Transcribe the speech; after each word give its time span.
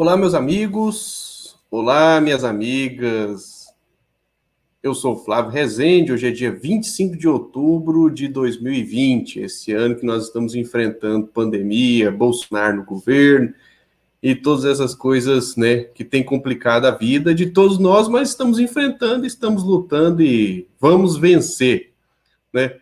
Olá, 0.00 0.16
meus 0.16 0.32
amigos. 0.32 1.58
Olá, 1.68 2.20
minhas 2.20 2.44
amigas. 2.44 3.66
Eu 4.80 4.94
sou 4.94 5.16
Flávio 5.16 5.50
Rezende. 5.50 6.12
Hoje 6.12 6.28
é 6.28 6.30
dia 6.30 6.52
25 6.52 7.16
de 7.16 7.26
outubro 7.26 8.08
de 8.08 8.28
2020, 8.28 9.40
esse 9.40 9.72
ano 9.72 9.96
que 9.96 10.06
nós 10.06 10.26
estamos 10.26 10.54
enfrentando 10.54 11.26
pandemia, 11.26 12.12
Bolsonaro 12.12 12.76
no 12.76 12.84
governo 12.84 13.52
e 14.22 14.36
todas 14.36 14.64
essas 14.64 14.94
coisas, 14.94 15.56
né, 15.56 15.78
que 15.78 16.04
tem 16.04 16.22
complicado 16.22 16.84
a 16.84 16.92
vida 16.92 17.34
de 17.34 17.46
todos 17.50 17.80
nós, 17.80 18.06
mas 18.06 18.28
estamos 18.28 18.60
enfrentando, 18.60 19.26
estamos 19.26 19.64
lutando 19.64 20.22
e 20.22 20.68
vamos 20.78 21.16
vencer, 21.16 21.90
né? 22.54 22.76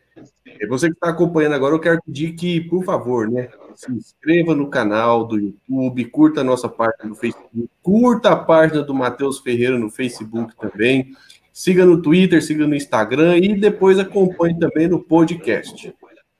Você 0.69 0.89
que 0.89 0.93
está 0.93 1.09
acompanhando 1.09 1.55
agora, 1.55 1.75
eu 1.75 1.81
quero 1.81 1.99
pedir 2.05 2.35
que, 2.35 2.61
por 2.61 2.85
favor, 2.85 3.27
né, 3.27 3.49
se 3.77 3.93
inscreva 3.93 4.55
no 4.55 4.69
canal 4.69 5.25
do 5.25 5.39
YouTube, 5.39 6.05
curta 6.07 6.41
a 6.41 6.45
nossa 6.45 6.69
página 6.69 7.05
no 7.05 7.15
Facebook, 7.15 7.69
curta 7.83 8.31
a 8.31 8.37
página 8.37 8.83
do 8.83 8.95
Matheus 8.95 9.39
Ferreira 9.39 9.79
no 9.79 9.91
Facebook 9.91 10.57
também, 10.57 11.15
siga 11.53 11.85
no 11.85 12.01
Twitter, 12.01 12.43
siga 12.43 12.67
no 12.67 12.75
Instagram 12.75 13.39
e 13.39 13.55
depois 13.55 13.99
acompanhe 13.99 14.59
também 14.59 14.89
no 14.89 14.99
podcast. 15.03 15.95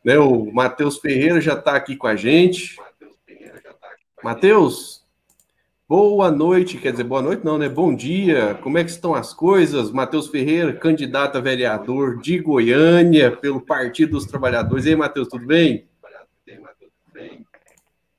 Né, 0.05 0.19
o 0.19 0.51
Matheus 0.53 0.99
Ferreira 0.99 1.41
já 1.41 1.55
está 1.55 1.77
aqui 1.77 1.97
com 1.97 2.07
a 2.07 2.17
gente. 2.17 2.77
Matheus, 4.23 5.05
boa 5.89 6.31
noite, 6.31 6.79
quer 6.79 6.93
dizer, 6.93 7.05
boa 7.05 7.21
noite 7.21 7.45
não, 7.45 7.59
né? 7.59 7.69
Bom 7.69 7.95
dia, 7.95 8.59
como 8.63 8.79
é 8.79 8.85
que 8.85 8.91
estão 8.91 9.15
as 9.15 9.35
coisas? 9.35 9.91
Matheus 9.91 10.29
Ferreira, 10.29 10.73
candidato 10.73 11.37
a 11.37 11.41
vereador 11.41 12.21
de 12.21 12.39
Goiânia 12.39 13.31
pelo 13.31 13.61
Partido 13.61 14.13
dos 14.13 14.27
Trabalhadores. 14.27 14.87
E 14.87 14.91
aí, 14.91 14.97
Matheus, 14.97 15.29
tudo 15.29 15.45
bem? 15.45 15.87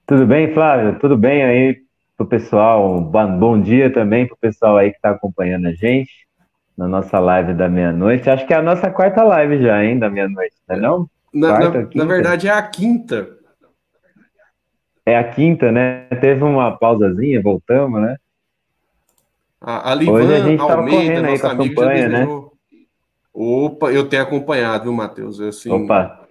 Tudo 0.08 0.26
bem, 0.26 0.54
Flávio? 0.54 0.98
Tudo 1.00 1.18
bem 1.18 1.44
aí 1.44 1.82
pro 2.16 2.26
pessoal? 2.26 3.02
Bom 3.02 3.60
dia 3.60 3.92
também 3.92 4.26
pro 4.26 4.38
pessoal 4.38 4.78
aí 4.78 4.90
que 4.92 4.96
está 4.96 5.10
acompanhando 5.10 5.68
a 5.68 5.74
gente 5.74 6.26
na 6.78 6.88
nossa 6.88 7.20
live 7.20 7.54
da 7.54 7.68
meia-noite. 7.68 8.30
Acho 8.30 8.48
que 8.48 8.54
é 8.54 8.58
a 8.58 8.62
nossa 8.62 8.90
quarta 8.90 9.22
live 9.22 9.62
já, 9.62 9.84
hein, 9.84 10.00
da 10.00 10.10
meia-noite, 10.10 10.56
não 10.66 10.76
é 10.76 10.80
não? 10.80 11.10
Na, 11.34 11.58
quarta, 11.58 11.82
na, 11.82 11.90
na, 11.94 12.06
verdade, 12.06 12.48
é 12.48 12.52
a 12.52 12.62
quinta. 12.62 13.36
É 15.06 15.18
a 15.18 15.26
quinta, 15.26 15.74
né? 15.74 16.08
Teve 16.22 16.42
uma 16.42 16.78
pausazinha, 16.78 17.42
voltamos, 17.42 18.02
né? 18.02 18.16
A, 19.60 19.92
a 19.92 19.96
Livan 19.96 20.12
Hoje 20.14 20.34
a 20.36 20.40
gente 20.40 20.62
Almeida, 20.62 21.22
nossa 21.22 21.52
amiga, 21.52 21.76
campanha, 21.76 22.08
né? 22.08 22.28
Opa, 23.34 23.92
eu 23.92 24.08
tenho 24.08 24.24
acompanhado, 24.24 24.86
viu, 24.86 24.94
Matheus? 24.94 25.42
Assim, 25.42 25.70
Opa. 25.70 26.27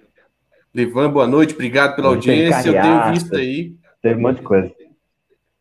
Livan, 0.76 1.10
boa 1.10 1.26
noite, 1.26 1.54
obrigado 1.54 1.96
pela 1.96 2.08
audiência. 2.08 2.68
Eu 2.68 2.82
tenho 2.82 3.12
visto 3.14 3.34
aí. 3.34 3.74
Teve 4.02 4.20
um 4.20 4.22
monte 4.22 4.36
de 4.36 4.42
coisa. 4.42 4.70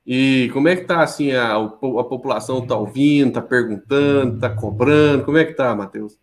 E 0.05 0.49
como 0.51 0.67
é 0.67 0.75
que 0.75 0.83
tá 0.83 1.01
assim 1.01 1.31
a, 1.31 1.55
a 1.55 1.69
população 2.03 2.67
tá 2.67 2.75
ouvindo, 2.75 3.31
tá 3.31 3.41
perguntando, 3.41 4.37
tá 4.37 4.49
cobrando? 4.49 5.23
Como 5.23 5.37
é 5.37 5.45
que 5.45 5.53
tá, 5.53 5.73
Matheus? 5.73 6.19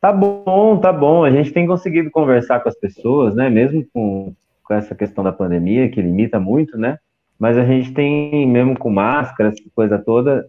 Tá 0.00 0.12
bom, 0.12 0.78
tá 0.78 0.92
bom. 0.92 1.24
A 1.24 1.32
gente 1.32 1.50
tem 1.50 1.66
conseguido 1.66 2.12
conversar 2.12 2.60
com 2.60 2.68
as 2.68 2.78
pessoas, 2.78 3.34
né? 3.34 3.50
Mesmo 3.50 3.84
com, 3.92 4.32
com 4.62 4.74
essa 4.74 4.94
questão 4.94 5.24
da 5.24 5.32
pandemia, 5.32 5.90
que 5.90 6.00
limita 6.00 6.38
muito, 6.38 6.78
né? 6.78 6.98
Mas 7.36 7.58
a 7.58 7.64
gente 7.64 7.92
tem, 7.92 8.46
mesmo 8.46 8.78
com 8.78 8.88
máscara, 8.88 9.48
essa 9.48 9.68
coisa 9.74 9.98
toda, 9.98 10.46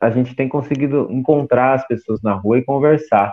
a 0.00 0.10
gente 0.10 0.34
tem 0.34 0.48
conseguido 0.48 1.06
encontrar 1.08 1.74
as 1.74 1.86
pessoas 1.86 2.20
na 2.20 2.32
rua 2.32 2.58
e 2.58 2.64
conversar 2.64 3.32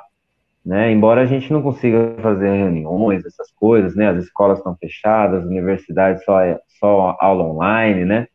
né? 0.65 0.91
Embora 0.91 1.21
a 1.21 1.25
gente 1.25 1.51
não 1.51 1.61
consiga 1.61 2.15
fazer 2.21 2.55
reuniões, 2.55 3.25
essas 3.25 3.51
coisas, 3.51 3.95
né? 3.95 4.09
As 4.09 4.23
escolas 4.23 4.59
estão 4.59 4.75
fechadas, 4.75 5.41
as 5.41 5.45
universidades 5.45 6.23
só 6.23 6.39
é, 6.39 6.59
só 6.79 7.17
aula 7.19 7.43
online, 7.43 8.05
né? 8.05 8.27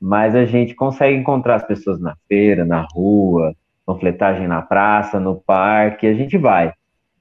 Mas 0.00 0.34
a 0.34 0.46
gente 0.46 0.74
consegue 0.74 1.16
encontrar 1.16 1.56
as 1.56 1.66
pessoas 1.66 2.00
na 2.00 2.16
feira, 2.26 2.64
na 2.64 2.86
rua, 2.92 3.54
panfletagem 3.84 4.48
na 4.48 4.62
praça, 4.62 5.20
no 5.20 5.36
parque, 5.36 6.06
a 6.06 6.14
gente 6.14 6.38
vai. 6.38 6.72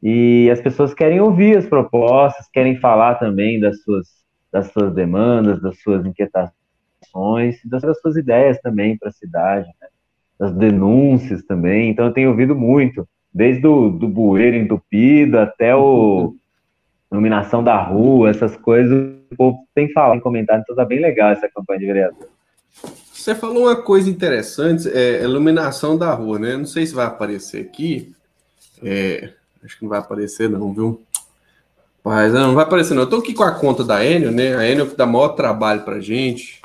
E 0.01 0.49
as 0.49 0.61
pessoas 0.61 0.93
querem 0.93 1.19
ouvir 1.19 1.57
as 1.57 1.65
propostas, 1.65 2.47
querem 2.49 2.77
falar 2.77 3.15
também 3.15 3.59
das 3.59 3.81
suas, 3.83 4.07
das 4.51 4.71
suas 4.71 4.93
demandas, 4.93 5.61
das 5.61 5.81
suas 5.81 6.05
inquietações, 6.05 7.59
das 7.65 7.99
suas 7.99 8.15
ideias 8.15 8.57
também 8.61 8.97
para 8.97 9.09
a 9.09 9.11
cidade, 9.11 9.67
né? 9.81 9.87
das 10.39 10.53
denúncias 10.53 11.43
também. 11.43 11.89
Então 11.89 12.05
eu 12.05 12.13
tenho 12.13 12.29
ouvido 12.29 12.55
muito 12.55 13.05
desde 13.33 13.65
o 13.67 13.89
do 13.89 14.07
bueiro 14.07 14.57
entupido 14.57 15.39
até 15.39 15.75
o 15.75 16.35
iluminação 17.11 17.63
da 17.63 17.81
rua, 17.81 18.29
essas 18.29 18.55
coisas, 18.55 19.15
o 19.31 19.35
povo 19.35 19.67
tem 19.73 19.91
falado 19.91 20.17
em 20.17 20.21
comentário, 20.21 20.61
então 20.61 20.75
tá 20.75 20.85
bem 20.85 20.99
legal 20.99 21.31
essa 21.31 21.49
campanha 21.49 21.79
de 21.79 21.85
vereador. 21.85 22.27
Você 23.11 23.35
falou 23.35 23.63
uma 23.63 23.75
coisa 23.75 24.09
interessante, 24.09 24.87
é 24.89 25.23
iluminação 25.23 25.97
da 25.97 26.13
rua, 26.13 26.39
né? 26.39 26.55
Não 26.55 26.65
sei 26.65 26.85
se 26.85 26.93
vai 26.93 27.05
aparecer 27.05 27.61
aqui, 27.61 28.13
é, 28.81 29.33
acho 29.63 29.77
que 29.77 29.83
não 29.83 29.89
vai 29.89 29.99
aparecer 29.99 30.49
não, 30.49 30.73
viu? 30.73 31.01
Mas 32.03 32.33
não, 32.33 32.47
não 32.47 32.55
vai 32.55 32.63
aparecer 32.63 32.93
não. 32.93 33.03
Eu 33.03 33.09
tô 33.09 33.17
aqui 33.17 33.33
com 33.33 33.43
a 33.43 33.51
conta 33.51 33.83
da 33.83 34.05
Enio, 34.05 34.31
né? 34.31 34.55
A 34.55 34.69
Enio 34.69 34.87
que 34.87 34.95
dá 34.95 35.05
maior 35.05 35.29
trabalho 35.29 35.81
pra 35.81 35.99
gente, 35.99 36.58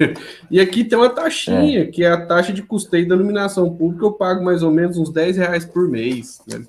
e 0.50 0.60
aqui 0.60 0.84
tem 0.84 0.98
uma 0.98 1.10
taxinha, 1.10 1.82
é. 1.82 1.86
que 1.86 2.02
é 2.02 2.08
a 2.08 2.26
taxa 2.26 2.52
de 2.52 2.62
custeio 2.62 3.06
da 3.06 3.14
iluminação 3.14 3.74
pública, 3.74 4.04
eu 4.04 4.12
pago 4.12 4.44
mais 4.44 4.62
ou 4.62 4.70
menos 4.70 4.96
uns 4.96 5.10
10 5.10 5.36
reais 5.36 5.64
por 5.64 5.88
mês. 5.88 6.42
Né? 6.46 6.64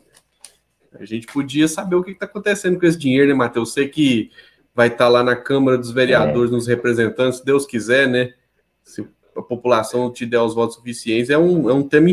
A 0.99 1.05
gente 1.05 1.27
podia 1.27 1.67
saber 1.67 1.95
o 1.95 2.03
que 2.03 2.11
está 2.11 2.25
acontecendo 2.25 2.79
com 2.79 2.85
esse 2.85 2.97
dinheiro, 2.97 3.27
né, 3.29 3.33
Matheus? 3.33 3.73
Sei 3.73 3.87
que 3.87 4.29
vai 4.75 4.87
estar 4.87 5.05
tá 5.05 5.09
lá 5.09 5.23
na 5.23 5.35
Câmara 5.35 5.77
dos 5.77 5.91
Vereadores, 5.91 6.51
é. 6.51 6.55
nos 6.55 6.67
representantes, 6.67 7.39
se 7.39 7.45
Deus 7.45 7.65
quiser, 7.65 8.07
né? 8.07 8.33
Se 8.83 9.05
a 9.35 9.41
população 9.41 10.11
te 10.11 10.25
der 10.25 10.41
os 10.41 10.53
votos 10.53 10.75
suficientes, 10.75 11.29
é 11.29 11.37
um, 11.37 11.69
é 11.69 11.73
um 11.73 11.83
tema 11.83 12.09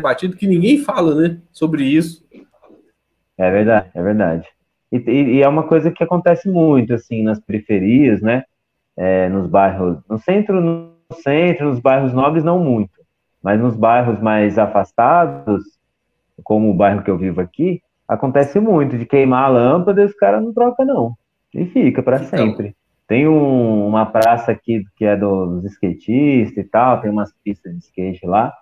batido 0.00 0.36
que 0.36 0.46
ninguém 0.46 0.78
fala, 0.78 1.14
né? 1.14 1.38
Sobre 1.52 1.84
isso. 1.84 2.24
É 3.36 3.50
verdade, 3.50 3.90
é 3.94 4.02
verdade. 4.02 4.48
E, 4.92 4.96
e, 4.98 5.36
e, 5.36 5.42
é 5.42 5.48
uma 5.48 5.66
coisa 5.66 5.90
que 5.90 6.02
acontece 6.02 6.48
muito, 6.48 6.92
assim, 6.94 7.22
nas 7.22 7.40
periferias, 7.40 8.20
né? 8.20 8.44
É, 9.00 9.30
nos 9.30 9.46
bairros, 9.46 9.96
no 10.10 10.18
centro, 10.18 10.60
no 10.60 10.92
centro, 11.22 11.70
nos 11.70 11.80
bairros 11.80 12.12
nobres 12.12 12.44
não 12.44 12.58
muito, 12.58 12.92
mas 13.42 13.58
nos 13.58 13.74
bairros 13.74 14.20
mais 14.20 14.58
afastados, 14.58 15.64
como 16.44 16.70
o 16.70 16.74
bairro 16.74 17.02
que 17.02 17.10
eu 17.10 17.16
vivo 17.16 17.40
aqui, 17.40 17.82
acontece 18.06 18.60
muito 18.60 18.98
de 18.98 19.06
queimar 19.06 19.44
a 19.44 19.48
lâmpada 19.48 20.02
e 20.02 20.04
os 20.04 20.12
caras 20.12 20.42
não 20.42 20.52
trocam 20.52 20.84
não, 20.84 21.16
e 21.54 21.64
fica 21.64 22.02
para 22.02 22.16
então. 22.16 22.28
sempre. 22.28 22.76
Tem 23.08 23.26
um, 23.26 23.88
uma 23.88 24.04
praça 24.04 24.52
aqui 24.52 24.84
que 24.96 25.06
é 25.06 25.16
dos 25.16 25.64
skatistas 25.64 26.58
e 26.58 26.68
tal, 26.68 27.00
tem 27.00 27.10
umas 27.10 27.32
pistas 27.42 27.72
de 27.72 27.78
skate 27.78 28.26
lá, 28.26 28.52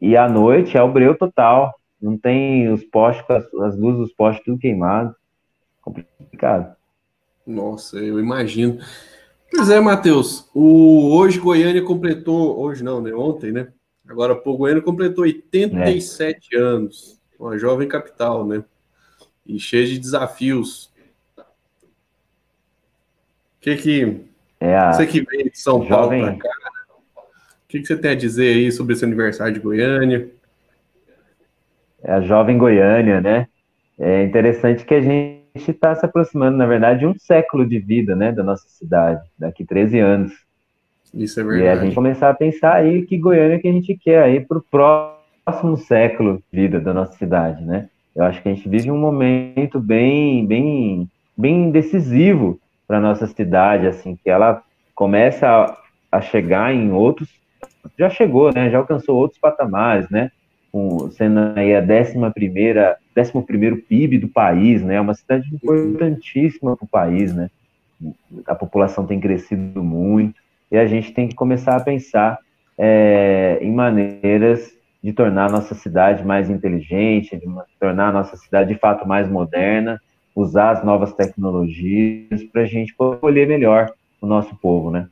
e 0.00 0.16
à 0.16 0.28
noite 0.28 0.76
é 0.76 0.82
o 0.82 0.90
breu 0.90 1.16
total, 1.16 1.72
não 2.02 2.18
tem 2.18 2.68
os 2.68 2.82
postes, 2.82 3.24
as, 3.30 3.44
as 3.54 3.78
luzes 3.78 4.00
dos 4.00 4.12
postes 4.12 4.44
tudo 4.44 4.58
queimado, 4.58 5.14
complicado. 5.80 6.74
Nossa, 7.46 7.98
eu 7.98 8.18
imagino. 8.18 8.80
Pois 9.50 9.68
é, 9.68 9.80
Matheus. 9.80 10.48
O, 10.54 11.16
hoje 11.16 11.38
Goiânia 11.38 11.82
completou, 11.82 12.58
hoje 12.60 12.84
não, 12.84 13.00
né? 13.00 13.12
Ontem, 13.12 13.50
né? 13.50 13.68
Agora, 14.08 14.34
pô, 14.34 14.56
Goiânia 14.56 14.82
completou 14.82 15.24
87 15.24 16.56
é. 16.56 16.58
anos. 16.58 17.20
Uma 17.38 17.58
jovem 17.58 17.88
capital, 17.88 18.46
né? 18.46 18.64
E 19.46 19.58
cheia 19.58 19.86
de 19.86 19.98
desafios. 19.98 20.92
O 21.36 21.44
que 23.60 23.76
que... 23.76 24.20
É 24.60 24.76
a... 24.76 24.92
Você 24.92 25.06
que 25.06 25.22
veio 25.22 25.50
de 25.50 25.58
São 25.58 25.84
jovem... 25.86 26.22
Paulo 26.22 26.38
para 26.38 26.48
cá, 26.48 26.70
o 27.16 27.68
que, 27.70 27.80
que 27.80 27.86
você 27.86 27.96
tem 27.96 28.10
a 28.10 28.16
dizer 28.16 28.56
aí 28.56 28.72
sobre 28.72 28.94
esse 28.94 29.04
aniversário 29.04 29.54
de 29.54 29.60
Goiânia? 29.60 30.28
É 32.02 32.12
a 32.12 32.20
jovem 32.20 32.58
Goiânia, 32.58 33.20
né? 33.20 33.48
É 33.98 34.24
interessante 34.24 34.84
que 34.84 34.94
a 34.94 35.00
gente 35.00 35.39
gente 35.58 35.70
está 35.70 35.94
se 35.94 36.04
aproximando, 36.04 36.56
na 36.56 36.66
verdade, 36.66 37.00
de 37.00 37.06
um 37.06 37.14
século 37.18 37.66
de 37.66 37.78
vida, 37.78 38.14
né, 38.14 38.32
da 38.32 38.42
nossa 38.42 38.68
cidade, 38.68 39.22
daqui 39.38 39.64
13 39.64 39.98
anos. 39.98 40.32
Isso 41.12 41.40
é 41.40 41.44
verdade. 41.44 41.64
E 41.64 41.68
a 41.68 41.84
gente 41.84 41.94
começar 41.94 42.30
a 42.30 42.34
pensar 42.34 42.74
aí 42.74 43.02
que 43.02 43.18
Goiânia 43.18 43.58
que 43.58 43.68
a 43.68 43.72
gente 43.72 43.96
quer 43.96 44.22
aí 44.22 44.40
para 44.40 44.58
o 44.58 44.62
próximo 44.62 45.76
século 45.76 46.42
de 46.52 46.60
vida 46.60 46.80
da 46.80 46.94
nossa 46.94 47.16
cidade, 47.16 47.64
né? 47.64 47.88
Eu 48.14 48.24
acho 48.24 48.42
que 48.42 48.48
a 48.48 48.54
gente 48.54 48.68
vive 48.68 48.90
um 48.90 48.98
momento 48.98 49.80
bem, 49.80 50.46
bem, 50.46 51.08
bem 51.36 51.70
decisivo 51.70 52.60
para 52.86 53.00
nossa 53.00 53.26
cidade, 53.26 53.86
assim, 53.86 54.16
que 54.16 54.28
ela 54.28 54.62
começa 54.94 55.48
a, 55.48 55.76
a 56.12 56.20
chegar 56.20 56.74
em 56.74 56.92
outros, 56.92 57.28
já 57.98 58.10
chegou, 58.10 58.52
né? 58.52 58.70
Já 58.70 58.78
alcançou 58.78 59.16
outros 59.16 59.40
patamares, 59.40 60.08
né? 60.10 60.30
com, 60.70 61.10
sendo 61.10 61.52
aí 61.56 61.74
a 61.74 61.80
11 61.80 62.32
primeira, 62.32 62.96
11 63.16 63.42
primeiro 63.46 63.76
PIB 63.76 64.18
do 64.18 64.28
país, 64.28 64.82
né? 64.82 64.96
É 64.96 65.00
uma 65.00 65.14
cidade 65.14 65.48
importantíssima 65.52 66.76
para 66.76 66.84
o 66.84 66.88
país, 66.88 67.34
né? 67.34 67.50
A 68.46 68.54
população 68.54 69.06
tem 69.06 69.20
crescido 69.20 69.82
muito 69.82 70.40
e 70.70 70.78
a 70.78 70.86
gente 70.86 71.12
tem 71.12 71.28
que 71.28 71.34
começar 71.34 71.76
a 71.76 71.80
pensar 71.80 72.38
é, 72.78 73.58
em 73.60 73.72
maneiras 73.72 74.72
de 75.02 75.12
tornar 75.12 75.46
a 75.46 75.52
nossa 75.52 75.74
cidade 75.74 76.24
mais 76.24 76.48
inteligente, 76.48 77.36
de 77.36 77.46
tornar 77.78 78.08
a 78.08 78.12
nossa 78.12 78.36
cidade 78.36 78.72
de 78.72 78.78
fato 78.78 79.06
mais 79.06 79.28
moderna, 79.28 80.00
usar 80.34 80.70
as 80.70 80.84
novas 80.84 81.12
tecnologias 81.12 82.42
para 82.52 82.62
a 82.62 82.66
gente 82.66 82.94
poder 82.94 83.46
melhor 83.46 83.92
o 84.20 84.26
nosso 84.26 84.54
povo, 84.56 84.90
né? 84.90 85.08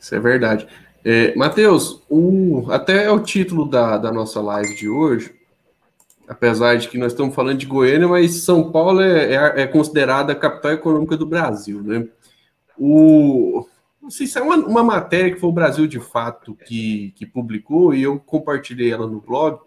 Isso 0.00 0.14
é 0.14 0.20
verdade. 0.20 0.66
É, 1.04 1.34
Matheus, 1.34 2.02
o, 2.08 2.66
até 2.70 3.10
o 3.10 3.20
título 3.20 3.66
da, 3.66 3.98
da 3.98 4.12
nossa 4.12 4.40
live 4.40 4.74
de 4.74 4.88
hoje, 4.88 5.34
apesar 6.28 6.76
de 6.76 6.88
que 6.88 6.98
nós 6.98 7.12
estamos 7.12 7.34
falando 7.34 7.58
de 7.58 7.66
Goiânia, 7.66 8.08
mas 8.08 8.42
São 8.42 8.70
Paulo 8.70 9.00
é, 9.00 9.34
é, 9.34 9.62
é 9.62 9.66
considerada 9.66 10.32
a 10.32 10.36
capital 10.36 10.72
econômica 10.72 11.16
do 11.16 11.26
Brasil, 11.26 11.82
né? 11.82 12.06
O, 12.78 13.66
não 14.02 14.10
sei 14.10 14.26
se 14.26 14.38
é 14.38 14.42
uma, 14.42 14.56
uma 14.56 14.82
matéria 14.82 15.32
que 15.32 15.40
foi 15.40 15.48
o 15.48 15.52
Brasil 15.52 15.86
de 15.86 16.00
Fato 16.00 16.56
que, 16.66 17.12
que 17.16 17.24
publicou, 17.24 17.94
e 17.94 18.02
eu 18.02 18.18
compartilhei 18.18 18.92
ela 18.92 19.06
no 19.06 19.20
blog, 19.20 19.60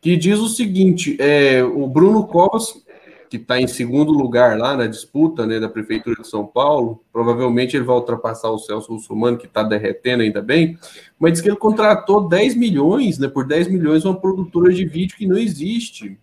que 0.00 0.16
diz 0.16 0.38
o 0.38 0.48
seguinte: 0.48 1.16
é, 1.18 1.64
o 1.64 1.88
Bruno 1.88 2.26
Covas 2.26 2.84
que 3.28 3.36
está 3.36 3.60
em 3.60 3.66
segundo 3.66 4.12
lugar 4.12 4.58
lá 4.58 4.76
na 4.76 4.86
disputa 4.86 5.46
né, 5.46 5.58
da 5.58 5.68
Prefeitura 5.68 6.20
de 6.20 6.28
São 6.28 6.46
Paulo. 6.46 7.02
Provavelmente 7.12 7.76
ele 7.76 7.84
vai 7.84 7.96
ultrapassar 7.96 8.50
o 8.50 8.58
Celso 8.58 8.92
Russomano, 8.92 9.36
que 9.36 9.46
está 9.46 9.62
derretendo 9.62 10.22
ainda 10.22 10.40
bem, 10.40 10.78
mas 11.18 11.32
diz 11.32 11.40
que 11.40 11.48
ele 11.48 11.56
contratou 11.56 12.28
10 12.28 12.54
milhões, 12.54 13.18
né, 13.18 13.28
por 13.28 13.46
10 13.46 13.68
milhões, 13.68 14.04
uma 14.04 14.20
produtora 14.20 14.72
de 14.72 14.84
vídeo 14.84 15.16
que 15.16 15.26
não 15.26 15.36
existe. 15.36 16.18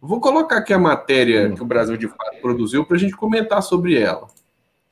Vou 0.00 0.20
colocar 0.20 0.58
aqui 0.58 0.72
a 0.72 0.78
matéria 0.78 1.50
que 1.50 1.62
o 1.62 1.66
Brasil 1.66 1.96
de 1.96 2.08
Fato 2.08 2.40
produziu 2.42 2.84
para 2.84 2.96
a 2.96 3.00
gente 3.00 3.16
comentar 3.16 3.62
sobre 3.62 3.98
ela. 3.98 4.28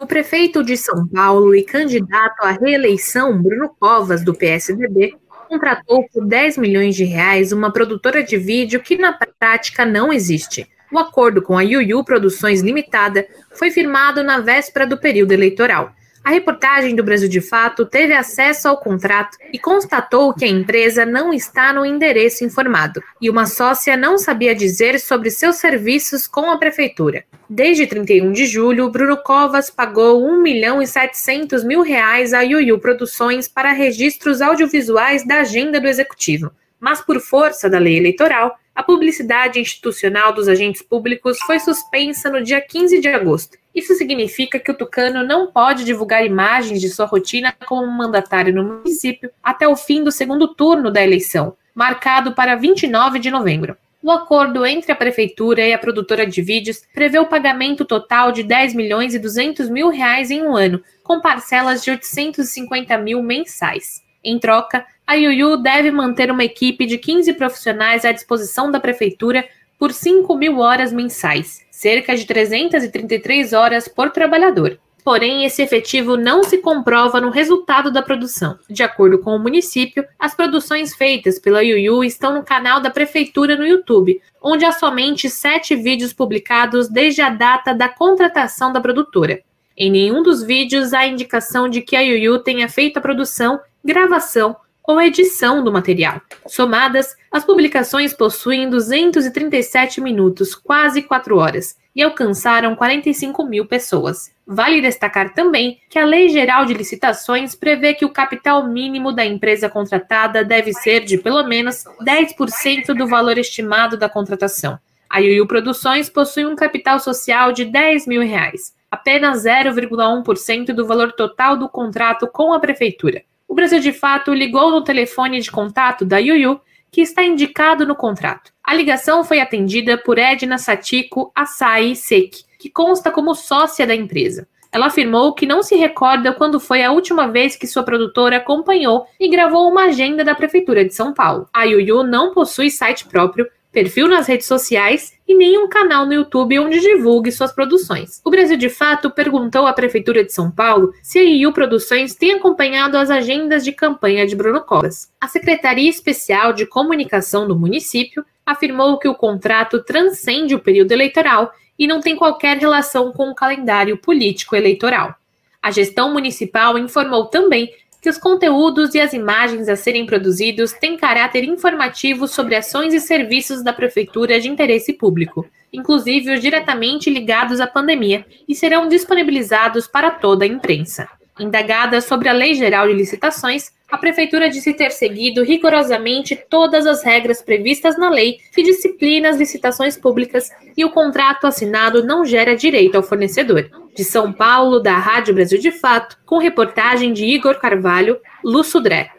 O 0.00 0.06
prefeito 0.06 0.64
de 0.64 0.76
São 0.76 1.06
Paulo 1.06 1.54
e 1.54 1.62
candidato 1.62 2.42
à 2.42 2.50
reeleição, 2.50 3.40
Bruno 3.40 3.68
Covas, 3.78 4.24
do 4.24 4.34
PSDB, 4.34 5.14
contratou 5.52 6.08
por 6.08 6.26
10 6.26 6.56
milhões 6.56 6.96
de 6.96 7.04
reais 7.04 7.52
uma 7.52 7.70
produtora 7.70 8.24
de 8.24 8.38
vídeo 8.38 8.80
que 8.80 8.96
na 8.96 9.12
prática 9.12 9.84
não 9.84 10.10
existe. 10.10 10.66
O 10.92 10.98
acordo 10.98 11.40
com 11.40 11.56
a 11.56 11.62
Yuyu 11.62 12.04
Produções 12.04 12.60
Limitada 12.60 13.26
foi 13.54 13.70
firmado 13.70 14.22
na 14.22 14.40
véspera 14.40 14.86
do 14.86 14.98
período 14.98 15.32
eleitoral. 15.32 15.90
A 16.22 16.28
reportagem 16.28 16.94
do 16.94 17.02
Brasil 17.02 17.30
de 17.30 17.40
Fato 17.40 17.86
teve 17.86 18.12
acesso 18.12 18.68
ao 18.68 18.76
contrato 18.76 19.38
e 19.50 19.58
constatou 19.58 20.34
que 20.34 20.44
a 20.44 20.48
empresa 20.48 21.06
não 21.06 21.32
está 21.32 21.72
no 21.72 21.86
endereço 21.86 22.44
informado 22.44 23.02
e 23.22 23.30
uma 23.30 23.46
sócia 23.46 23.96
não 23.96 24.18
sabia 24.18 24.54
dizer 24.54 25.00
sobre 25.00 25.30
seus 25.30 25.56
serviços 25.56 26.26
com 26.26 26.50
a 26.50 26.58
prefeitura. 26.58 27.24
Desde 27.48 27.86
31 27.86 28.30
de 28.30 28.44
julho, 28.44 28.90
Bruno 28.90 29.16
Covas 29.16 29.70
pagou 29.70 30.22
1 30.22 30.42
milhão 30.42 30.82
e 30.82 30.86
700 30.86 31.64
mil 31.64 31.80
reais 31.80 32.34
à 32.34 32.42
Yuyu 32.42 32.78
Produções 32.78 33.48
para 33.48 33.72
registros 33.72 34.42
audiovisuais 34.42 35.26
da 35.26 35.40
agenda 35.40 35.80
do 35.80 35.88
executivo. 35.88 36.52
Mas 36.78 37.00
por 37.00 37.18
força 37.18 37.70
da 37.70 37.78
lei 37.78 37.96
eleitoral, 37.96 38.58
a 38.74 38.82
publicidade 38.82 39.60
institucional 39.60 40.32
dos 40.32 40.48
agentes 40.48 40.82
públicos 40.82 41.38
foi 41.40 41.58
suspensa 41.58 42.30
no 42.30 42.42
dia 42.42 42.60
15 42.60 43.00
de 43.00 43.08
agosto. 43.08 43.58
Isso 43.74 43.94
significa 43.94 44.58
que 44.58 44.70
o 44.70 44.76
Tucano 44.76 45.26
não 45.26 45.50
pode 45.50 45.84
divulgar 45.84 46.24
imagens 46.24 46.80
de 46.80 46.88
sua 46.88 47.06
rotina 47.06 47.54
como 47.66 47.90
mandatário 47.90 48.54
no 48.54 48.64
município 48.64 49.30
até 49.42 49.68
o 49.68 49.76
fim 49.76 50.02
do 50.02 50.10
segundo 50.12 50.48
turno 50.54 50.90
da 50.90 51.02
eleição, 51.02 51.56
marcado 51.74 52.34
para 52.34 52.54
29 52.54 53.18
de 53.18 53.30
novembro. 53.30 53.76
O 54.02 54.10
acordo 54.10 54.66
entre 54.66 54.90
a 54.90 54.96
prefeitura 54.96 55.60
e 55.60 55.72
a 55.72 55.78
produtora 55.78 56.26
de 56.26 56.42
vídeos 56.42 56.82
prevê 56.92 57.20
o 57.20 57.26
pagamento 57.26 57.84
total 57.84 58.32
de 58.32 58.42
10 58.42 58.74
milhões 58.74 59.14
e 59.14 59.18
200 59.18 59.68
mil 59.68 59.90
reais 59.90 60.30
em 60.30 60.42
um 60.42 60.56
ano, 60.56 60.82
com 61.04 61.20
parcelas 61.20 61.84
de 61.84 61.90
850 61.92 62.98
mil 62.98 63.22
mensais. 63.22 64.02
Em 64.24 64.38
troca, 64.40 64.84
a 65.06 65.14
Yuyu 65.14 65.56
deve 65.56 65.90
manter 65.90 66.30
uma 66.30 66.44
equipe 66.44 66.86
de 66.86 66.96
15 66.96 67.32
profissionais 67.34 68.04
à 68.04 68.12
disposição 68.12 68.70
da 68.70 68.80
prefeitura 68.80 69.44
por 69.78 69.92
5 69.92 70.34
mil 70.36 70.58
horas 70.58 70.92
mensais, 70.92 71.66
cerca 71.70 72.14
de 72.14 72.24
333 72.24 73.52
horas 73.52 73.88
por 73.88 74.10
trabalhador. 74.10 74.78
Porém, 75.04 75.44
esse 75.44 75.60
efetivo 75.60 76.16
não 76.16 76.44
se 76.44 76.58
comprova 76.58 77.20
no 77.20 77.30
resultado 77.30 77.90
da 77.90 78.00
produção. 78.00 78.56
De 78.70 78.84
acordo 78.84 79.18
com 79.18 79.34
o 79.34 79.38
município, 79.38 80.06
as 80.16 80.32
produções 80.32 80.94
feitas 80.94 81.40
pela 81.40 81.64
Yuyu 81.64 82.04
estão 82.04 82.34
no 82.34 82.44
canal 82.44 82.80
da 82.80 82.88
prefeitura 82.88 83.56
no 83.56 83.66
YouTube, 83.66 84.20
onde 84.40 84.64
há 84.64 84.70
somente 84.70 85.28
sete 85.28 85.74
vídeos 85.74 86.12
publicados 86.12 86.88
desde 86.88 87.20
a 87.20 87.30
data 87.30 87.74
da 87.74 87.88
contratação 87.88 88.72
da 88.72 88.80
produtora. 88.80 89.42
Em 89.76 89.90
nenhum 89.90 90.22
dos 90.22 90.44
vídeos 90.44 90.92
há 90.92 91.04
indicação 91.04 91.68
de 91.68 91.80
que 91.80 91.96
a 91.96 92.00
Yuyu 92.00 92.38
tenha 92.38 92.68
feito 92.68 92.98
a 92.98 93.02
produção, 93.02 93.58
gravação 93.84 94.56
ou 94.84 95.00
edição 95.00 95.62
do 95.62 95.72
material. 95.72 96.20
Somadas, 96.46 97.16
as 97.30 97.44
publicações 97.44 98.12
possuem 98.12 98.68
237 98.68 100.00
minutos, 100.00 100.54
quase 100.54 101.02
4 101.02 101.36
horas, 101.36 101.76
e 101.94 102.02
alcançaram 102.02 102.74
45 102.74 103.44
mil 103.44 103.66
pessoas. 103.66 104.32
Vale 104.46 104.80
destacar 104.80 105.34
também 105.34 105.78
que 105.88 105.98
a 105.98 106.04
Lei 106.04 106.28
Geral 106.28 106.64
de 106.64 106.74
Licitações 106.74 107.54
prevê 107.54 107.94
que 107.94 108.04
o 108.04 108.12
capital 108.12 108.66
mínimo 108.66 109.12
da 109.12 109.24
empresa 109.24 109.68
contratada 109.68 110.44
deve 110.44 110.72
ser 110.72 111.04
de 111.04 111.18
pelo 111.18 111.44
menos 111.44 111.84
10% 112.02 112.94
do 112.94 113.06
valor 113.06 113.38
estimado 113.38 113.96
da 113.96 114.08
contratação. 114.08 114.78
A 115.08 115.18
Yuyu 115.18 115.46
Produções 115.46 116.08
possui 116.08 116.46
um 116.46 116.56
capital 116.56 116.98
social 116.98 117.52
de 117.52 117.66
10 117.66 118.06
mil 118.06 118.22
reais, 118.22 118.74
apenas 118.90 119.44
0,1% 119.44 120.72
do 120.72 120.86
valor 120.86 121.12
total 121.12 121.56
do 121.56 121.68
contrato 121.68 122.26
com 122.26 122.52
a 122.52 122.58
prefeitura 122.58 123.22
o 123.52 123.54
Brasil 123.54 123.80
de 123.80 123.92
fato 123.92 124.32
ligou 124.32 124.70
no 124.70 124.82
telefone 124.82 125.38
de 125.38 125.50
contato 125.50 126.06
da 126.06 126.16
Yuyu, 126.16 126.58
que 126.90 127.02
está 127.02 127.22
indicado 127.22 127.86
no 127.86 127.94
contrato. 127.94 128.50
A 128.64 128.72
ligação 128.72 129.22
foi 129.22 129.40
atendida 129.40 129.98
por 129.98 130.16
Edna 130.16 130.56
Satiko 130.56 131.30
Açaí 131.34 131.94
Seki, 131.94 132.44
que 132.58 132.70
consta 132.70 133.10
como 133.10 133.34
sócia 133.34 133.86
da 133.86 133.94
empresa. 133.94 134.48
Ela 134.72 134.86
afirmou 134.86 135.34
que 135.34 135.44
não 135.44 135.62
se 135.62 135.76
recorda 135.76 136.32
quando 136.32 136.58
foi 136.58 136.82
a 136.82 136.92
última 136.92 137.28
vez 137.28 137.54
que 137.54 137.66
sua 137.66 137.82
produtora 137.82 138.38
acompanhou 138.38 139.04
e 139.20 139.28
gravou 139.28 139.70
uma 139.70 139.84
agenda 139.84 140.24
da 140.24 140.34
Prefeitura 140.34 140.82
de 140.82 140.94
São 140.94 141.12
Paulo. 141.12 141.46
A 141.52 141.64
Yuyu 141.64 142.04
não 142.04 142.32
possui 142.32 142.70
site 142.70 143.06
próprio, 143.06 143.46
perfil 143.70 144.08
nas 144.08 144.26
redes 144.26 144.46
sociais 144.46 145.12
e 145.32 145.36
nenhum 145.36 145.66
canal 145.66 146.04
no 146.04 146.12
YouTube 146.12 146.58
onde 146.58 146.78
divulgue 146.78 147.32
suas 147.32 147.52
produções. 147.52 148.20
O 148.22 148.30
Brasil 148.30 148.56
de 148.56 148.68
Fato 148.68 149.10
perguntou 149.10 149.66
à 149.66 149.72
Prefeitura 149.72 150.22
de 150.22 150.32
São 150.32 150.50
Paulo 150.50 150.92
se 151.02 151.18
a 151.18 151.22
IU 151.22 151.52
Produções 151.52 152.14
tem 152.14 152.32
acompanhado 152.32 152.98
as 152.98 153.10
agendas 153.10 153.64
de 153.64 153.72
campanha 153.72 154.26
de 154.26 154.36
Bruno 154.36 154.60
Covas. 154.60 155.10
A 155.18 155.26
Secretaria 155.26 155.88
Especial 155.88 156.52
de 156.52 156.66
Comunicação 156.66 157.48
do 157.48 157.58
município 157.58 158.24
afirmou 158.44 158.98
que 158.98 159.08
o 159.08 159.14
contrato 159.14 159.82
transcende 159.82 160.54
o 160.54 160.60
período 160.60 160.92
eleitoral 160.92 161.52
e 161.78 161.86
não 161.86 162.00
tem 162.00 162.14
qualquer 162.14 162.58
relação 162.58 163.10
com 163.10 163.30
o 163.30 163.34
calendário 163.34 163.96
político 163.96 164.54
eleitoral. 164.54 165.14
A 165.62 165.70
gestão 165.70 166.12
municipal 166.12 166.76
informou 166.76 167.26
também 167.26 167.72
que 168.02 168.10
os 168.10 168.18
conteúdos 168.18 168.96
e 168.96 169.00
as 169.00 169.12
imagens 169.12 169.68
a 169.68 169.76
serem 169.76 170.04
produzidos 170.04 170.72
têm 170.72 170.96
caráter 170.96 171.44
informativo 171.44 172.26
sobre 172.26 172.56
ações 172.56 172.92
e 172.92 172.98
serviços 172.98 173.62
da 173.62 173.72
Prefeitura 173.72 174.40
de 174.40 174.48
interesse 174.48 174.92
público, 174.92 175.48
inclusive 175.72 176.34
os 176.34 176.40
diretamente 176.40 177.08
ligados 177.08 177.60
à 177.60 177.66
pandemia, 177.66 178.26
e 178.48 178.56
serão 178.56 178.88
disponibilizados 178.88 179.86
para 179.86 180.10
toda 180.10 180.44
a 180.44 180.48
imprensa. 180.48 181.08
Indagada 181.40 182.00
sobre 182.00 182.28
a 182.28 182.32
Lei 182.32 182.54
Geral 182.54 182.86
de 182.86 182.94
Licitações, 182.94 183.72
a 183.90 183.98
Prefeitura 183.98 184.48
disse 184.48 184.72
ter 184.72 184.90
seguido 184.90 185.42
rigorosamente 185.42 186.34
todas 186.48 186.86
as 186.86 187.02
regras 187.02 187.42
previstas 187.42 187.98
na 187.98 188.08
lei 188.08 188.38
que 188.54 188.62
disciplina 188.62 189.28
as 189.28 189.36
licitações 189.36 189.96
públicas 189.96 190.50
e 190.76 190.84
o 190.84 190.90
contrato 190.90 191.46
assinado 191.46 192.02
não 192.02 192.24
gera 192.24 192.56
direito 192.56 192.96
ao 192.96 193.02
fornecedor. 193.02 193.68
De 193.94 194.02
São 194.02 194.32
Paulo, 194.32 194.80
da 194.80 194.96
Rádio 194.96 195.34
Brasil 195.34 195.58
de 195.58 195.70
Fato, 195.70 196.18
com 196.24 196.38
reportagem 196.38 197.12
de 197.12 197.26
Igor 197.26 197.58
Carvalho, 197.58 198.18
Lu 198.42 198.64
Sudré. 198.64 199.10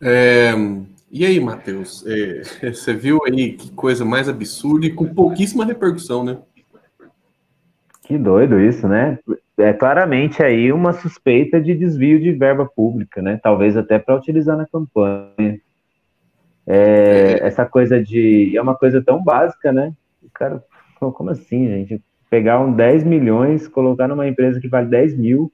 É, 0.00 0.52
e 1.10 1.26
aí, 1.26 1.38
Matheus? 1.40 2.04
É, 2.06 2.42
você 2.72 2.94
viu 2.94 3.20
aí 3.26 3.52
que 3.52 3.70
coisa 3.72 4.04
mais 4.04 4.28
absurda 4.28 4.86
e 4.86 4.90
com 4.90 5.12
pouquíssima 5.12 5.64
repercussão, 5.64 6.24
né? 6.24 6.38
Que 8.02 8.18
doido 8.18 8.60
isso, 8.60 8.88
né? 8.88 9.18
É 9.56 9.72
claramente 9.72 10.42
aí 10.42 10.72
uma 10.72 10.92
suspeita 10.92 11.60
de 11.60 11.74
desvio 11.74 12.20
de 12.20 12.32
verba 12.32 12.66
pública, 12.66 13.22
né? 13.22 13.38
Talvez 13.42 13.76
até 13.76 13.98
para 13.98 14.16
utilizar 14.16 14.56
na 14.56 14.66
campanha. 14.66 15.60
É, 16.66 16.76
é, 16.76 17.46
essa 17.46 17.64
coisa 17.64 18.02
de. 18.02 18.56
É 18.56 18.60
uma 18.60 18.74
coisa 18.74 19.02
tão 19.02 19.22
básica, 19.22 19.72
né? 19.72 19.92
O 20.22 20.30
cara, 20.30 20.62
como 20.98 21.30
assim, 21.30 21.68
gente? 21.68 22.02
pegar 22.32 22.58
um 22.60 22.72
10 22.72 23.04
milhões, 23.04 23.68
colocar 23.68 24.08
numa 24.08 24.26
empresa 24.26 24.58
que 24.58 24.66
vale 24.66 24.88
10 24.88 25.18
mil. 25.18 25.52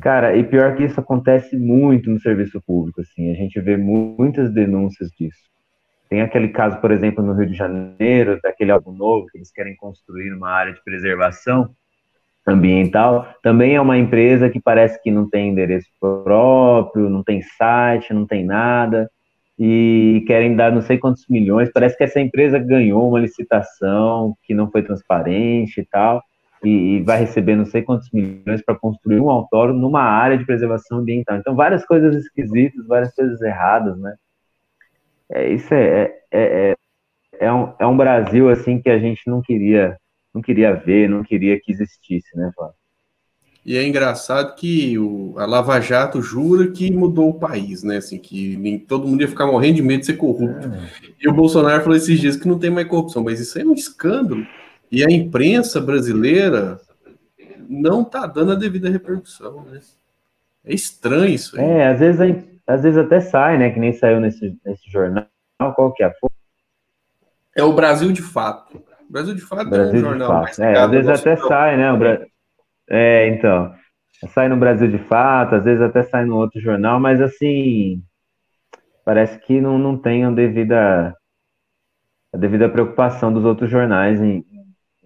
Cara, 0.00 0.36
e 0.36 0.44
pior 0.44 0.76
que 0.76 0.84
isso 0.84 1.00
acontece 1.00 1.56
muito 1.56 2.08
no 2.08 2.20
serviço 2.20 2.62
público, 2.64 3.00
assim, 3.00 3.32
a 3.32 3.34
gente 3.34 3.58
vê 3.60 3.76
muitas 3.76 4.48
denúncias 4.52 5.10
disso. 5.10 5.40
Tem 6.08 6.20
aquele 6.22 6.48
caso, 6.48 6.80
por 6.80 6.90
exemplo, 6.90 7.24
no 7.24 7.32
Rio 7.32 7.46
de 7.46 7.54
Janeiro, 7.54 8.38
daquele 8.42 8.70
algo 8.70 8.92
novo 8.92 9.26
que 9.26 9.38
eles 9.38 9.50
querem 9.50 9.74
construir 9.76 10.32
uma 10.32 10.50
área 10.50 10.72
de 10.72 10.82
preservação 10.84 11.68
ambiental. 12.46 13.26
Também 13.42 13.74
é 13.74 13.80
uma 13.80 13.98
empresa 13.98 14.48
que 14.48 14.60
parece 14.60 15.02
que 15.02 15.10
não 15.10 15.28
tem 15.28 15.50
endereço 15.50 15.88
próprio, 16.00 17.10
não 17.10 17.24
tem 17.24 17.42
site, 17.42 18.14
não 18.14 18.26
tem 18.26 18.44
nada 18.44 19.10
e 19.58 20.22
querem 20.26 20.54
dar 20.54 20.70
não 20.70 20.82
sei 20.82 20.98
quantos 20.98 21.26
milhões. 21.28 21.70
Parece 21.72 21.96
que 21.96 22.04
essa 22.04 22.20
empresa 22.20 22.58
ganhou 22.58 23.08
uma 23.08 23.18
licitação 23.18 24.36
que 24.44 24.54
não 24.54 24.70
foi 24.70 24.82
transparente 24.82 25.80
e 25.80 25.86
tal. 25.86 26.22
e, 26.64 26.96
e 26.96 27.02
vai 27.02 27.18
receber 27.20 27.56
não 27.56 27.64
sei 27.64 27.82
quantos 27.82 28.10
milhões 28.12 28.62
para 28.64 28.74
construir 28.74 29.20
um 29.20 29.30
autódromo 29.30 29.80
numa 29.80 30.02
área 30.02 30.38
de 30.38 30.44
preservação 30.44 30.98
ambiental. 30.98 31.36
Então, 31.38 31.54
várias 31.54 31.84
coisas 31.84 32.14
esquisitas, 32.14 32.86
várias 32.86 33.14
coisas 33.14 33.40
erradas, 33.42 33.98
né? 33.98 34.14
É, 35.30 35.52
isso 35.52 35.72
é, 35.74 36.14
é, 36.30 36.70
é, 36.70 36.76
é, 37.40 37.52
um, 37.52 37.72
é 37.78 37.86
um 37.86 37.96
Brasil, 37.96 38.48
assim, 38.48 38.80
que 38.80 38.88
a 38.88 38.98
gente 38.98 39.22
não 39.26 39.42
queria, 39.42 39.96
não 40.32 40.40
queria 40.40 40.72
ver, 40.74 41.08
não 41.08 41.22
queria 41.22 41.58
que 41.60 41.72
existisse, 41.72 42.36
né, 42.36 42.50
Flávio? 42.54 42.76
E 43.66 43.76
é 43.76 43.84
engraçado 43.84 44.54
que 44.54 44.96
o, 44.96 45.34
a 45.36 45.44
Lava 45.44 45.80
Jato 45.80 46.22
jura 46.22 46.70
que 46.70 46.88
mudou 46.92 47.30
o 47.30 47.34
país, 47.34 47.82
né? 47.82 47.96
Assim, 47.96 48.16
que 48.16 48.56
nem, 48.56 48.78
todo 48.78 49.08
mundo 49.08 49.22
ia 49.22 49.28
ficar 49.28 49.44
morrendo 49.44 49.74
de 49.74 49.82
medo 49.82 50.00
de 50.00 50.06
ser 50.06 50.16
corrupto. 50.16 50.68
É. 50.68 50.88
E 51.20 51.28
o 51.28 51.32
Bolsonaro 51.32 51.82
falou 51.82 51.96
esses 51.96 52.20
dias 52.20 52.36
que 52.36 52.46
não 52.46 52.60
tem 52.60 52.70
mais 52.70 52.86
corrupção, 52.86 53.24
mas 53.24 53.40
isso 53.40 53.58
é 53.58 53.64
um 53.64 53.74
escândalo. 53.74 54.46
E 54.88 55.04
a 55.04 55.10
imprensa 55.10 55.80
brasileira 55.80 56.80
não 57.68 58.02
está 58.02 58.24
dando 58.24 58.52
a 58.52 58.54
devida 58.54 58.88
repercussão, 58.88 59.64
né? 59.64 59.80
É 60.64 60.72
estranho 60.72 61.34
isso 61.34 61.58
aí. 61.58 61.64
É, 61.64 61.88
às 61.88 61.98
vezes, 61.98 62.20
às 62.66 62.82
vezes 62.82 62.98
até 62.98 63.20
sai, 63.20 63.58
né? 63.58 63.70
Que 63.70 63.78
nem 63.78 63.92
saiu 63.92 64.20
nesse, 64.20 64.58
nesse 64.64 64.90
jornal. 64.90 65.26
Qual 65.74 65.92
que 65.92 66.02
é? 66.02 66.12
É 67.56 67.62
o 67.62 67.72
Brasil 67.72 68.12
de 68.12 68.22
Fato. 68.22 68.76
O 69.08 69.12
Brasil 69.12 69.34
de 69.34 69.40
Fato 69.40 69.70
Brasil 69.70 69.94
é 69.94 69.96
um 69.96 70.18
jornal. 70.18 70.44
É, 70.58 70.78
às 70.78 70.90
vezes 70.90 71.08
até 71.08 71.36
sai, 71.36 71.76
né? 71.76 71.92
O 71.92 71.98
Brasil 71.98 72.26
é, 72.88 73.28
então. 73.28 73.74
Sai 74.32 74.48
no 74.48 74.56
Brasil 74.56 74.90
de 74.90 74.98
Fato, 74.98 75.56
às 75.56 75.64
vezes 75.64 75.82
até 75.82 76.02
sai 76.02 76.24
no 76.24 76.36
outro 76.36 76.60
jornal, 76.60 76.98
mas 76.98 77.20
assim. 77.20 78.02
Parece 79.04 79.38
que 79.38 79.60
não, 79.60 79.78
não 79.78 79.96
tem 79.96 80.24
a 80.24 80.30
devida, 80.32 81.14
a 82.32 82.36
devida 82.36 82.68
preocupação 82.68 83.32
dos 83.32 83.44
outros 83.44 83.70
jornais 83.70 84.20
em, 84.20 84.44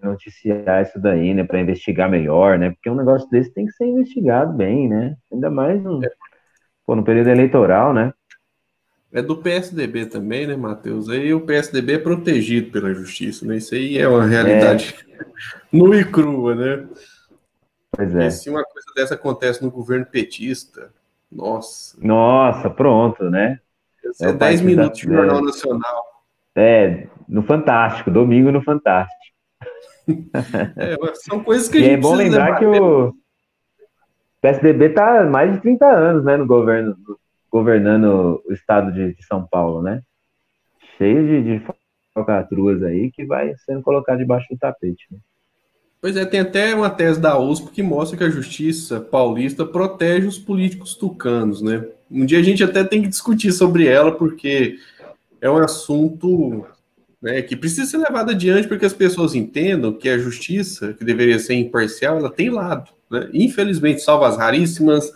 noticiar 0.03 0.83
isso 0.83 0.99
daí, 0.99 1.35
né, 1.35 1.45
para 1.45 1.61
investigar 1.61 2.11
melhor, 2.11 2.59
né, 2.59 2.71
porque 2.71 2.89
um 2.89 2.95
negócio 2.95 3.29
desse 3.29 3.53
tem 3.53 3.67
que 3.67 3.73
ser 3.73 3.85
investigado 3.87 4.55
bem, 4.55 4.89
né, 4.89 5.15
ainda 5.31 5.51
mais 5.51 5.83
no, 5.83 6.01
pô, 6.91 6.97
no 6.97 7.05
período 7.05 7.31
eleitoral, 7.31 7.95
né. 7.95 8.13
É 9.13 9.23
do 9.23 9.37
PSDB 9.37 10.07
também, 10.07 10.45
né, 10.49 10.57
Matheus? 10.57 11.09
Aí 11.09 11.33
o 11.33 11.41
PSDB 11.41 11.95
é 11.95 11.99
protegido 11.99 12.73
pela 12.73 12.93
justiça, 12.93 13.47
né? 13.47 13.59
Isso 13.59 13.77
aí 13.77 13.97
é 13.97 14.09
uma 14.09 14.27
realidade 14.27 14.97
é. 15.09 15.25
nua 15.73 16.01
e 16.01 16.05
crua, 16.05 16.57
né? 16.57 16.89
Pois 17.93 18.15
é. 18.17 18.27
E 18.27 18.31
se 18.33 18.51
uma 18.51 18.65
coisa 18.65 18.87
dessa 18.97 19.15
acontece 19.15 19.63
no 19.63 19.71
governo 19.71 20.05
petista, 20.05 20.93
nossa. 21.31 21.97
Nossa, 22.01 22.69
pronto, 22.69 23.31
né? 23.31 23.61
É 24.21 24.33
10 24.33 24.61
minutos 24.63 25.01
de 25.01 25.07
Jornal 25.07 25.45
Nacional. 25.45 26.05
É, 26.57 27.07
no 27.29 27.45
Fantástico, 27.45 28.11
domingo 28.11 28.51
no 28.51 28.63
Fantástico. 28.63 29.21
É, 30.77 30.97
são 31.15 31.45
coisas 31.45 31.69
que 31.69 31.79
a 31.79 31.81
gente 31.81 31.91
E 31.91 31.95
é 31.95 31.97
bom 31.97 32.17
lembrar 32.17 32.59
que 32.59 32.65
o 32.65 33.15
PSDB 34.41 34.87
está 34.87 35.25
mais 35.25 35.53
de 35.53 35.61
30 35.61 35.87
anos 35.87 36.25
né, 36.25 36.37
no 36.37 36.47
governo, 36.47 36.97
governando 37.51 38.43
o 38.49 38.53
estado 38.53 38.93
de, 38.93 39.15
de 39.15 39.25
São 39.25 39.47
Paulo, 39.47 39.83
né? 39.83 40.03
Cheio 40.97 41.27
de, 41.27 41.59
de 41.59 41.67
falcatruas 42.15 42.83
aí 42.83 43.11
que 43.11 43.25
vai 43.25 43.55
sendo 43.67 43.83
colocado 43.83 44.19
debaixo 44.19 44.47
do 44.51 44.59
tapete. 44.59 45.07
Né? 45.11 45.19
Pois 46.01 46.17
é, 46.17 46.25
tem 46.25 46.41
até 46.41 46.75
uma 46.75 46.89
tese 46.89 47.21
da 47.21 47.39
USP 47.39 47.71
que 47.71 47.83
mostra 47.83 48.17
que 48.17 48.25
a 48.25 48.31
justiça 48.31 49.01
paulista 49.01 49.67
protege 49.67 50.27
os 50.27 50.39
políticos 50.39 50.95
tucanos, 50.95 51.61
né? 51.61 51.87
Um 52.11 52.25
dia 52.25 52.39
a 52.39 52.43
gente 52.43 52.65
até 52.65 52.83
tem 52.83 53.03
que 53.03 53.09
discutir 53.09 53.53
sobre 53.53 53.87
ela, 53.87 54.11
porque 54.11 54.77
é 55.41 55.51
um 55.51 55.59
assunto 55.59 56.67
né, 57.21 57.43
que 57.43 57.57
precisa 57.57 57.87
ser 57.87 57.99
levado 57.99 58.31
adiante 58.31 58.67
para 58.67 58.79
que 58.79 58.87
as 58.87 58.93
pessoas 58.93 59.35
entendam 59.35 59.93
que 59.93 60.09
a 60.09 60.19
justiça, 60.19 60.93
que 60.95 61.05
deveria 61.05 61.39
ser 61.39 61.55
imparcial, 61.55 62.19
ela 62.19 62.31
tem 62.31 62.51
lado. 62.51 62.91
Né? 63.11 63.29
Infelizmente, 63.33 64.01
salvo 64.01 64.25
as 64.25 64.37
raríssimas 64.37 65.13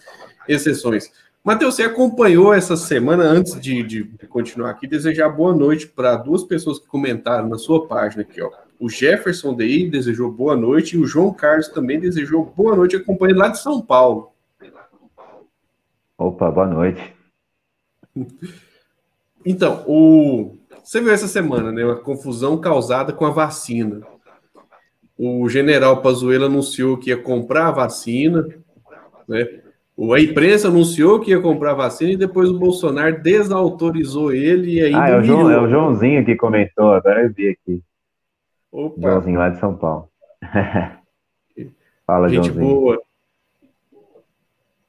exceções. 0.47 1.11
Matheus, 1.43 1.75
você 1.75 1.83
acompanhou 1.83 2.55
essa 2.55 2.77
semana, 2.77 3.25
antes 3.25 3.61
de, 3.61 3.83
de 3.83 4.05
continuar 4.29 4.71
aqui, 4.71 4.87
desejar 4.87 5.29
boa 5.29 5.55
noite 5.55 5.87
para 5.87 6.17
duas 6.17 6.43
pessoas 6.43 6.79
que 6.79 6.87
comentaram 6.87 7.49
na 7.49 7.59
sua 7.59 7.87
página 7.87 8.23
aqui, 8.23 8.41
ó. 8.41 8.51
O 8.81 8.89
Jefferson 8.89 9.55
Dei 9.55 9.89
desejou 9.89 10.31
boa 10.31 10.57
noite 10.57 10.97
e 10.97 10.99
o 10.99 11.07
João 11.07 11.33
Carlos 11.33 11.69
também 11.69 12.01
desejou 12.01 12.45
boa 12.45 12.75
noite, 12.75 12.97
acompanhando 12.97 13.39
lá 13.39 13.49
de 13.49 13.59
São 13.61 13.81
Paulo. 13.81 14.33
Opa, 16.19 16.51
boa 16.51 16.67
noite. 16.67 17.15
Então, 19.45 19.85
o... 19.87 20.57
você 20.85 21.01
viu 21.01 21.13
essa 21.13 21.27
semana, 21.27 21.73
né? 21.73 21.83
Uma 21.83 21.97
confusão 21.97 22.59
causada 22.59 23.11
com 23.13 23.25
a 23.25 23.31
vacina. 23.31 24.03
O 25.17 25.49
general 25.49 26.03
Pazuello 26.03 26.45
anunciou 26.45 26.99
que 26.99 27.09
ia 27.09 27.17
comprar 27.17 27.69
a 27.69 27.73
vacina, 27.73 28.47
né? 29.27 29.61
A 30.13 30.21
imprensa 30.21 30.69
anunciou 30.69 31.21
que 31.21 31.31
ia 31.31 31.41
comprar 31.41 31.71
a 31.71 31.75
vacina 31.75 32.13
e 32.13 32.17
depois 32.17 32.51
o 32.51 32.59
Bolsonaro 32.59 33.23
desautorizou 33.23 34.33
ele 34.33 34.75
e 34.75 34.83
ainda. 34.83 35.03
Ah, 35.03 35.09
é 35.09 35.19
o, 35.19 35.23
João, 35.23 35.51
é 35.51 35.61
o 35.61 35.69
Joãozinho 35.69 36.25
que 36.25 36.37
comentou, 36.37 36.93
agora 36.93 37.23
eu 37.23 37.33
vi 37.33 37.49
aqui. 37.49 37.81
Opa. 38.71 39.01
Joãozinho 39.01 39.39
lá 39.39 39.49
de 39.49 39.59
São 39.61 39.75
Paulo. 39.75 40.09
Fala, 42.07 42.29
Gente 42.29 42.49
Joãozinho. 42.49 42.67
boa. 42.67 43.03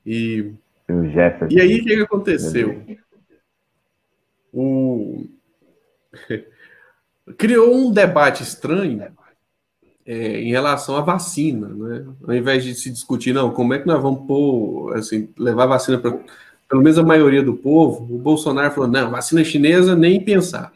E, 0.06 0.54
o 0.90 1.06
Jefferson. 1.06 1.56
e 1.56 1.62
aí, 1.62 1.80
o 1.80 1.84
que 1.84 2.02
aconteceu? 2.02 2.82
O... 4.52 5.35
Criou 7.38 7.74
um 7.74 7.92
debate 7.92 8.44
estranho 8.44 9.08
é, 10.06 10.42
em 10.42 10.52
relação 10.52 10.96
à 10.96 11.02
vacina, 11.02 11.68
né? 11.68 12.06
Ao 12.28 12.34
invés 12.34 12.64
de 12.64 12.76
se 12.76 12.92
discutir, 12.92 13.34
não, 13.34 13.52
como 13.52 13.74
é 13.74 13.80
que 13.80 13.88
nós 13.88 14.02
vamos 14.02 14.28
pôr, 14.28 14.96
assim, 14.96 15.30
levar 15.38 15.66
vacina 15.66 15.98
para 15.98 16.18
pelo 16.68 16.82
menos 16.82 16.98
a 16.98 17.04
maioria 17.04 17.44
do 17.44 17.56
povo, 17.56 18.04
o 18.12 18.18
Bolsonaro 18.18 18.74
falou, 18.74 18.90
não, 18.90 19.12
vacina 19.12 19.44
chinesa 19.44 19.96
nem 19.96 20.24
pensar 20.24 20.72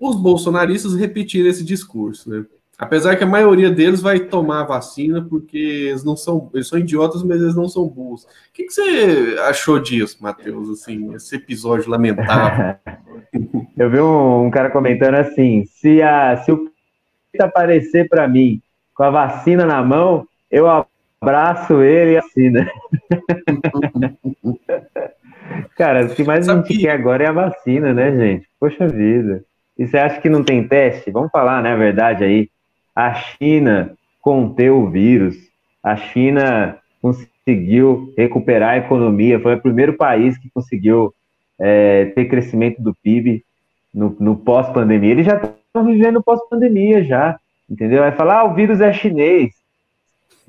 os 0.00 0.16
bolsonaristas 0.16 0.94
repetiram 0.94 1.50
esse 1.50 1.62
discurso, 1.62 2.30
né? 2.30 2.46
Apesar 2.78 3.14
que 3.14 3.22
a 3.22 3.26
maioria 3.26 3.70
deles 3.70 4.00
vai 4.00 4.18
tomar 4.18 4.62
a 4.62 4.64
vacina 4.64 5.22
porque 5.22 5.58
eles 5.58 6.02
não 6.02 6.16
são, 6.16 6.50
eles 6.54 6.66
são 6.66 6.78
idiotas, 6.78 7.22
mas 7.22 7.42
eles 7.42 7.54
não 7.54 7.68
são 7.68 7.86
burros. 7.86 8.22
O 8.22 8.28
que, 8.54 8.64
que 8.64 8.72
você 8.72 9.36
achou 9.46 9.78
disso, 9.78 10.16
Matheus? 10.18 10.70
Assim, 10.70 11.14
esse 11.14 11.36
episódio 11.36 11.90
lamentável. 11.90 12.76
Eu 13.80 13.88
vi 13.88 13.98
um, 13.98 14.44
um, 14.44 14.50
cara 14.50 14.68
comentando 14.68 15.14
assim: 15.14 15.64
se 15.64 16.02
a 16.02 16.36
se 16.36 16.52
o 16.52 16.70
aparecer 17.40 18.06
para 18.10 18.28
mim 18.28 18.60
com 18.94 19.02
a 19.02 19.08
vacina 19.08 19.64
na 19.64 19.82
mão, 19.82 20.28
eu 20.50 20.66
abraço 21.22 21.80
ele 21.80 22.12
e 22.12 22.18
assina. 22.18 22.70
cara, 25.74 26.04
o 26.04 26.14
que 26.14 26.22
mais 26.22 26.44
Sabe 26.44 26.58
a 26.58 26.62
gente 26.62 26.76
que... 26.76 26.82
quer 26.82 26.90
agora 26.90 27.24
é 27.24 27.28
a 27.28 27.32
vacina, 27.32 27.94
né, 27.94 28.14
gente? 28.14 28.46
Poxa 28.60 28.86
vida. 28.86 29.42
E 29.78 29.86
você 29.86 29.96
acha 29.96 30.20
que 30.20 30.28
não 30.28 30.44
tem 30.44 30.68
teste? 30.68 31.10
Vamos 31.10 31.30
falar, 31.30 31.62
né, 31.62 31.72
a 31.72 31.76
verdade 31.76 32.22
aí. 32.22 32.50
A 32.94 33.14
China 33.14 33.96
conteu 34.20 34.78
o 34.78 34.90
vírus. 34.90 35.36
A 35.82 35.96
China 35.96 36.76
conseguiu 37.00 38.12
recuperar 38.14 38.74
a 38.74 38.76
economia. 38.76 39.40
Foi 39.40 39.54
o 39.54 39.62
primeiro 39.62 39.94
país 39.94 40.36
que 40.36 40.50
conseguiu 40.50 41.14
é, 41.58 42.12
ter 42.14 42.26
crescimento 42.26 42.82
do 42.82 42.94
PIB 42.94 43.42
no, 43.92 44.16
no 44.18 44.36
pós-pandemia. 44.36 45.10
Eles 45.10 45.26
já 45.26 45.36
estão 45.36 45.84
vivendo 45.84 46.22
pós-pandemia 46.22 47.04
já, 47.04 47.38
entendeu? 47.68 48.00
Vai 48.00 48.12
falar, 48.12 48.40
ah, 48.40 48.44
o 48.44 48.54
vírus 48.54 48.80
é 48.80 48.92
chinês. 48.92 49.54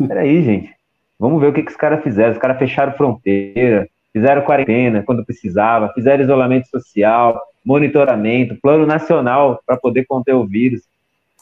Peraí, 0.08 0.42
gente. 0.44 0.74
Vamos 1.20 1.40
ver 1.40 1.48
o 1.48 1.54
que, 1.54 1.64
que 1.64 1.72
os 1.72 1.78
caras 1.78 2.04
fizeram. 2.04 2.32
Os 2.32 2.38
caras 2.38 2.58
fecharam 2.58 2.94
fronteira, 2.94 3.88
fizeram 4.12 4.42
quarentena 4.42 5.04
quando 5.04 5.26
precisava, 5.26 5.92
fizeram 5.94 6.24
isolamento 6.24 6.68
social, 6.68 7.40
monitoramento, 7.64 8.58
plano 8.62 8.86
nacional 8.86 9.62
para 9.66 9.78
poder 9.78 10.06
conter 10.06 10.34
o 10.34 10.48
vírus. 10.48 10.82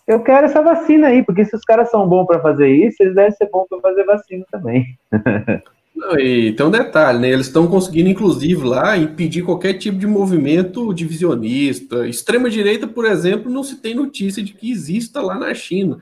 Eu 0.05 0.21
quero 0.21 0.47
essa 0.47 0.61
vacina 0.61 1.07
aí, 1.07 1.23
porque 1.23 1.45
se 1.45 1.55
os 1.55 1.61
caras 1.61 1.89
são 1.89 2.07
bons 2.07 2.25
para 2.25 2.41
fazer 2.41 2.67
isso, 2.67 3.01
eles 3.01 3.15
devem 3.15 3.31
ser 3.31 3.47
bons 3.49 3.67
para 3.69 3.79
fazer 3.79 4.03
vacina 4.03 4.45
também. 4.51 4.97
E 6.17 6.53
tem 6.53 6.65
um 6.65 6.71
detalhe, 6.71 7.19
né? 7.19 7.29
Eles 7.29 7.47
estão 7.47 7.67
conseguindo, 7.67 8.09
inclusive, 8.09 8.63
lá 8.63 8.97
impedir 8.97 9.43
qualquer 9.43 9.73
tipo 9.73 9.97
de 9.97 10.07
movimento 10.07 10.93
divisionista. 10.93 12.07
Extrema-direita, 12.07 12.87
por 12.87 13.05
exemplo, 13.05 13.51
não 13.51 13.63
se 13.63 13.77
tem 13.77 13.95
notícia 13.95 14.41
de 14.41 14.53
que 14.53 14.71
exista 14.71 15.21
lá 15.21 15.37
na 15.37 15.53
China. 15.53 15.99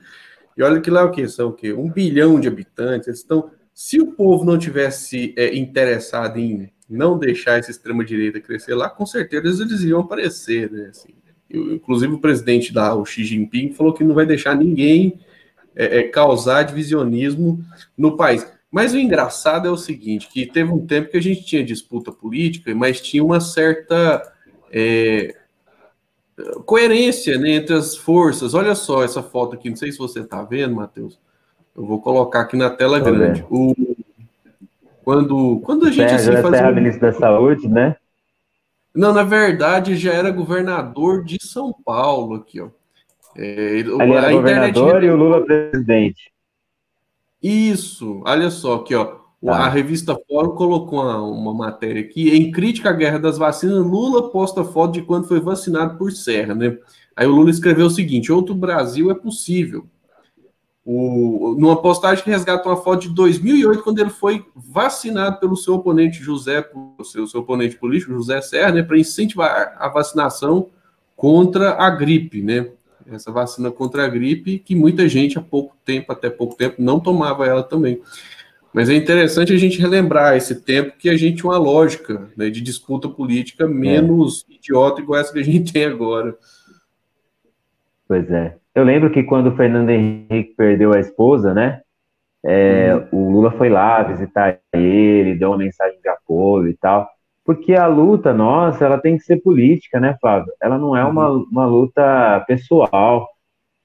E 0.56 0.62
olha 0.62 0.80
que 0.80 0.90
lá 0.90 1.04
o 1.04 1.10
que? 1.10 1.26
São 1.28 1.48
o 1.48 1.52
quê? 1.52 1.72
Um 1.72 1.90
bilhão 1.90 2.38
de 2.38 2.48
habitantes. 2.48 3.08
Eles 3.08 3.20
estão. 3.20 3.50
Se 3.74 4.00
o 4.00 4.12
povo 4.12 4.44
não 4.44 4.58
tivesse 4.58 5.34
é, 5.36 5.56
interessado 5.56 6.38
em 6.38 6.70
não 6.88 7.18
deixar 7.18 7.58
essa 7.58 7.70
extrema-direita 7.70 8.40
crescer 8.40 8.74
lá, 8.74 8.88
com 8.88 9.06
certeza 9.06 9.62
eles 9.62 9.82
iam 9.82 10.00
aparecer, 10.00 10.70
né? 10.70 10.88
Assim, 10.90 11.10
eu, 11.48 11.74
inclusive 11.74 12.12
o 12.12 12.18
presidente 12.18 12.72
da 12.72 12.94
o 12.94 13.04
Xi 13.04 13.24
Jinping 13.24 13.72
falou 13.72 13.92
que 13.92 14.04
não 14.04 14.14
vai 14.14 14.26
deixar 14.26 14.54
ninguém 14.56 15.20
é, 15.76 15.98
é, 15.98 16.02
causar 16.04 16.64
divisionismo 16.64 17.64
no 17.96 18.16
país. 18.16 18.46
Mas 18.70 18.92
o 18.92 18.98
engraçado 18.98 19.66
é 19.66 19.70
o 19.70 19.76
seguinte, 19.76 20.28
que 20.28 20.46
teve 20.46 20.70
um 20.70 20.86
tempo 20.86 21.10
que 21.10 21.16
a 21.16 21.22
gente 21.22 21.44
tinha 21.44 21.64
disputa 21.64 22.12
política, 22.12 22.74
mas 22.74 23.00
tinha 23.00 23.24
uma 23.24 23.40
certa 23.40 24.22
é, 24.70 25.34
coerência 26.66 27.38
né, 27.38 27.52
entre 27.52 27.74
as 27.74 27.96
forças. 27.96 28.54
Olha 28.54 28.74
só 28.74 29.02
essa 29.02 29.22
foto 29.22 29.54
aqui, 29.54 29.70
não 29.70 29.76
sei 29.76 29.90
se 29.90 29.98
você 29.98 30.20
está 30.20 30.42
vendo, 30.42 30.76
Matheus. 30.76 31.18
Eu 31.74 31.86
vou 31.86 32.00
colocar 32.00 32.40
aqui 32.40 32.56
na 32.56 32.68
tela 32.68 33.00
grande. 33.00 33.44
O, 33.48 33.74
quando, 35.02 35.60
quando 35.60 35.86
a 35.86 35.90
gente 35.90 36.10
Sérgio 36.10 36.32
assim, 36.34 36.42
faz 36.42 36.62
um... 36.62 36.74
ministro 36.74 37.00
da 37.00 37.12
Saúde, 37.12 37.68
né? 37.68 37.96
Não, 38.94 39.12
na 39.12 39.22
verdade, 39.22 39.96
já 39.96 40.12
era 40.12 40.30
governador 40.30 41.24
de 41.24 41.38
São 41.40 41.72
Paulo 41.72 42.34
aqui, 42.34 42.60
ó. 42.60 42.68
É, 43.36 43.78
ele 43.78 43.90
era 44.12 44.32
governador 44.32 45.04
e 45.04 45.10
o 45.10 45.16
Lula 45.16 45.44
presidente. 45.44 46.32
Isso, 47.42 48.22
olha 48.24 48.50
só 48.50 48.76
aqui, 48.76 48.94
ó. 48.94 49.04
Tá. 49.44 49.52
A 49.52 49.68
revista 49.68 50.18
Fórum 50.28 50.56
colocou 50.56 51.00
uma, 51.00 51.22
uma, 51.22 51.54
matéria 51.54 52.02
aqui. 52.02 52.30
Em 52.30 52.50
crítica 52.50 52.90
à 52.90 52.92
guerra 52.92 53.18
das 53.18 53.38
vacinas, 53.38 53.84
Lula 53.84 54.30
posta 54.30 54.64
foto 54.64 54.94
de 54.94 55.02
quando 55.02 55.28
foi 55.28 55.38
vacinado 55.38 55.96
por 55.96 56.10
Serra, 56.10 56.56
né? 56.56 56.76
Aí 57.14 57.26
o 57.26 57.30
Lula 57.30 57.50
escreveu 57.50 57.86
o 57.86 57.90
seguinte: 57.90 58.32
outro 58.32 58.52
Brasil 58.52 59.12
é 59.12 59.14
possível. 59.14 59.86
O, 60.84 61.54
numa 61.58 61.80
postagem 61.80 62.24
que 62.24 62.30
resgata 62.30 62.68
uma 62.68 62.76
foto 62.76 63.02
de 63.02 63.10
2008, 63.10 63.82
quando 63.82 63.98
ele 63.98 64.10
foi 64.10 64.44
vacinado 64.56 65.38
pelo 65.38 65.56
seu 65.56 65.74
oponente 65.74 66.22
José, 66.22 66.66
seu, 67.04 67.26
seu 67.26 67.40
oponente 67.40 67.76
político, 67.76 68.14
José 68.14 68.40
Serra, 68.40 68.72
né, 68.72 68.82
para 68.82 68.98
incentivar 68.98 69.76
a 69.78 69.88
vacinação 69.88 70.70
contra 71.14 71.74
a 71.74 71.90
gripe, 71.90 72.42
né? 72.42 72.70
Essa 73.10 73.32
vacina 73.32 73.70
contra 73.70 74.04
a 74.04 74.08
gripe, 74.08 74.58
que 74.58 74.74
muita 74.74 75.08
gente 75.08 75.38
há 75.38 75.42
pouco 75.42 75.76
tempo, 75.84 76.12
até 76.12 76.28
pouco 76.28 76.56
tempo, 76.56 76.76
não 76.78 77.00
tomava 77.00 77.46
ela 77.46 77.62
também. 77.62 78.00
Mas 78.72 78.90
é 78.90 78.94
interessante 78.94 79.52
a 79.52 79.56
gente 79.56 79.80
relembrar 79.80 80.36
esse 80.36 80.62
tempo 80.62 80.96
que 80.98 81.08
a 81.08 81.16
gente 81.16 81.38
tinha 81.38 81.50
uma 81.50 81.58
lógica 81.58 82.28
né, 82.36 82.50
de 82.50 82.60
disputa 82.60 83.08
política 83.08 83.66
menos 83.66 84.44
é. 84.48 84.54
idiota 84.54 85.00
igual 85.00 85.20
essa 85.20 85.32
que 85.32 85.38
a 85.38 85.44
gente 85.44 85.72
tem 85.72 85.84
agora. 85.84 86.36
Pois 88.06 88.30
é. 88.30 88.56
Eu 88.74 88.84
lembro 88.84 89.10
que 89.10 89.22
quando 89.22 89.48
o 89.48 89.56
Fernando 89.56 89.90
Henrique 89.90 90.54
perdeu 90.56 90.92
a 90.92 91.00
esposa, 91.00 91.52
né? 91.52 91.80
É, 92.44 92.94
uhum. 92.94 93.28
O 93.28 93.32
Lula 93.32 93.50
foi 93.52 93.68
lá 93.68 94.02
visitar 94.02 94.60
ele, 94.72 95.34
deu 95.34 95.50
uma 95.50 95.58
mensagem 95.58 95.98
de 96.00 96.08
apoio 96.08 96.68
e 96.68 96.74
tal. 96.74 97.08
Porque 97.48 97.72
a 97.72 97.86
luta 97.86 98.34
nossa, 98.34 98.84
ela 98.84 98.98
tem 98.98 99.16
que 99.16 99.22
ser 99.22 99.38
política, 99.38 99.98
né, 99.98 100.14
Flávio? 100.20 100.52
Ela 100.60 100.76
não 100.76 100.94
é 100.94 101.02
uma, 101.02 101.30
uhum. 101.30 101.46
uma 101.50 101.64
luta 101.64 102.44
pessoal. 102.46 103.26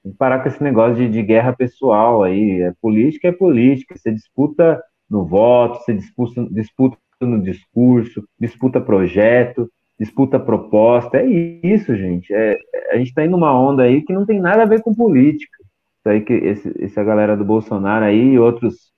Tem 0.02 0.12
que 0.12 0.18
parar 0.18 0.40
com 0.40 0.48
esse 0.48 0.62
negócio 0.62 0.96
de, 0.96 1.08
de 1.08 1.22
guerra 1.22 1.50
pessoal 1.54 2.22
aí. 2.22 2.60
É 2.60 2.74
política 2.78 3.28
é 3.28 3.32
política. 3.32 3.96
Você 3.96 4.12
disputa 4.12 4.82
no 5.08 5.24
voto, 5.24 5.78
você 5.78 5.94
disputa, 5.94 6.46
disputa 6.50 6.98
no 7.22 7.42
discurso, 7.42 8.22
disputa 8.38 8.82
projeto, 8.82 9.66
disputa 9.98 10.38
proposta. 10.38 11.16
É 11.16 11.24
isso, 11.24 11.96
gente. 11.96 12.34
É, 12.34 12.58
a 12.90 12.98
gente 12.98 13.08
está 13.08 13.24
indo 13.24 13.30
numa 13.30 13.58
onda 13.58 13.84
aí 13.84 14.02
que 14.02 14.12
não 14.12 14.26
tem 14.26 14.42
nada 14.42 14.64
a 14.64 14.66
ver 14.66 14.82
com 14.82 14.94
política. 14.94 15.56
Isso 16.00 16.08
aí 16.10 16.20
que 16.20 16.34
esse, 16.34 16.84
essa 16.84 17.02
galera 17.02 17.34
do 17.34 17.46
Bolsonaro 17.46 18.04
aí 18.04 18.32
e 18.32 18.38
outros 18.38 18.92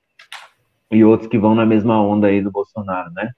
e 0.90 1.04
outros 1.04 1.30
que 1.30 1.38
vão 1.38 1.54
na 1.54 1.64
mesma 1.64 2.02
onda 2.02 2.26
aí 2.26 2.42
do 2.42 2.50
Bolsonaro, 2.50 3.12
né? 3.12 3.30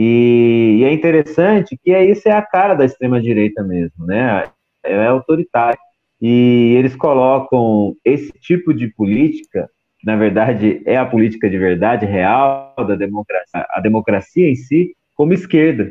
E, 0.00 0.76
e 0.78 0.84
é 0.84 0.92
interessante 0.92 1.76
que 1.76 1.90
é 1.90 2.08
isso 2.08 2.28
é 2.28 2.30
a 2.32 2.40
cara 2.40 2.74
da 2.74 2.84
extrema 2.84 3.20
direita 3.20 3.64
mesmo, 3.64 4.06
né? 4.06 4.44
É 4.84 5.06
autoritário. 5.08 5.80
E 6.22 6.76
eles 6.78 6.94
colocam 6.94 7.96
esse 8.04 8.30
tipo 8.30 8.72
de 8.72 8.86
política, 8.86 9.68
na 10.04 10.14
verdade, 10.14 10.80
é 10.86 10.96
a 10.96 11.04
política 11.04 11.50
de 11.50 11.58
verdade 11.58 12.06
real 12.06 12.72
da 12.78 12.94
democracia, 12.94 13.66
a 13.70 13.80
democracia 13.80 14.48
em 14.48 14.54
si, 14.54 14.94
como 15.16 15.32
esquerda. 15.32 15.90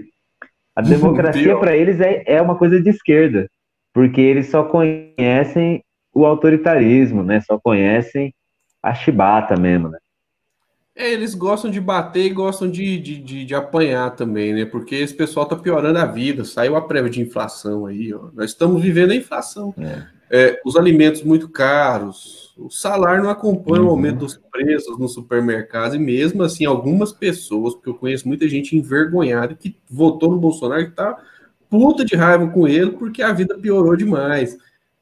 A 0.73 0.79
democracia 0.87 1.57
para 1.57 1.75
eles 1.75 1.99
é, 1.99 2.23
é 2.25 2.41
uma 2.41 2.57
coisa 2.57 2.81
de 2.81 2.89
esquerda, 2.89 3.49
porque 3.93 4.21
eles 4.21 4.47
só 4.47 4.63
conhecem 4.63 5.83
o 6.13 6.25
autoritarismo, 6.25 7.23
né? 7.23 7.41
Só 7.41 7.59
conhecem 7.59 8.33
a 8.81 8.93
chibata 8.93 9.57
mesmo, 9.57 9.89
né? 9.89 9.97
É, 10.97 11.13
eles 11.13 11.35
gostam 11.35 11.69
de 11.69 11.79
bater 11.79 12.25
e 12.25 12.29
gostam 12.29 12.69
de, 12.69 12.99
de, 12.99 13.19
de, 13.19 13.45
de, 13.45 13.55
apanhar 13.55 14.15
também, 14.15 14.51
né? 14.51 14.65
Porque 14.65 14.95
esse 14.95 15.13
pessoal 15.13 15.45
tá 15.45 15.55
piorando 15.55 15.99
a 15.99 16.05
vida. 16.05 16.43
Saiu 16.43 16.75
a 16.75 16.81
prévia 16.81 17.11
de 17.11 17.21
inflação 17.21 17.85
aí, 17.85 18.11
ó. 18.13 18.29
Nós 18.33 18.49
estamos 18.49 18.81
vivendo 18.81 19.11
a 19.11 19.15
inflação. 19.15 19.73
É 19.77 20.17
é, 20.29 20.59
os 20.65 20.75
alimentos 20.75 21.23
muito 21.23 21.47
caros, 21.47 22.53
o 22.57 22.69
salário 22.69 23.23
não 23.23 23.29
acompanha 23.29 23.81
uhum. 23.81 23.87
o 23.87 23.91
aumento 23.91 24.19
dos 24.19 24.35
preços 24.51 24.97
no 24.97 25.07
supermercado, 25.07 25.95
e 25.95 25.99
mesmo 25.99 26.43
assim, 26.43 26.65
algumas 26.65 27.11
pessoas, 27.13 27.73
porque 27.73 27.89
eu 27.89 27.95
conheço 27.95 28.27
muita 28.27 28.47
gente 28.47 28.75
envergonhada 28.75 29.55
que 29.55 29.75
votou 29.89 30.31
no 30.31 30.39
Bolsonaro 30.39 30.81
e 30.81 30.91
tá 30.91 31.17
puta 31.69 32.03
de 32.03 32.15
raiva 32.15 32.47
com 32.49 32.67
ele 32.67 32.91
porque 32.91 33.21
a 33.21 33.31
vida 33.31 33.57
piorou 33.57 33.95
demais. 33.95 34.57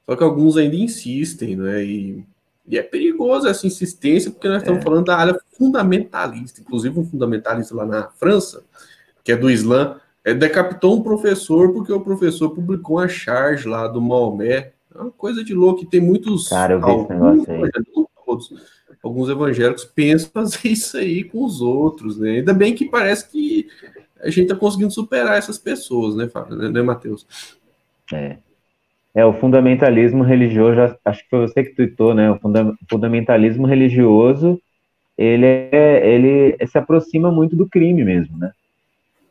Só 0.06 0.16
que 0.16 0.24
alguns 0.24 0.58
ainda 0.58 0.76
insistem, 0.76 1.56
né? 1.56 1.84
E, 1.84 2.24
e 2.68 2.78
é 2.78 2.84
perigoso 2.84 3.48
essa 3.48 3.68
insistência, 3.68 4.32
porque 4.32 4.48
nós 4.48 4.62
estamos 4.62 4.82
é. 4.82 4.84
falando 4.84 5.06
da 5.06 5.18
área 5.18 5.40
fundamentalista. 5.58 6.62
Inclusive, 6.62 7.00
um 7.00 7.06
fundamentalista 7.06 7.76
lá 7.76 7.86
na 7.86 8.10
França, 8.10 8.64
que 9.24 9.32
é 9.32 9.38
do 9.38 9.50
Islã, 9.50 10.00
é, 10.24 10.34
decapitou 10.34 10.98
um 10.98 11.04
professor 11.04 11.72
porque 11.74 11.94
o 11.94 12.02
professor 12.02 12.50
publicou 12.50 12.98
uma 12.98 13.08
charge 13.08 13.68
lá 13.68 13.88
do 13.88 14.02
Maomé 14.02 14.74
é 14.96 15.02
uma 15.02 15.12
coisa 15.12 15.44
de 15.44 15.54
louco, 15.54 15.84
e 15.84 15.86
tem 15.86 16.00
muitos. 16.00 16.48
Cara, 16.48 16.74
eu 16.74 16.80
vi 16.80 16.86
alguns, 16.86 17.42
esse 17.42 17.52
negócio 17.52 17.54
aí. 17.54 18.06
Todos, 18.26 18.54
alguns 19.04 19.30
evangélicos 19.30 19.86
pensam 19.86 20.30
fazer 20.32 20.70
isso 20.70 20.98
aí 20.98 21.24
com 21.24 21.44
os 21.44 21.62
outros, 21.62 22.18
né? 22.18 22.38
Ainda 22.38 22.54
bem 22.54 22.74
que 22.74 22.86
parece 22.86 23.30
que 23.30 23.68
a 24.20 24.30
gente 24.30 24.44
está 24.44 24.56
conseguindo 24.56 24.92
superar 24.92 25.38
essas 25.38 25.58
pessoas, 25.58 26.16
né, 26.16 26.28
Fábio? 26.28 26.56
Né, 26.56 26.70
né 26.70 26.82
Matheus? 26.82 27.28
É. 28.12 28.38
É, 29.16 29.26
o 29.26 29.32
fundamentalismo 29.32 30.24
religioso, 30.24 30.98
acho 31.06 31.24
que 31.24 31.30
foi 31.30 31.40
você 31.40 31.64
que 31.64 31.74
tweetou, 31.74 32.14
né? 32.14 32.30
O 32.30 32.40
fundamentalismo 32.90 33.66
religioso, 33.66 34.62
ele, 35.18 35.46
é, 35.46 36.02
ele 36.06 36.58
se 36.68 36.78
aproxima 36.78 37.32
muito 37.32 37.56
do 37.56 37.66
crime 37.66 38.04
mesmo, 38.04 38.38
né? 38.38 38.52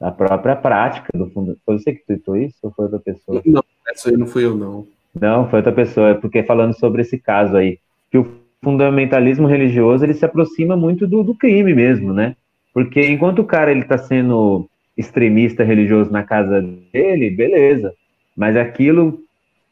Da 0.00 0.10
própria 0.10 0.56
prática 0.56 1.06
do 1.14 1.28
fundo. 1.28 1.58
Foi 1.66 1.78
você 1.78 1.92
que 1.92 2.06
tweetou 2.06 2.34
isso 2.34 2.56
ou 2.62 2.70
foi 2.70 2.86
outra 2.86 2.98
pessoa? 2.98 3.42
Não, 3.44 3.62
essa 3.86 4.08
aí 4.08 4.16
não 4.16 4.26
fui 4.26 4.46
eu, 4.46 4.56
não. 4.56 4.86
Não, 5.14 5.48
foi 5.50 5.58
outra 5.58 5.72
pessoa, 5.72 6.08
é 6.08 6.14
porque 6.14 6.42
falando 6.42 6.72
sobre 6.72 7.02
esse 7.02 7.18
caso 7.18 7.54
aí, 7.54 7.78
que 8.10 8.16
o 8.16 8.26
fundamentalismo 8.62 9.46
religioso 9.46 10.02
ele 10.02 10.14
se 10.14 10.24
aproxima 10.24 10.74
muito 10.76 11.06
do, 11.06 11.22
do 11.22 11.34
crime 11.34 11.74
mesmo, 11.74 12.14
né? 12.14 12.34
Porque 12.72 13.06
enquanto 13.06 13.40
o 13.40 13.44
cara 13.44 13.70
ele 13.70 13.82
está 13.82 13.98
sendo 13.98 14.66
extremista 14.96 15.62
religioso 15.62 16.10
na 16.10 16.22
casa 16.22 16.62
dele, 16.90 17.28
beleza, 17.30 17.92
mas 18.34 18.56
aquilo 18.56 19.23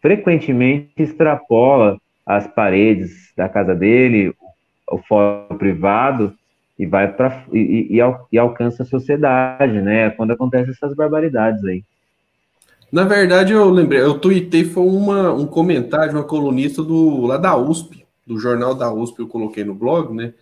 frequentemente 0.03 0.91
extrapola 0.99 1.97
as 2.27 2.47
paredes 2.47 3.33
da 3.37 3.49
casa 3.49 3.75
dele, 3.75 4.35
o 4.91 4.99
fórum 4.99 5.57
privado 5.57 6.35
e 6.79 6.85
vai 6.85 7.11
para 7.11 7.45
e, 7.53 7.89
e, 7.91 7.99
e, 8.33 8.39
alcança 8.39 8.83
a 8.83 8.87
sociedade, 8.87 9.81
né? 9.81 10.11
Quando 10.11 10.33
acontecem 10.33 10.73
essas 10.73 10.95
barbaridades 10.95 11.65
aí. 11.65 11.85
Na 12.91 13.05
verdade, 13.05 13.53
eu 13.53 13.71
lembrei, 13.71 14.01
eu 14.01 14.19
tuitei, 14.19 14.65
foi 14.65 14.85
uma, 14.85 15.33
um 15.33 15.47
comentário 15.47 16.11
de 16.11 16.17
uma 16.17 16.25
colunista 16.25 16.83
do, 16.83 17.25
lá 17.25 17.39
da 17.39 17.57
USP, 17.57 18.05
do 18.27 18.39
jornal 18.39 18.75
da 18.75 18.93
USP, 18.93 19.21
eu 19.21 19.29
coloquei 19.29 19.65
no 19.65 19.75
blog, 19.75 20.15
né? 20.15 20.35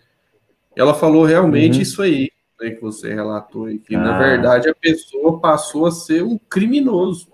Ela 0.74 0.94
falou 0.94 1.24
realmente 1.24 1.76
uhum. 1.76 1.82
isso 1.82 2.02
aí, 2.02 2.30
né, 2.60 2.70
que 2.70 2.80
você 2.80 3.14
relatou 3.14 3.66
aí, 3.66 3.78
que 3.78 3.94
ah. 3.94 4.00
na 4.00 4.18
verdade 4.18 4.68
a 4.68 4.74
pessoa 4.74 5.38
passou 5.38 5.86
a 5.86 5.92
ser 5.92 6.24
um 6.24 6.38
criminoso. 6.48 7.28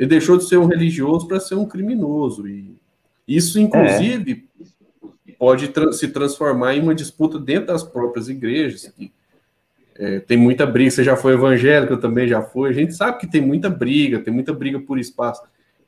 Ele 0.00 0.08
deixou 0.08 0.38
de 0.38 0.48
ser 0.48 0.56
um 0.56 0.64
religioso 0.64 1.28
para 1.28 1.38
ser 1.38 1.56
um 1.56 1.66
criminoso. 1.66 2.48
E 2.48 2.74
isso, 3.28 3.60
inclusive, 3.60 4.48
é. 5.28 5.32
pode 5.38 5.68
tra 5.68 5.92
se 5.92 6.08
transformar 6.08 6.74
em 6.74 6.80
uma 6.80 6.94
disputa 6.94 7.38
dentro 7.38 7.66
das 7.66 7.82
próprias 7.84 8.26
igrejas, 8.26 8.90
que 8.96 9.12
é, 9.94 10.18
tem 10.18 10.38
muita 10.38 10.64
briga, 10.64 10.90
você 10.90 11.04
já 11.04 11.16
foi 11.16 11.34
evangélico, 11.34 11.92
eu 11.92 12.00
também 12.00 12.26
já 12.26 12.40
fui. 12.40 12.70
A 12.70 12.72
gente 12.72 12.94
sabe 12.94 13.18
que 13.18 13.26
tem 13.26 13.42
muita 13.42 13.68
briga, 13.68 14.18
tem 14.20 14.32
muita 14.32 14.54
briga 14.54 14.80
por 14.80 14.98
espaço. 14.98 15.42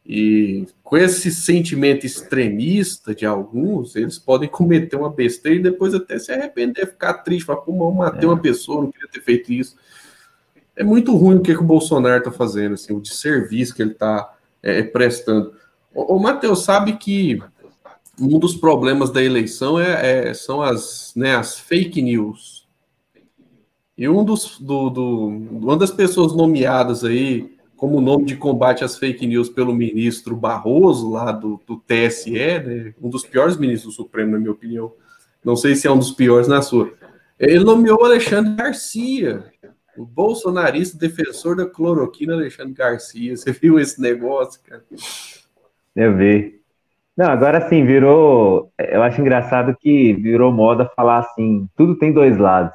E 0.04 0.66
com 0.82 0.98
esse 0.98 1.30
sentimento 1.30 2.04
extremista 2.04 3.14
de 3.14 3.24
alguns, 3.24 3.96
eles 3.96 4.18
podem 4.18 4.46
cometer 4.46 4.96
uma 4.96 5.08
besteira 5.08 5.58
e 5.58 5.62
depois 5.62 5.94
até 5.94 6.18
se 6.18 6.30
arrepender, 6.30 6.86
ficar 6.86 7.14
triste, 7.14 7.46
falar, 7.46 7.62
pô, 7.62 7.72
eu 7.72 7.92
matei 7.92 8.28
é. 8.28 8.30
uma 8.30 8.38
pessoa, 8.38 8.82
não 8.82 8.92
queria 8.92 9.08
ter 9.08 9.22
feito 9.22 9.50
isso. 9.50 9.74
É 10.76 10.82
muito 10.82 11.14
ruim 11.16 11.36
o 11.36 11.42
que, 11.42 11.54
que 11.54 11.60
o 11.60 11.66
Bolsonaro 11.66 12.18
está 12.18 12.30
fazendo, 12.30 12.74
assim, 12.74 12.94
o 12.94 13.00
de 13.00 13.12
serviço 13.14 13.74
que 13.74 13.82
ele 13.82 13.92
está 13.92 14.34
é, 14.62 14.82
prestando. 14.82 15.54
O, 15.94 16.16
o 16.16 16.22
Matheus 16.22 16.64
sabe 16.64 16.94
que 16.94 17.38
um 18.20 18.38
dos 18.38 18.54
problemas 18.54 19.10
da 19.10 19.22
eleição 19.22 19.78
é, 19.78 20.28
é, 20.28 20.34
são 20.34 20.62
as, 20.62 21.12
né, 21.16 21.34
as 21.34 21.58
fake 21.58 22.00
news 22.00 22.62
e 23.96 24.08
um 24.08 24.24
dos, 24.24 24.58
do, 24.58 24.90
do, 24.90 25.26
uma 25.28 25.76
das 25.76 25.90
pessoas 25.90 26.34
nomeadas 26.34 27.04
aí 27.04 27.56
como 27.76 28.00
nome 28.00 28.24
de 28.24 28.36
combate 28.36 28.84
às 28.84 28.96
fake 28.96 29.26
news 29.26 29.48
pelo 29.48 29.74
ministro 29.74 30.36
Barroso, 30.36 31.10
lá 31.10 31.32
do, 31.32 31.60
do 31.66 31.76
TSE, 31.76 32.30
né, 32.30 32.94
um 33.02 33.08
dos 33.08 33.26
piores 33.26 33.56
ministros 33.56 33.94
do 33.94 34.02
Supremo, 34.02 34.32
na 34.32 34.38
minha 34.38 34.52
opinião. 34.52 34.92
Não 35.44 35.56
sei 35.56 35.74
se 35.74 35.88
é 35.88 35.90
um 35.90 35.98
dos 35.98 36.12
piores 36.12 36.46
na 36.46 36.62
sua. 36.62 36.92
Ele 37.38 37.64
nomeou 37.64 38.04
Alexandre 38.04 38.54
Garcia, 38.54 39.51
o 39.96 40.04
bolsonarista 40.04 40.98
defensor 40.98 41.56
da 41.56 41.66
cloroquina 41.66 42.34
Alexandre 42.34 42.72
Garcia. 42.72 43.36
Você 43.36 43.52
viu 43.52 43.78
esse 43.78 44.00
negócio, 44.00 44.60
cara? 44.62 44.82
Eu 45.94 46.16
vi. 46.16 46.60
Não, 47.16 47.26
agora 47.26 47.68
sim, 47.68 47.84
virou. 47.84 48.72
Eu 48.78 49.02
acho 49.02 49.20
engraçado 49.20 49.76
que 49.78 50.14
virou 50.14 50.52
moda 50.52 50.90
falar 50.96 51.18
assim: 51.18 51.68
tudo 51.76 51.98
tem 51.98 52.12
dois 52.12 52.38
lados. 52.38 52.74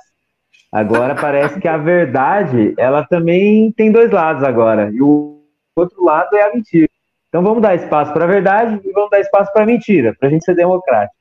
Agora 0.72 1.16
parece 1.16 1.60
que 1.60 1.68
a 1.68 1.78
verdade, 1.78 2.76
ela 2.78 3.04
também 3.06 3.72
tem 3.72 3.92
dois 3.92 4.12
lados 4.12 4.44
agora. 4.44 4.92
E 4.92 5.02
o 5.02 5.42
outro 5.76 6.04
lado 6.04 6.36
é 6.36 6.44
a 6.44 6.54
mentira. 6.54 6.88
Então 7.30 7.42
vamos 7.42 7.62
dar 7.62 7.76
espaço 7.76 8.14
para 8.14 8.26
a 8.26 8.28
verdade 8.28 8.80
e 8.84 8.92
vamos 8.92 9.10
dar 9.10 9.20
espaço 9.20 9.52
para 9.52 9.64
a 9.64 9.66
mentira, 9.66 10.16
para 10.20 10.28
a 10.28 10.32
gente 10.32 10.46
ser 10.46 10.56
democrático. 10.56 11.17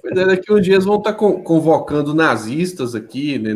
Pois 0.00 0.16
é, 0.16 0.26
daqui 0.26 0.52
uns 0.52 0.62
dias 0.62 0.84
vão 0.84 0.98
estar 0.98 1.12
tá 1.12 1.18
convocando 1.18 2.14
nazistas 2.14 2.94
aqui, 2.94 3.38
né, 3.38 3.52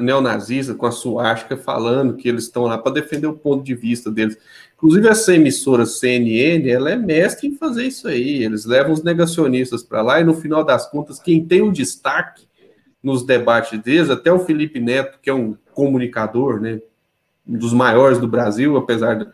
neonazistas, 0.00 0.76
com 0.76 0.86
a 0.86 0.90
suástica, 0.90 1.56
falando 1.56 2.14
que 2.14 2.28
eles 2.28 2.44
estão 2.44 2.64
lá 2.64 2.78
para 2.78 2.92
defender 2.92 3.26
o 3.26 3.34
ponto 3.34 3.62
de 3.62 3.74
vista 3.74 4.10
deles. 4.10 4.36
Inclusive, 4.76 5.08
essa 5.08 5.34
emissora 5.34 5.86
CNN, 5.86 6.68
ela 6.68 6.90
é 6.90 6.96
mestre 6.96 7.48
em 7.48 7.56
fazer 7.56 7.84
isso 7.84 8.08
aí. 8.08 8.42
Eles 8.42 8.64
levam 8.64 8.92
os 8.92 9.02
negacionistas 9.02 9.82
para 9.82 10.02
lá 10.02 10.20
e, 10.20 10.24
no 10.24 10.34
final 10.34 10.64
das 10.64 10.90
contas, 10.90 11.18
quem 11.18 11.44
tem 11.44 11.62
o 11.62 11.72
destaque 11.72 12.46
nos 13.02 13.24
debates 13.24 13.78
deles, 13.80 14.10
até 14.10 14.32
o 14.32 14.40
Felipe 14.40 14.80
Neto, 14.80 15.18
que 15.22 15.28
é 15.28 15.34
um 15.34 15.56
comunicador, 15.72 16.60
né, 16.60 16.80
um 17.46 17.58
dos 17.58 17.72
maiores 17.72 18.18
do 18.18 18.26
Brasil, 18.26 18.76
apesar 18.76 19.18
da, 19.18 19.26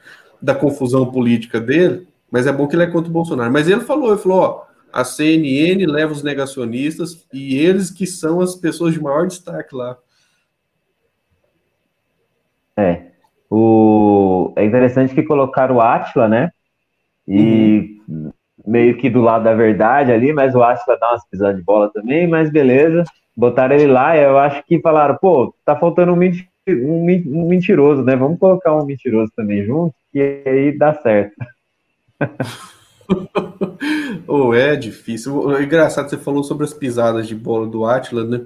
da 0.43 0.55
confusão 0.55 1.11
política 1.11 1.61
dele, 1.61 2.07
mas 2.31 2.47
é 2.47 2.53
bom 2.53 2.67
que 2.67 2.75
ele 2.75 2.83
é 2.83 2.87
contra 2.87 3.09
o 3.09 3.13
Bolsonaro. 3.13 3.53
Mas 3.53 3.69
ele 3.69 3.81
falou, 3.81 4.13
ele 4.13 4.21
falou, 4.21 4.39
ó, 4.41 4.70
a 4.93 5.05
CNN 5.05 5.87
leva 5.87 6.13
os 6.13 6.23
negacionistas 6.23 7.27
e 7.33 7.57
eles 7.57 7.91
que 7.91 8.07
são 8.07 8.41
as 8.41 8.55
pessoas 8.57 8.95
de 8.95 9.03
maior 9.03 9.27
destaque 9.27 9.75
lá. 9.75 9.97
É. 12.77 13.07
O... 13.51 14.53
É 14.57 14.65
interessante 14.65 15.15
que 15.15 15.23
colocaram 15.23 15.77
o 15.77 15.81
Atila, 15.81 16.29
né? 16.29 16.51
E 17.27 18.01
uhum. 18.09 18.33
meio 18.67 18.97
que 18.97 19.11
do 19.11 19.21
lado 19.21 19.45
da 19.45 19.55
verdade 19.55 20.13
ali, 20.13 20.33
mas 20.33 20.55
o 20.55 20.63
Atila 20.63 20.99
dá 20.99 21.11
umas 21.11 21.29
pisadas 21.29 21.57
de 21.57 21.63
bola 21.63 21.91
também, 21.93 22.27
mas 22.27 22.51
beleza. 22.51 23.05
Botaram 23.37 23.75
ele 23.75 23.87
lá 23.87 24.17
e 24.17 24.23
eu 24.23 24.39
acho 24.39 24.63
que 24.65 24.81
falaram, 24.81 25.17
pô, 25.21 25.55
tá 25.65 25.77
faltando 25.77 26.13
um, 26.13 26.19
um 26.19 27.49
mentiroso, 27.49 28.03
né? 28.03 28.17
Vamos 28.17 28.39
colocar 28.39 28.75
um 28.75 28.85
mentiroso 28.85 29.33
também 29.37 29.65
junto, 29.65 29.95
que 30.13 30.43
aí 30.47 30.77
dá 30.77 30.95
certo. 30.95 31.35
oh, 34.27 34.55
é 34.55 34.77
difícil. 34.77 35.57
É 35.57 35.63
engraçado, 35.63 36.09
você 36.09 36.17
falou 36.17 36.43
sobre 36.43 36.65
as 36.65 36.75
pisadas 36.75 37.27
de 37.27 37.35
bola 37.35 37.67
do 37.67 37.85
Atlas, 37.85 38.29
né? 38.29 38.43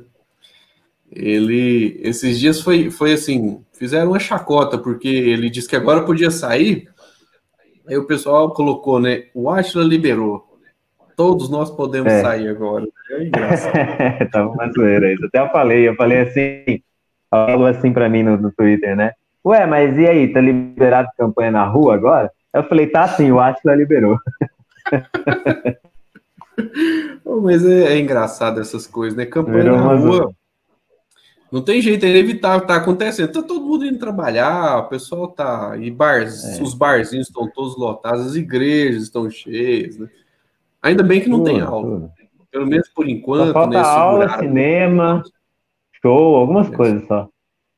Ele, 1.10 2.00
esses 2.02 2.40
dias 2.40 2.60
foi, 2.60 2.90
foi 2.90 3.12
assim, 3.12 3.62
fizeram 3.72 4.08
uma 4.08 4.18
chacota, 4.18 4.76
porque 4.76 5.08
ele 5.08 5.48
disse 5.48 5.68
que 5.68 5.76
agora 5.76 6.02
podia 6.02 6.30
sair. 6.30 6.88
Aí 7.86 7.96
o 7.96 8.06
pessoal 8.06 8.52
colocou, 8.52 8.98
né? 8.98 9.24
O 9.34 9.48
Atlas 9.50 9.86
liberou. 9.86 10.44
Todos 11.16 11.48
nós 11.48 11.70
podemos 11.70 12.12
é. 12.12 12.20
sair 12.20 12.48
agora. 12.48 12.86
É 13.10 13.22
engraçado. 13.22 13.72
Tava 14.32 14.48
uma 14.48 14.72
zoeira 14.72 15.12
isso. 15.12 15.24
Até 15.26 15.38
eu 15.38 15.48
falei, 15.50 15.88
eu 15.88 15.94
falei 15.94 16.22
assim, 16.22 16.82
algo 17.30 17.66
assim 17.66 17.92
para 17.92 18.08
mim 18.08 18.22
no, 18.22 18.36
no 18.36 18.50
Twitter, 18.50 18.96
né? 18.96 19.12
Ué, 19.44 19.66
mas 19.66 19.96
e 19.98 20.06
aí, 20.06 20.32
tá 20.32 20.40
liberado 20.40 21.08
campanha 21.16 21.50
na 21.50 21.64
rua 21.64 21.94
agora? 21.94 22.30
Eu 22.52 22.64
falei, 22.64 22.86
tá 22.86 23.06
sim, 23.06 23.30
o 23.30 23.38
Atlas 23.38 23.76
liberou. 23.76 24.18
Mas 27.42 27.64
é, 27.64 27.94
é, 27.94 27.98
engraçado 27.98 28.60
essas 28.60 28.86
coisas, 28.86 29.16
né? 29.16 29.26
Campanha 29.26 29.72
na 29.72 29.94
rua. 29.94 30.32
Não 31.50 31.62
tem 31.62 31.80
jeito, 31.80 32.04
é 32.04 32.10
inevitável, 32.10 32.66
tá 32.66 32.76
acontecendo. 32.76 33.32
Tá 33.32 33.42
todo 33.42 33.64
mundo 33.64 33.86
indo 33.86 33.98
trabalhar, 33.98 34.78
o 34.78 34.88
pessoal 34.88 35.28
tá. 35.28 35.76
E 35.78 35.90
bars, 35.90 36.58
é. 36.58 36.62
os 36.62 36.74
barzinhos 36.74 37.28
estão 37.28 37.48
todos 37.48 37.76
lotados, 37.76 38.26
as 38.26 38.34
igrejas 38.34 39.04
estão 39.04 39.30
cheias, 39.30 39.96
né? 39.96 40.08
Ainda 40.82 41.02
bem 41.02 41.20
que 41.20 41.28
não 41.28 41.42
tem 41.42 41.60
aula. 41.60 42.10
Pelo 42.50 42.66
menos 42.66 42.88
por 42.88 43.08
enquanto, 43.08 43.46
só 43.46 43.52
falta 43.52 43.70
né? 43.70 43.78
Aula, 43.78 44.38
cinema, 44.38 45.22
show, 46.02 46.36
algumas 46.36 46.70
é. 46.70 46.76
coisas 46.76 47.06
só. 47.06 47.28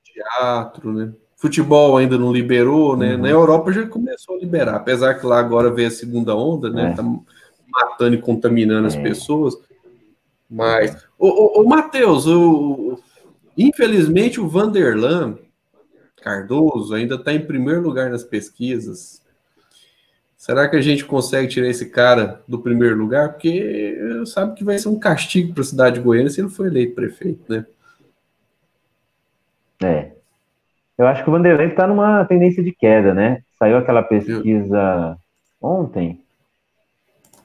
Teatro, 0.05 0.93
né? 0.93 1.13
Futebol 1.37 1.99
ainda 1.99 2.17
não 2.17 2.33
liberou, 2.33 2.97
né? 2.97 3.15
Uhum. 3.15 3.21
Na 3.21 3.29
Europa 3.29 3.71
já 3.71 3.87
começou 3.87 4.37
a 4.37 4.39
liberar, 4.39 4.75
apesar 4.75 5.15
que 5.15 5.27
lá 5.27 5.39
agora 5.39 5.71
veio 5.71 5.89
a 5.89 5.91
segunda 5.91 6.35
onda, 6.35 6.71
né? 6.71 6.93
É. 6.93 6.95
Tá 6.95 7.03
matando 7.69 8.15
e 8.15 8.21
contaminando 8.21 8.87
é. 8.87 8.89
as 8.89 8.97
pessoas. 8.97 9.55
Mas, 10.49 10.97
o, 11.19 11.29
o, 11.29 11.63
o 11.63 11.69
Matheus, 11.69 12.27
o, 12.27 12.99
infelizmente 13.57 14.41
o 14.41 14.49
Vanderlan 14.49 15.37
Cardoso 16.23 16.95
ainda 16.95 17.17
está 17.17 17.33
em 17.33 17.45
primeiro 17.45 17.83
lugar 17.83 18.11
nas 18.11 18.25
pesquisas. 18.25 19.23
Será 20.37 20.69
que 20.69 20.77
a 20.77 20.81
gente 20.81 21.05
consegue 21.05 21.49
tirar 21.49 21.69
esse 21.69 21.91
cara 21.91 22.43
do 22.49 22.61
primeiro 22.61 22.97
lugar? 22.97 23.33
Porque 23.33 23.99
sabe 24.27 24.55
que 24.55 24.65
vai 24.65 24.79
ser 24.79 24.89
um 24.89 24.99
castigo 24.99 25.53
para 25.53 25.63
a 25.63 25.67
cidade 25.67 25.97
de 25.97 26.03
Goiânia 26.03 26.31
se 26.31 26.41
ele 26.41 26.49
for 26.49 26.67
eleito 26.67 26.95
prefeito, 26.95 27.43
né? 27.53 27.67
É. 29.83 30.16
Eu 30.99 31.07
acho 31.07 31.23
que 31.23 31.29
o 31.29 31.33
Vanderlei 31.33 31.69
está 31.69 31.87
numa 31.87 32.25
tendência 32.25 32.63
de 32.63 32.73
queda, 32.73 33.13
né? 33.13 33.43
Saiu 33.59 33.77
aquela 33.77 34.03
pesquisa 34.03 35.17
ontem. 35.61 36.21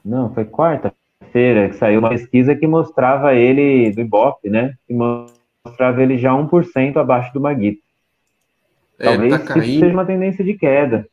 Não, 0.04 0.32
foi 0.32 0.44
quarta-feira 0.44 1.68
que 1.68 1.76
saiu 1.76 2.00
uma 2.00 2.08
pesquisa 2.08 2.54
que 2.54 2.66
mostrava 2.66 3.34
ele 3.34 3.92
do 3.92 4.00
Ibope, 4.00 4.48
né? 4.48 4.74
Que 4.86 4.94
mostrava 4.94 6.02
ele 6.02 6.16
já 6.18 6.32
1% 6.32 6.96
abaixo 6.96 7.32
do 7.34 7.40
Maguito. 7.40 7.82
É, 8.98 9.04
Talvez 9.04 9.44
tá 9.44 9.54
seja 9.54 9.92
uma 9.92 10.06
tendência 10.06 10.44
de 10.44 10.54
queda. 10.54 11.06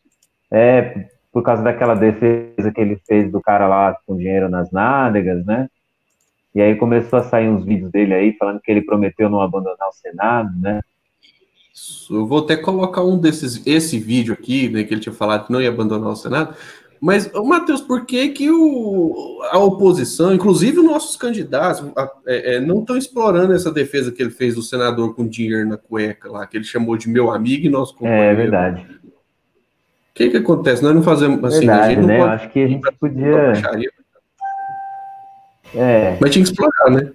É, 0.52 1.08
por 1.32 1.44
causa 1.44 1.62
daquela 1.62 1.94
defesa 1.94 2.72
que 2.72 2.82
ele 2.82 2.98
fez 3.08 3.32
do 3.32 3.42
cara 3.42 3.68
lá 3.68 3.96
com 4.06 4.18
dinheiro 4.18 4.50
nas 4.50 4.72
nádegas, 4.72 5.46
né? 5.46 5.68
E 6.56 6.62
aí 6.62 6.76
começou 6.76 7.20
a 7.20 7.24
sair 7.24 7.48
uns 7.48 7.64
vídeos 7.64 7.92
dele 7.92 8.14
aí 8.14 8.34
falando 8.34 8.60
que 8.60 8.72
ele 8.72 8.82
prometeu 8.82 9.30
não 9.30 9.42
abandonar 9.42 9.88
o 9.88 9.94
Senado, 9.94 10.50
né? 10.60 10.82
Eu 12.10 12.26
vou 12.26 12.40
até 12.40 12.58
colocar 12.58 13.04
um 13.04 13.18
desses, 13.18 13.62
esse 13.66 14.00
vídeo 14.00 14.34
aqui, 14.34 14.68
né, 14.70 14.84
que 14.84 14.94
ele 14.94 15.02
tinha 15.02 15.14
falado 15.14 15.46
que 15.46 15.54
não 15.54 15.62
ia 15.62 15.70
abandonar 15.70 16.12
o 16.12 16.16
Senado, 16.16 16.56
mas, 17.02 17.32
Matheus, 17.32 17.80
por 17.80 18.06
que, 18.06 18.28
que 18.30 18.52
o, 18.52 19.42
a 19.52 19.58
oposição, 19.58 20.34
inclusive 20.34 20.80
os 20.80 20.86
nossos 20.86 21.16
candidatos, 21.16 21.90
a, 21.96 22.12
é, 22.28 22.56
é, 22.56 22.60
não 22.60 22.82
estão 22.82 22.98
explorando 22.98 23.54
essa 23.54 23.72
defesa 23.72 24.12
que 24.12 24.22
ele 24.22 24.32
fez 24.32 24.56
do 24.56 24.62
senador 24.62 25.16
com 25.16 25.26
dinheiro 25.26 25.68
na 25.68 25.78
cueca 25.78 26.30
lá, 26.30 26.46
que 26.46 26.58
ele 26.58 26.66
chamou 26.66 26.98
de 26.98 27.08
meu 27.08 27.32
amigo 27.32 27.66
e 27.66 27.70
nosso 27.70 27.96
companheiro? 27.96 28.24
É 28.24 28.36
verdade. 28.36 28.86
O 29.06 30.14
que, 30.14 30.30
que 30.30 30.38
acontece? 30.38 30.84
Nós 30.84 30.94
não 30.94 31.02
fazemos 31.02 31.42
assim, 31.46 31.60
verdade, 31.60 31.82
a 31.82 31.90
gente 31.96 32.06
né? 32.06 32.18
Pode, 32.18 32.32
acho 32.34 32.50
que 32.50 32.60
a 32.60 32.68
gente 32.68 32.92
podia. 33.00 33.54
É. 35.74 36.18
Mas 36.20 36.32
tinha 36.32 36.44
que 36.44 36.52
explorar, 36.52 36.92
né? 36.92 37.12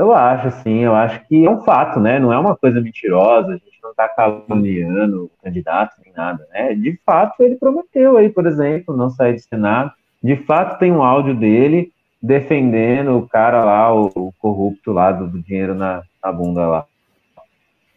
Eu 0.00 0.14
acho, 0.14 0.62
sim, 0.62 0.78
eu 0.78 0.94
acho 0.94 1.20
que 1.28 1.44
é 1.44 1.50
um 1.50 1.60
fato, 1.60 2.00
né? 2.00 2.18
Não 2.18 2.32
é 2.32 2.38
uma 2.38 2.56
coisa 2.56 2.80
mentirosa, 2.80 3.48
a 3.48 3.52
gente 3.52 3.78
não 3.82 3.90
está 3.90 4.08
caluniando 4.08 5.24
o 5.24 5.30
candidato 5.44 5.96
nem 6.02 6.10
nada, 6.14 6.46
né? 6.50 6.74
De 6.74 6.98
fato, 7.04 7.42
ele 7.42 7.56
prometeu 7.56 8.16
aí, 8.16 8.30
por 8.30 8.46
exemplo, 8.46 8.96
não 8.96 9.10
sair 9.10 9.34
do 9.34 9.40
Senado. 9.42 9.92
De 10.24 10.36
fato, 10.36 10.78
tem 10.78 10.90
um 10.90 11.02
áudio 11.02 11.34
dele 11.36 11.92
defendendo 12.22 13.18
o 13.18 13.28
cara 13.28 13.62
lá, 13.62 13.94
o, 13.94 14.10
o 14.14 14.32
corrupto 14.38 14.90
lá 14.90 15.12
do, 15.12 15.26
do 15.26 15.38
dinheiro 15.38 15.74
na, 15.74 16.02
na, 16.24 16.32
bunda 16.32 16.66
lá. 16.66 16.86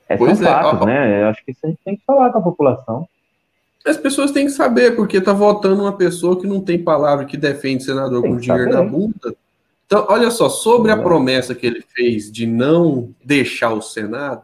É, 0.10 0.18
pois 0.18 0.40
são 0.40 0.46
é, 0.46 0.52
fatos, 0.52 0.82
ó, 0.82 0.86
né? 0.86 1.24
Eu 1.24 1.28
acho 1.30 1.46
que 1.46 1.52
isso 1.52 1.62
a 1.64 1.70
gente 1.70 1.80
tem 1.86 1.96
que 1.96 2.04
falar 2.06 2.32
com 2.34 2.40
a 2.40 2.44
população. 2.44 3.08
As 3.88 3.96
pessoas 3.96 4.32
têm 4.32 4.48
que 4.48 4.52
saber, 4.52 4.94
porque 4.98 5.22
tá 5.22 5.32
votando 5.32 5.84
uma 5.84 5.96
pessoa 5.96 6.38
que 6.38 6.48
não 6.48 6.60
tem 6.60 6.84
palavra 6.84 7.24
que 7.24 7.38
defende 7.38 7.86
senador 7.86 8.22
tem 8.22 8.32
com 8.32 8.38
dinheiro 8.38 8.74
saber. 8.74 8.84
na 8.84 8.90
bunda. 8.90 9.34
Então, 9.86 10.06
olha 10.10 10.32
só, 10.32 10.50
sobre 10.50 10.92
a 10.92 10.98
promessa 10.98 11.54
que 11.54 11.66
ele 11.66 11.82
fez 11.82 12.32
de 12.32 12.48
não 12.48 13.14
deixar 13.24 13.74
o 13.74 13.82
Senado, 13.82 14.44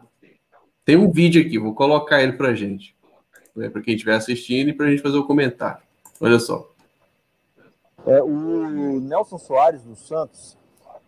tem 0.84 0.96
um 0.96 1.10
vídeo 1.10 1.40
aqui, 1.44 1.58
vou 1.58 1.74
colocar 1.74 2.22
ele 2.22 2.32
para 2.32 2.54
gente, 2.54 2.94
né, 3.54 3.68
para 3.68 3.82
quem 3.82 3.94
estiver 3.94 4.14
assistindo 4.14 4.68
e 4.68 4.72
para 4.72 4.86
a 4.86 4.90
gente 4.90 5.02
fazer 5.02 5.18
o 5.18 5.26
comentário. 5.26 5.82
Olha 6.20 6.38
só. 6.38 6.68
É, 8.06 8.22
o 8.22 9.00
Nelson 9.00 9.38
Soares 9.38 9.82
dos 9.82 10.06
Santos 10.06 10.56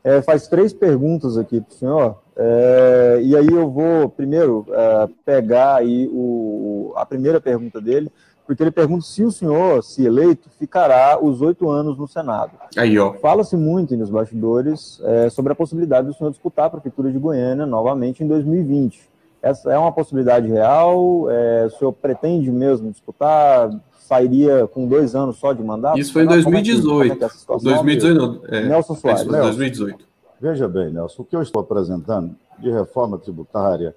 é, 0.05 0.21
faz 0.21 0.49
três 0.49 0.73
perguntas 0.73 1.39
aqui 1.39 1.61
para 1.61 1.71
o 1.71 1.75
senhor, 1.75 2.23
é, 2.37 3.21
e 3.23 3.37
aí 3.37 3.47
eu 3.47 3.71
vou 3.71 4.09
primeiro 4.09 4.67
é, 4.69 5.09
pegar 5.25 5.77
aí 5.77 6.09
o, 6.13 6.93
a 6.97 7.07
primeira 7.07 7.41
pergunta 7.41 7.81
dele, 7.81 8.11
porque 8.47 8.63
ele 8.63 8.71
pergunta 8.71 9.05
se 9.05 9.23
o 9.23 9.31
senhor, 9.31 9.83
se 9.83 10.05
eleito, 10.05 10.49
ficará 10.59 11.19
os 11.21 11.41
oito 11.41 11.71
anos 11.71 11.97
no 11.97 12.09
Senado. 12.09 12.53
Aí, 12.77 12.99
ó. 12.99 13.13
Fala-se 13.15 13.57
muito 13.57 13.97
nos 13.97 14.11
bastidores 14.11 15.01
é, 15.05 15.31
sobre 15.31 15.53
a 15.53 15.57
possibilidade 15.57 16.09
do 16.09 16.15
senhor 16.15 16.31
disputar 16.31 16.67
a 16.67 16.71
Prefeitura 16.71 17.11
de 17.11 17.19
Goiânia 17.19 17.67
novamente 17.67 18.23
em 18.23 18.27
2020. 18.27 19.11
Essa 19.41 19.73
é 19.73 19.79
uma 19.79 19.93
possibilidade 19.93 20.49
real? 20.49 21.31
É, 21.31 21.67
o 21.67 21.71
senhor 21.71 21.93
pretende 21.93 22.51
mesmo 22.51 22.91
disputar? 22.91 23.71
Sairia 23.99 24.67
com 24.67 24.87
dois 24.87 25.15
anos 25.15 25.37
só 25.37 25.53
de 25.53 25.63
mandato? 25.63 25.99
Isso 25.99 26.13
foi 26.13 26.25
em 26.25 26.27
2018. 26.27 26.85
Como 26.85 27.25
é 27.25 27.29
que, 27.29 27.47
como 27.47 27.61
é 27.61 27.75
2018 27.75 28.21
não. 28.21 28.41
É, 28.49 28.65
Nelson 28.69 28.95
Soares. 28.95 29.25
Nelson, 29.25 29.47
2018. 29.47 30.05
Veja 30.41 30.69
bem, 30.69 30.93
Nelson, 30.93 31.23
o 31.23 31.25
que 31.25 31.37
eu 31.37 31.43
estou 31.43 31.63
apresentando 31.63 32.35
de 32.59 32.71
reforma 32.71 33.17
tributária, 33.17 33.95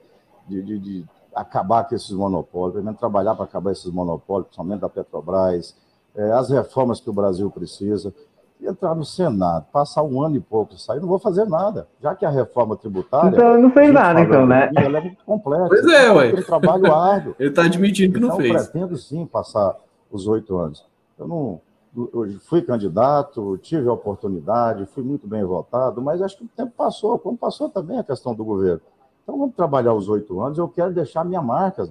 de, 0.47 0.61
de, 0.61 0.79
de 0.79 1.05
acabar 1.35 1.83
com 1.83 1.93
esses 1.93 2.11
monopólios, 2.11 2.73
pelo 2.73 2.85
menos 2.85 2.99
trabalhar 2.99 3.35
para 3.35 3.43
acabar 3.43 3.71
esses 3.71 3.91
monopólios, 3.91 4.47
principalmente 4.47 4.79
da 4.79 4.89
Petrobras, 4.89 5.75
é, 6.15 6.31
as 6.31 6.49
reformas 6.49 7.01
que 7.01 7.09
o 7.09 7.13
Brasil 7.13 7.51
precisa, 7.51 8.13
entrar 8.61 8.95
no 8.95 9.03
Senado, 9.03 9.65
passar 9.71 10.01
um 10.03 10.21
ano 10.21 10.37
e 10.37 10.39
pouco, 10.39 10.77
sair, 10.77 10.99
não 10.99 11.07
vou 11.07 11.19
fazer 11.19 11.45
nada. 11.45 11.87
Já 12.01 12.15
que 12.15 12.25
a 12.25 12.29
reforma 12.29 12.75
tributária. 12.77 13.29
Então, 13.29 13.59
não 13.59 13.69
fez 13.69 13.93
nada, 13.93 14.21
então, 14.21 14.45
né? 14.47 14.71
Ela 14.75 14.99
é 14.99 15.01
muito 15.01 15.23
complexa. 15.25 15.67
Pois 15.67 15.85
é, 15.85 16.11
ué. 16.11 16.33
Um 16.33 16.41
trabalho 16.41 16.93
árduo. 16.93 17.35
Ele 17.39 17.49
está 17.49 17.63
admitindo 17.63 18.13
que 18.13 18.19
então, 18.19 18.29
não 18.29 18.37
fez. 18.37 18.53
Eu 18.53 18.71
pretendo 18.71 18.97
sim 18.97 19.25
passar 19.25 19.75
os 20.09 20.27
oito 20.27 20.57
anos. 20.57 20.85
Eu 21.19 21.27
não. 21.27 21.61
Eu 21.97 22.27
fui 22.41 22.61
candidato, 22.61 23.57
tive 23.59 23.87
a 23.87 23.93
oportunidade, 23.93 24.85
fui 24.87 25.01
muito 25.01 25.25
bem 25.25 25.45
votado, 25.45 26.01
mas 26.01 26.21
acho 26.21 26.37
que 26.37 26.43
o 26.43 26.49
tempo 26.49 26.73
passou, 26.75 27.17
como 27.17 27.37
passou 27.37 27.69
também 27.69 27.97
a 27.97 28.03
questão 28.03 28.35
do 28.35 28.43
governo. 28.43 28.81
Então 29.25 29.37
vamos 29.37 29.55
trabalhar 29.55 29.93
os 29.93 30.07
oito 30.07 30.39
anos. 30.39 30.57
Eu 30.57 30.69
quero 30.69 30.93
deixar 30.93 31.25
minha 31.25 31.41
marca 31.41 31.89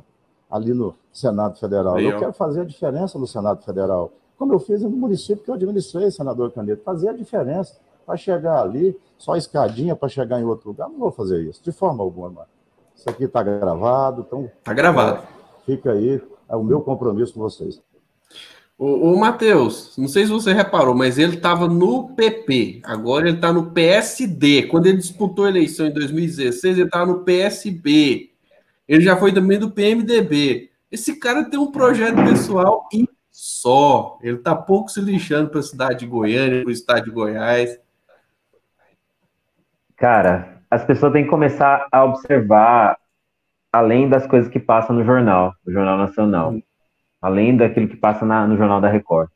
ali 0.50 0.72
no 0.72 0.94
Senado 1.12 1.58
Federal. 1.58 2.00
Eu 2.00 2.16
ó. 2.16 2.18
quero 2.18 2.32
fazer 2.32 2.62
a 2.62 2.64
diferença 2.64 3.18
no 3.18 3.26
Senado 3.26 3.62
Federal 3.62 4.10
como 4.36 4.52
eu 4.52 4.58
fiz 4.58 4.82
no 4.82 4.90
município 4.90 5.44
que 5.44 5.50
eu 5.50 5.54
administrei, 5.54 6.10
senador 6.10 6.50
Caneto, 6.52 6.82
fazer 6.82 7.08
a 7.08 7.12
diferença. 7.12 7.76
Para 8.04 8.18
chegar 8.18 8.60
ali, 8.60 8.94
só 9.16 9.34
escadinha 9.34 9.96
para 9.96 10.10
chegar 10.10 10.38
em 10.38 10.44
outro 10.44 10.68
lugar, 10.68 10.90
não 10.90 10.98
vou 10.98 11.10
fazer 11.10 11.40
isso, 11.40 11.64
de 11.64 11.72
forma 11.72 12.02
alguma. 12.04 12.46
Isso 12.94 13.08
aqui 13.08 13.24
está 13.24 13.42
gravado, 13.42 14.26
então. 14.26 14.44
Está 14.44 14.74
gravado. 14.74 15.26
Fica 15.64 15.92
aí, 15.92 16.22
é 16.46 16.54
o 16.54 16.62
meu 16.62 16.82
compromisso 16.82 17.32
com 17.32 17.40
vocês. 17.40 17.82
Ô, 18.76 19.12
ô 19.12 19.16
Matheus, 19.16 19.96
não 19.96 20.08
sei 20.08 20.24
se 20.24 20.32
você 20.32 20.52
reparou, 20.52 20.94
mas 20.94 21.16
ele 21.16 21.36
estava 21.36 21.68
no 21.68 22.08
PP, 22.14 22.80
agora 22.84 23.28
ele 23.28 23.36
está 23.36 23.52
no 23.52 23.70
PSD. 23.70 24.64
Quando 24.64 24.86
ele 24.86 24.98
disputou 24.98 25.44
a 25.44 25.48
eleição 25.48 25.86
em 25.86 25.92
2016, 25.92 26.78
ele 26.78 26.86
estava 26.86 27.06
no 27.06 27.24
PSB. 27.24 28.32
Ele 28.88 29.00
já 29.00 29.16
foi 29.16 29.32
também 29.32 29.58
do 29.58 29.70
PMDB. 29.70 30.70
Esse 30.90 31.18
cara 31.18 31.48
tem 31.48 31.58
um 31.58 31.70
projeto 31.70 32.16
pessoal 32.24 32.88
e 32.92 33.08
só. 33.30 34.18
Ele 34.22 34.36
está 34.36 34.54
pouco 34.54 34.90
se 34.90 35.00
lixando 35.00 35.50
para 35.50 35.60
a 35.60 35.62
cidade 35.62 36.00
de 36.00 36.06
Goiânia, 36.06 36.62
para 36.62 36.68
o 36.68 36.72
estado 36.72 37.04
de 37.04 37.10
Goiás. 37.10 37.78
Cara, 39.96 40.60
as 40.70 40.84
pessoas 40.84 41.12
têm 41.12 41.24
que 41.24 41.30
começar 41.30 41.86
a 41.90 42.04
observar 42.04 42.98
além 43.72 44.08
das 44.08 44.26
coisas 44.26 44.50
que 44.50 44.60
passam 44.60 44.94
no 44.94 45.04
jornal, 45.04 45.54
no 45.66 45.72
Jornal 45.72 45.98
Nacional, 45.98 46.54
além 47.24 47.56
daquilo 47.56 47.88
que 47.88 47.96
passa 47.96 48.26
na, 48.26 48.46
no 48.46 48.54
Jornal 48.54 48.82
da 48.82 48.88
Record. 48.90 49.30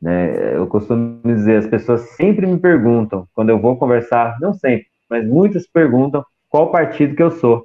Né? 0.00 0.54
Eu 0.54 0.66
costumo 0.66 1.18
dizer, 1.24 1.56
as 1.56 1.66
pessoas 1.66 2.02
sempre 2.10 2.46
me 2.46 2.58
perguntam, 2.58 3.26
quando 3.34 3.48
eu 3.48 3.58
vou 3.58 3.74
conversar, 3.76 4.36
não 4.38 4.52
sempre, 4.52 4.86
mas 5.08 5.26
muitas 5.26 5.66
perguntam 5.66 6.22
qual 6.50 6.70
partido 6.70 7.16
que 7.16 7.22
eu 7.22 7.30
sou. 7.30 7.64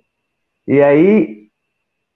E 0.66 0.82
aí 0.82 1.50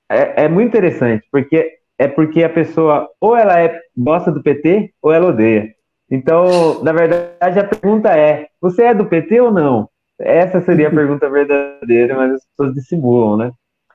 é, 0.09 0.45
é 0.45 0.47
muito 0.47 0.69
interessante, 0.69 1.27
porque 1.29 1.77
é 1.97 2.07
porque 2.07 2.41
a 2.41 2.49
pessoa 2.49 3.09
ou 3.19 3.35
ela 3.35 3.59
é, 3.59 3.77
gosta 3.97 4.31
do 4.31 4.41
PT 4.41 4.93
ou 5.01 5.11
ela 5.11 5.27
odeia. 5.27 5.75
Então, 6.09 6.81
na 6.83 6.93
verdade, 6.93 7.59
a 7.59 7.65
pergunta 7.65 8.17
é: 8.17 8.47
você 8.61 8.83
é 8.83 8.93
do 8.93 9.05
PT 9.05 9.41
ou 9.41 9.51
não? 9.51 9.89
Essa 10.17 10.61
seria 10.61 10.87
a 10.87 10.91
pergunta 10.91 11.29
verdadeira, 11.29 12.15
mas 12.15 12.33
as 12.35 12.45
pessoas 12.45 12.75
dissimulam, 12.75 13.35
né? 13.35 13.51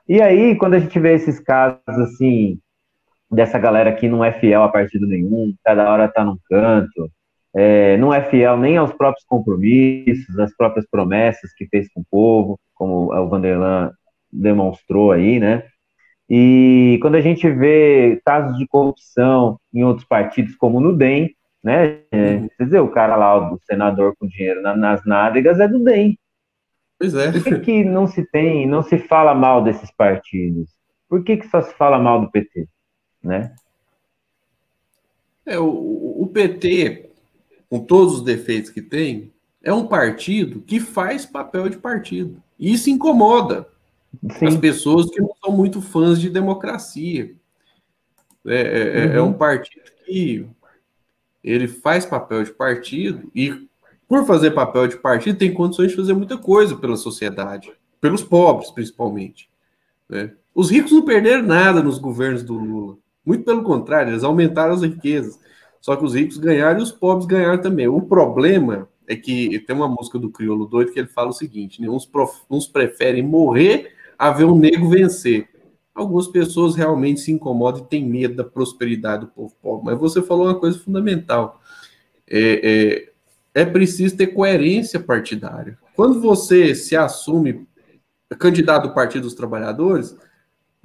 E 0.07 0.21
aí, 0.21 0.55
quando 0.55 0.75
a 0.75 0.79
gente 0.79 0.99
vê 0.99 1.15
esses 1.15 1.39
casos 1.39 1.81
assim, 1.87 2.59
dessa 3.29 3.59
galera 3.59 3.93
que 3.93 4.07
não 4.07 4.23
é 4.23 4.31
fiel 4.31 4.63
a 4.63 4.69
partido 4.69 5.05
nenhum, 5.07 5.53
cada 5.63 5.91
hora 5.91 6.07
tá 6.07 6.23
num 6.23 6.37
canto, 6.49 7.11
é, 7.55 7.97
não 7.97 8.13
é 8.13 8.21
fiel 8.21 8.57
nem 8.57 8.77
aos 8.77 8.93
próprios 8.93 9.25
compromissos, 9.25 10.37
às 10.39 10.55
próprias 10.55 10.85
promessas 10.89 11.53
que 11.53 11.67
fez 11.67 11.91
com 11.91 12.01
o 12.01 12.05
povo, 12.09 12.59
como 12.73 13.13
o 13.13 13.29
Vanderlan 13.29 13.91
demonstrou 14.31 15.11
aí, 15.11 15.39
né? 15.39 15.63
E 16.29 16.99
quando 17.01 17.15
a 17.15 17.21
gente 17.21 17.49
vê 17.49 18.21
casos 18.25 18.57
de 18.57 18.67
corrupção 18.67 19.59
em 19.73 19.83
outros 19.83 20.05
partidos, 20.05 20.55
como 20.55 20.79
no 20.81 20.95
DEM, 20.95 21.29
né? 21.63 21.99
Uhum. 22.13 22.47
Quer 22.57 22.63
dizer, 22.65 22.79
o 22.79 22.89
cara 22.91 23.15
lá, 23.15 23.53
o 23.53 23.59
senador 23.63 24.13
com 24.19 24.27
dinheiro 24.27 24.61
na- 24.61 24.75
nas 24.75 25.05
nádegas 25.05 25.59
é 25.59 25.67
do 25.67 25.83
DEM. 25.83 26.17
Pois 26.99 27.13
é. 27.15 27.31
Por 27.31 27.43
que, 27.43 27.59
que 27.59 27.83
não 27.83 28.07
se 28.07 28.25
tem, 28.29 28.67
não 28.67 28.81
se 28.81 28.97
fala 28.97 29.33
mal 29.33 29.63
desses 29.63 29.91
partidos? 29.95 30.69
Por 31.09 31.23
que, 31.23 31.37
que 31.37 31.47
só 31.47 31.61
se 31.61 31.73
fala 31.75 31.97
mal 31.97 32.19
do 32.19 32.29
PT? 32.29 32.67
Né? 33.27 33.53
É, 35.45 35.59
o, 35.59 36.21
o 36.21 36.27
PT, 36.33 37.09
com 37.69 37.79
todos 37.81 38.15
os 38.15 38.21
defeitos 38.21 38.69
que 38.71 38.81
tem, 38.81 39.33
é 39.61 39.73
um 39.73 39.85
partido 39.85 40.61
que 40.61 40.79
faz 40.79 41.25
papel 41.25 41.67
de 41.67 41.77
partido. 41.77 42.41
E 42.57 42.71
isso 42.73 42.89
incomoda 42.89 43.67
as 44.41 44.53
Sim, 44.53 44.59
pessoas 44.61 45.09
que 45.09 45.19
não 45.21 45.33
são 45.43 45.51
muito 45.55 45.81
fãs 45.81 46.21
de 46.21 46.29
democracia. 46.29 47.35
É, 48.45 48.55
é- 48.55 48.99
é- 49.11 49.15
é 49.17 49.21
Uhum. 49.21 49.27
um 49.29 49.33
partido 49.33 49.83
que 50.05 50.47
ele 51.43 51.67
faz 51.67 52.05
papel 52.05 52.45
de 52.45 52.51
partido 52.51 53.29
e, 53.35 53.67
por 54.07 54.25
fazer 54.25 54.51
papel 54.51 54.87
de 54.87 54.95
partido, 54.97 55.37
tem 55.37 55.53
condições 55.53 55.91
de 55.91 55.97
fazer 55.97 56.13
muita 56.13 56.37
coisa 56.37 56.77
pela 56.77 56.95
sociedade, 56.95 57.73
pelos 57.99 58.23
pobres, 58.23 58.71
principalmente. 58.71 59.49
né? 60.07 60.31
Os 60.55 60.71
ricos 60.71 60.93
não 60.93 61.03
perderam 61.03 61.43
nada 61.43 61.83
nos 61.83 61.97
governos 61.99 62.41
do 62.41 62.53
Lula. 62.53 62.97
Muito 63.27 63.43
pelo 63.43 63.61
contrário, 63.61 64.13
eles 64.13 64.23
aumentaram 64.23 64.73
as 64.73 64.83
riquezas. 64.83 65.37
Só 65.81 65.97
que 65.97 66.05
os 66.05 66.15
ricos 66.15 66.37
ganharam 66.37 66.79
e 66.79 66.83
os 66.83 66.93
pobres 66.93 67.27
ganharam 67.27 67.61
também. 67.61 67.85
O 67.85 68.01
problema 68.01 68.87
é 69.05 69.17
que 69.17 69.59
tem 69.59 69.75
uma 69.75 69.89
música 69.89 70.17
do 70.17 70.29
Criolo 70.29 70.65
Doido 70.65 70.93
que 70.93 70.99
ele 70.99 71.09
fala 71.09 71.31
o 71.31 71.33
seguinte: 71.33 71.81
né? 71.81 71.89
uns, 71.89 72.05
prof- 72.05 72.45
uns 72.49 72.67
preferem 72.67 73.21
morrer 73.21 73.91
a 74.17 74.31
ver 74.31 74.45
um 74.45 74.57
nego 74.57 74.87
vencer. 74.87 75.49
Algumas 75.93 76.27
pessoas 76.27 76.75
realmente 76.75 77.19
se 77.19 77.29
incomodam 77.31 77.81
e 77.81 77.87
têm 77.87 78.07
medo 78.07 78.37
da 78.37 78.45
prosperidade 78.45 79.25
do 79.25 79.31
povo 79.31 79.53
pobre. 79.61 79.87
Mas 79.87 79.99
você 79.99 80.21
falou 80.21 80.45
uma 80.45 80.57
coisa 80.57 80.79
fundamental. 80.79 81.59
É, 82.29 83.09
é, 83.53 83.61
é 83.61 83.65
preciso 83.65 84.15
ter 84.15 84.27
coerência 84.27 85.01
partidária. 85.01 85.77
Quando 85.97 86.21
você 86.21 86.73
se 86.73 86.95
assume 86.95 87.67
candidato 88.39 88.87
do 88.87 88.93
Partido 88.93 89.23
dos 89.23 89.33
Trabalhadores, 89.33 90.15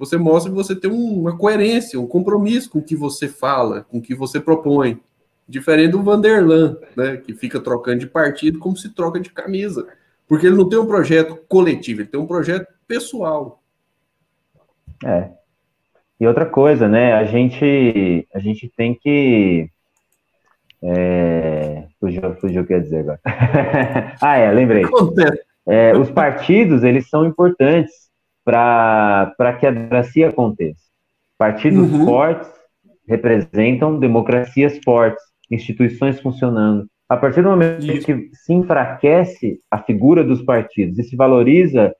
você 0.05 0.17
mostra 0.17 0.51
que 0.51 0.55
você 0.55 0.75
tem 0.75 0.91
um- 0.91 1.21
uma 1.21 1.37
coerência, 1.37 1.99
um 1.99 2.07
compromisso 2.07 2.69
com 2.69 2.79
o 2.79 2.83
que 2.83 2.95
você 2.95 3.27
fala, 3.27 3.83
com 3.83 3.97
o 3.97 4.01
que 4.01 4.15
você 4.15 4.39
propõe. 4.39 4.99
Diferente 5.47 5.91
do 5.91 6.03
Vanderlan, 6.03 6.77
né, 6.95 7.17
que 7.17 7.33
fica 7.33 7.59
trocando 7.59 7.99
de 7.99 8.07
partido 8.07 8.59
como 8.59 8.77
se 8.77 8.89
troca 8.93 9.19
de 9.19 9.29
camisa. 9.29 9.87
Porque 10.27 10.47
ele 10.47 10.55
não 10.55 10.67
tem 10.67 10.79
um 10.79 10.85
projeto 10.87 11.37
coletivo, 11.47 12.01
ele 12.01 12.07
tem 12.07 12.19
um 12.19 12.27
projeto 12.27 12.67
pessoal. 12.87 13.61
é. 15.05 15.29
E 16.19 16.27
outra 16.27 16.45
coisa, 16.45 16.87
né? 16.87 17.13
A 17.15 17.25
gente, 17.25 18.25
a 18.33 18.39
gente 18.39 18.71
tem 18.77 18.93
que. 18.95 19.69
É, 20.81 21.85
fugiu, 21.99 22.35
fugiu 22.39 22.61
o 22.61 22.65
que 22.65 22.71
eu 22.71 22.77
ia 22.77 22.83
dizer 22.83 22.99
agora. 22.99 23.19
ah, 24.21 24.37
é, 24.37 24.49
lembrei. 24.51 24.85
É, 25.67 25.97
os 25.97 26.09
partidos, 26.09 26.83
eles 26.83 27.09
são 27.09 27.25
importantes 27.25 28.09
para 28.43 29.57
que 29.59 29.65
a 29.67 29.71
democracia 29.71 30.29
aconteça. 30.29 30.81
Partidos 31.37 31.91
Uhum. 31.91 32.05
fortes 32.05 32.49
representam 33.07 33.99
democracias 33.99 34.79
fortes, 34.83 35.21
instituições 35.51 36.19
funcionando. 36.21 36.87
A 37.09 37.17
partir 37.17 37.41
do 37.43 37.49
momento 37.49 37.85
Isso. 37.85 38.05
que 38.05 38.29
se 38.33 38.53
enfraquece 38.53 39.59
a 39.69 39.77
figura 39.77 40.23
dos 40.23 40.41
partidos 40.41 40.97
e 40.97 41.03
se 41.03 41.15
valoriza 41.15 41.93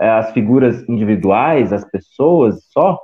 é, 0.00 0.08
as 0.08 0.30
figuras 0.32 0.86
individuais, 0.88 1.72
as 1.72 1.84
pessoas 1.90 2.64
só, 2.70 2.98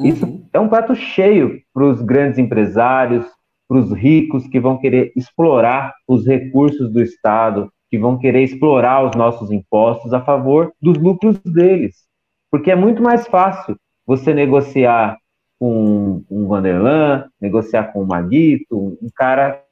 Isso 0.00 0.24
Uhum. 0.26 0.46
é 0.52 0.60
um 0.60 0.68
prato 0.68 0.94
cheio 0.94 1.60
para 1.74 1.84
os 1.84 2.00
grandes 2.02 2.38
empresários, 2.38 3.26
para 3.68 3.78
os 3.78 3.92
ricos 3.92 4.46
que 4.46 4.60
vão 4.60 4.78
querer 4.78 5.12
explorar 5.16 5.92
os 6.06 6.24
recursos 6.24 6.92
do 6.92 7.02
Estado, 7.02 7.68
que 7.90 7.98
vão 7.98 8.18
querer 8.18 8.42
explorar 8.42 9.04
os 9.06 9.16
nossos 9.16 9.50
impostos 9.50 10.12
a 10.12 10.20
favor 10.20 10.72
dos 10.80 10.96
lucros 10.98 11.38
deles. 11.40 12.06
Porque 12.50 12.70
é 12.70 12.76
muito 12.76 13.02
mais 13.02 13.26
fácil 13.26 13.76
você 14.06 14.32
negociar 14.32 15.18
com 15.58 16.22
um 16.30 16.46
Vanderlan, 16.46 17.24
negociar 17.40 17.84
com 17.92 18.02
um 18.02 18.06
Maguito, 18.06 18.98
um 19.02 19.08
cara 19.14 19.62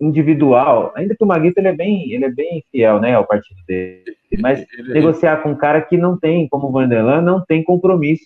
individual, 0.00 0.92
ainda 0.96 1.14
que 1.14 1.22
o 1.22 1.26
Maguito 1.26 1.60
ele 1.60 1.68
é 1.68 1.72
bem, 1.76 2.10
ele 2.10 2.24
é 2.24 2.30
bem 2.30 2.64
fiel, 2.72 2.98
né, 3.00 3.14
ao 3.14 3.26
partido 3.26 3.60
dele, 3.66 4.02
mas 4.40 4.64
Ele- 4.78 4.94
negociar 4.94 5.42
com 5.42 5.50
um 5.50 5.54
cara 5.54 5.80
que 5.82 5.96
não 5.96 6.18
tem, 6.18 6.48
como 6.48 6.68
o 6.68 6.72
Vanderlan, 6.72 7.20
não 7.20 7.44
tem 7.44 7.62
compromisso 7.62 8.24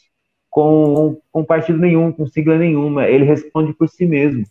com, 0.48 1.18
com 1.32 1.44
partido 1.44 1.78
nenhum, 1.78 2.12
com 2.12 2.26
sigla 2.26 2.56
nenhuma. 2.56 3.08
Ele 3.08 3.24
responde 3.24 3.72
por 3.74 3.88
si 3.88 4.06
mesmo. 4.06 4.44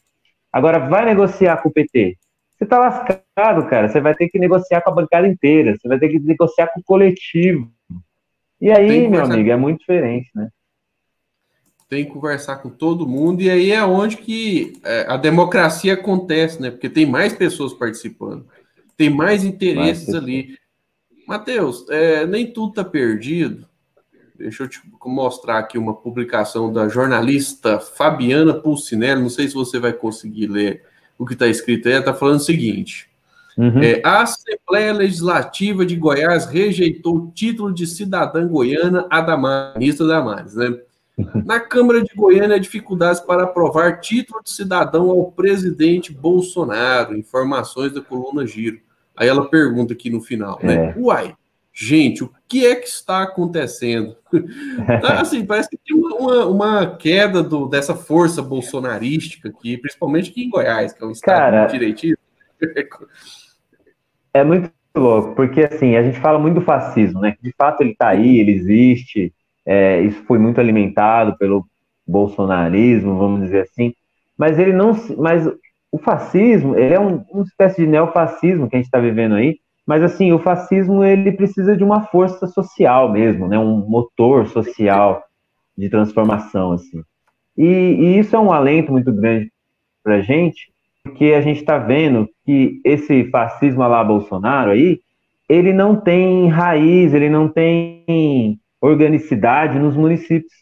Agora, 0.51 0.77
vai 0.77 1.05
negociar 1.05 1.57
com 1.63 1.69
o 1.69 1.71
PT. 1.71 2.17
Você 2.57 2.65
tá 2.65 2.79
lascado, 2.79 3.67
cara. 3.67 3.89
Você 3.89 3.99
vai 3.99 4.15
ter 4.15 4.29
que 4.29 4.39
negociar 4.39 4.81
com 4.81 4.91
a 4.91 4.93
bancada 4.93 5.27
inteira. 5.27 5.75
Você 5.75 5.87
vai 5.87 5.99
ter 5.99 6.09
que 6.09 6.19
negociar 6.19 6.67
com 6.67 6.79
o 6.79 6.83
coletivo. 6.83 7.71
E 8.61 8.71
aí, 8.71 9.07
meu 9.07 9.23
amigo, 9.23 9.49
é 9.49 9.57
muito 9.57 9.79
diferente, 9.79 10.29
né? 10.35 10.49
tem 11.89 12.05
que 12.05 12.11
conversar 12.11 12.55
com 12.55 12.71
todo 12.71 13.07
mundo, 13.07 13.43
e 13.43 13.51
aí 13.51 13.71
é 13.71 13.85
onde 13.85 14.17
que 14.17 14.79
é, 14.83 15.05
a 15.07 15.15
democracia 15.15 15.93
acontece, 15.93 16.59
né? 16.59 16.71
Porque 16.71 16.89
tem 16.89 17.05
mais 17.05 17.33
pessoas 17.33 17.71
participando, 17.71 18.47
tem 18.97 19.11
mais 19.11 19.43
interesses 19.43 20.05
pessoas. 20.05 20.23
ali. 20.23 20.57
Matheus, 21.27 21.87
é, 21.91 22.25
nem 22.25 22.51
tudo 22.51 22.69
está 22.69 22.83
perdido, 22.83 23.67
Deixa 24.35 24.63
eu 24.63 24.67
te 24.67 24.81
mostrar 25.05 25.59
aqui 25.59 25.77
uma 25.77 25.93
publicação 25.93 26.73
da 26.73 26.89
jornalista 26.89 27.79
Fabiana 27.79 28.53
Pulcinelli. 28.53 29.21
Não 29.21 29.29
sei 29.29 29.47
se 29.47 29.53
você 29.53 29.79
vai 29.79 29.93
conseguir 29.93 30.47
ler 30.47 30.83
o 31.23 31.25
que 31.25 31.33
está 31.33 31.47
escrito 31.47 31.87
aí. 31.87 31.95
Está 31.95 32.13
falando 32.13 32.37
o 32.37 32.43
seguinte: 32.43 33.09
uhum. 33.57 33.81
é, 33.81 34.01
a 34.03 34.21
Assembleia 34.21 34.93
Legislativa 34.93 35.85
de 35.85 35.95
Goiás 35.95 36.45
rejeitou 36.45 37.15
o 37.15 37.31
título 37.31 37.73
de 37.73 37.87
cidadã 37.87 38.47
goiana 38.47 39.07
a 39.09 39.21
Damares, 39.21 39.77
ministra 39.77 40.05
Damares, 40.05 40.55
né? 40.55 40.77
Na 41.45 41.59
Câmara 41.59 42.01
de 42.01 42.13
Goiânia, 42.15 42.59
dificuldades 42.59 43.21
para 43.21 43.43
aprovar 43.43 43.99
título 43.99 44.41
de 44.43 44.51
cidadão 44.51 45.09
ao 45.09 45.31
presidente 45.31 46.11
Bolsonaro. 46.11 47.15
Informações 47.15 47.93
da 47.93 48.01
coluna 48.01 48.45
Giro. 48.45 48.79
Aí 49.15 49.27
ela 49.27 49.47
pergunta 49.47 49.93
aqui 49.93 50.09
no 50.09 50.21
final, 50.21 50.59
né? 50.63 50.89
É. 50.89 50.95
Uai, 50.97 51.35
gente, 51.71 52.23
o 52.23 52.31
que 52.47 52.65
é 52.65 52.75
que 52.75 52.87
está 52.87 53.23
acontecendo? 53.23 54.15
Tá, 55.01 55.21
assim, 55.21 55.45
parece 55.45 55.69
que 55.69 55.77
tem 55.77 55.95
uma, 56.13 56.45
uma 56.45 56.95
queda 56.97 57.43
do, 57.43 57.67
dessa 57.67 57.95
força 57.95 58.41
bolsonarística 58.41 59.49
aqui, 59.49 59.77
principalmente 59.77 60.31
aqui 60.31 60.43
em 60.43 60.49
Goiás, 60.49 60.93
que 60.93 61.03
é 61.03 61.07
um 61.07 61.11
estado 61.11 61.35
Cara, 61.35 61.65
direitinho. 61.65 62.17
É 64.35 64.43
muito 64.43 64.71
louco, 64.95 65.35
porque 65.35 65.61
assim, 65.61 65.95
a 65.95 66.01
gente 66.01 66.19
fala 66.19 66.39
muito 66.39 66.55
do 66.55 66.65
fascismo, 66.65 67.21
né? 67.21 67.35
De 67.39 67.53
fato 67.55 67.81
ele 67.81 67.91
está 67.91 68.09
aí, 68.09 68.39
ele 68.39 68.51
existe, 68.51 69.31
é, 69.63 70.01
isso 70.01 70.23
foi 70.23 70.39
muito 70.39 70.59
alimentado 70.59 71.37
pelo 71.37 71.67
bolsonarismo, 72.05 73.17
vamos 73.17 73.41
dizer 73.41 73.61
assim, 73.61 73.93
mas 74.35 74.57
ele 74.59 74.73
não, 74.73 74.91
mas 75.17 75.47
o 75.91 75.97
fascismo, 75.97 76.75
ele 76.75 76.93
é 76.93 76.99
um, 76.99 77.23
uma 77.29 77.43
espécie 77.43 77.81
de 77.81 77.87
neofascismo 77.87 78.67
que 78.67 78.75
a 78.75 78.79
gente 78.79 78.87
está 78.87 78.99
vivendo 78.99 79.35
aí, 79.35 79.59
mas 79.85 80.01
assim, 80.01 80.31
o 80.31 80.39
fascismo 80.39 81.03
ele 81.03 81.31
precisa 81.31 81.77
de 81.77 81.83
uma 81.83 82.01
força 82.07 82.47
social 82.47 83.11
mesmo, 83.11 83.47
né, 83.47 83.57
um 83.59 83.87
motor 83.87 84.47
social 84.47 85.23
de 85.77 85.89
transformação 85.89 86.71
assim. 86.71 87.03
E, 87.57 87.65
e 87.65 88.19
isso 88.19 88.35
é 88.35 88.39
um 88.39 88.51
alento 88.51 88.91
muito 88.91 89.11
grande 89.11 89.51
para 90.03 90.15
a 90.15 90.21
gente, 90.21 90.71
porque 91.03 91.25
a 91.33 91.41
gente 91.41 91.59
está 91.59 91.77
vendo 91.77 92.29
que 92.45 92.81
esse 92.83 93.29
fascismo 93.29 93.81
lá 93.81 94.03
Bolsonaro 94.03 94.71
aí, 94.71 94.99
ele 95.47 95.73
não 95.73 95.95
tem 95.95 96.47
raiz, 96.47 97.13
ele 97.13 97.29
não 97.29 97.47
tem 97.47 98.59
organicidade 98.81 99.77
nos 99.79 99.95
municípios. 99.95 100.53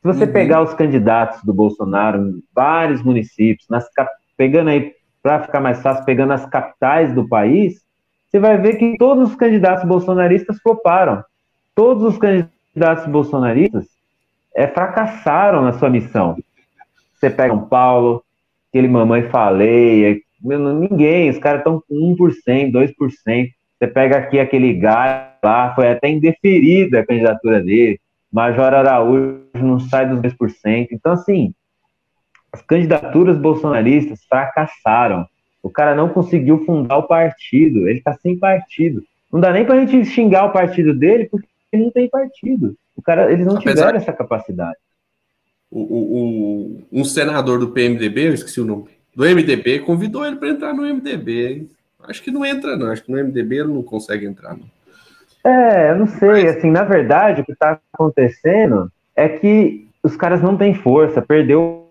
Se 0.00 0.04
você 0.04 0.24
uhum. 0.24 0.32
pegar 0.32 0.62
os 0.62 0.74
candidatos 0.74 1.42
do 1.44 1.52
Bolsonaro 1.52 2.28
em 2.28 2.42
vários 2.54 3.02
municípios, 3.02 3.68
nas, 3.68 3.86
pegando 4.36 4.70
aí, 4.70 4.92
para 5.22 5.42
ficar 5.42 5.60
mais 5.60 5.80
fácil, 5.80 6.04
pegando 6.04 6.32
as 6.32 6.44
capitais 6.46 7.14
do 7.14 7.28
país, 7.28 7.80
você 8.28 8.40
vai 8.40 8.58
ver 8.58 8.76
que 8.76 8.96
todos 8.98 9.30
os 9.30 9.36
candidatos 9.36 9.84
bolsonaristas 9.84 10.58
floparam. 10.60 11.22
Todos 11.74 12.02
os 12.02 12.18
candidatos 12.18 13.06
bolsonaristas 13.06 13.86
é, 14.54 14.66
fracassaram 14.66 15.62
na 15.62 15.72
sua 15.72 15.90
missão. 15.90 16.36
Você 17.14 17.30
pega 17.30 17.54
um 17.54 17.66
Paulo, 17.66 18.22
aquele 18.68 18.88
mamãe 18.88 19.22
falei, 19.28 20.22
ninguém, 20.42 21.30
os 21.30 21.38
caras 21.38 21.60
estão 21.60 21.82
com 21.88 22.16
1%, 22.16 22.72
2%. 22.72 23.50
Você 23.78 23.86
pega 23.86 24.18
aqui 24.18 24.38
aquele 24.38 24.74
galho 24.74 25.32
lá, 25.42 25.74
foi 25.74 25.90
até 25.90 26.08
indeferida 26.08 27.00
a 27.00 27.06
candidatura 27.06 27.60
dele. 27.60 28.00
Major 28.32 28.72
Araújo 28.72 29.42
não 29.54 29.78
sai 29.78 30.08
dos 30.08 30.20
10%. 30.20 30.88
Então, 30.92 31.12
assim, 31.12 31.52
as 32.52 32.62
candidaturas 32.62 33.36
bolsonaristas 33.38 34.24
fracassaram. 34.28 35.26
O 35.62 35.70
cara 35.70 35.94
não 35.94 36.08
conseguiu 36.08 36.64
fundar 36.64 36.98
o 36.98 37.04
partido, 37.04 37.88
ele 37.88 37.98
está 37.98 38.14
sem 38.14 38.38
partido. 38.38 39.02
Não 39.32 39.40
dá 39.40 39.52
nem 39.52 39.64
para 39.64 39.76
a 39.76 39.86
gente 39.86 40.04
xingar 40.04 40.46
o 40.46 40.52
partido 40.52 40.92
dele, 40.92 41.26
porque 41.30 41.46
ele 41.72 41.84
não 41.84 41.90
tem 41.90 42.08
partido. 42.08 42.76
O 43.02 43.04
cara, 43.04 43.32
eles 43.32 43.44
não 43.44 43.56
Apesar 43.56 43.74
tiveram 43.74 43.98
essa 43.98 44.12
capacidade. 44.12 44.78
O, 45.68 45.80
o, 45.80 46.82
um 46.92 47.04
senador 47.04 47.58
do 47.58 47.70
PMDB, 47.70 48.28
eu 48.28 48.34
esqueci 48.34 48.60
o 48.60 48.64
nome, 48.64 48.84
do 49.12 49.24
MDB, 49.24 49.80
convidou 49.80 50.24
ele 50.24 50.36
para 50.36 50.50
entrar 50.50 50.72
no 50.72 50.82
MDB. 50.82 51.66
Acho 52.04 52.22
que 52.22 52.30
não 52.30 52.44
entra, 52.44 52.76
não. 52.76 52.92
Acho 52.92 53.02
que 53.02 53.10
no 53.10 53.18
MDB 53.18 53.56
ele 53.56 53.72
não 53.72 53.82
consegue 53.82 54.24
entrar, 54.24 54.56
não. 54.56 55.50
É, 55.50 55.90
eu 55.90 55.98
não 55.98 56.06
sei. 56.06 56.46
Assim, 56.46 56.70
na 56.70 56.84
verdade, 56.84 57.40
o 57.40 57.44
que 57.44 57.52
está 57.52 57.80
acontecendo 57.92 58.88
é 59.16 59.28
que 59.28 59.88
os 60.00 60.14
caras 60.14 60.40
não 60.40 60.56
têm 60.56 60.74
força, 60.74 61.20
perdeu, 61.20 61.90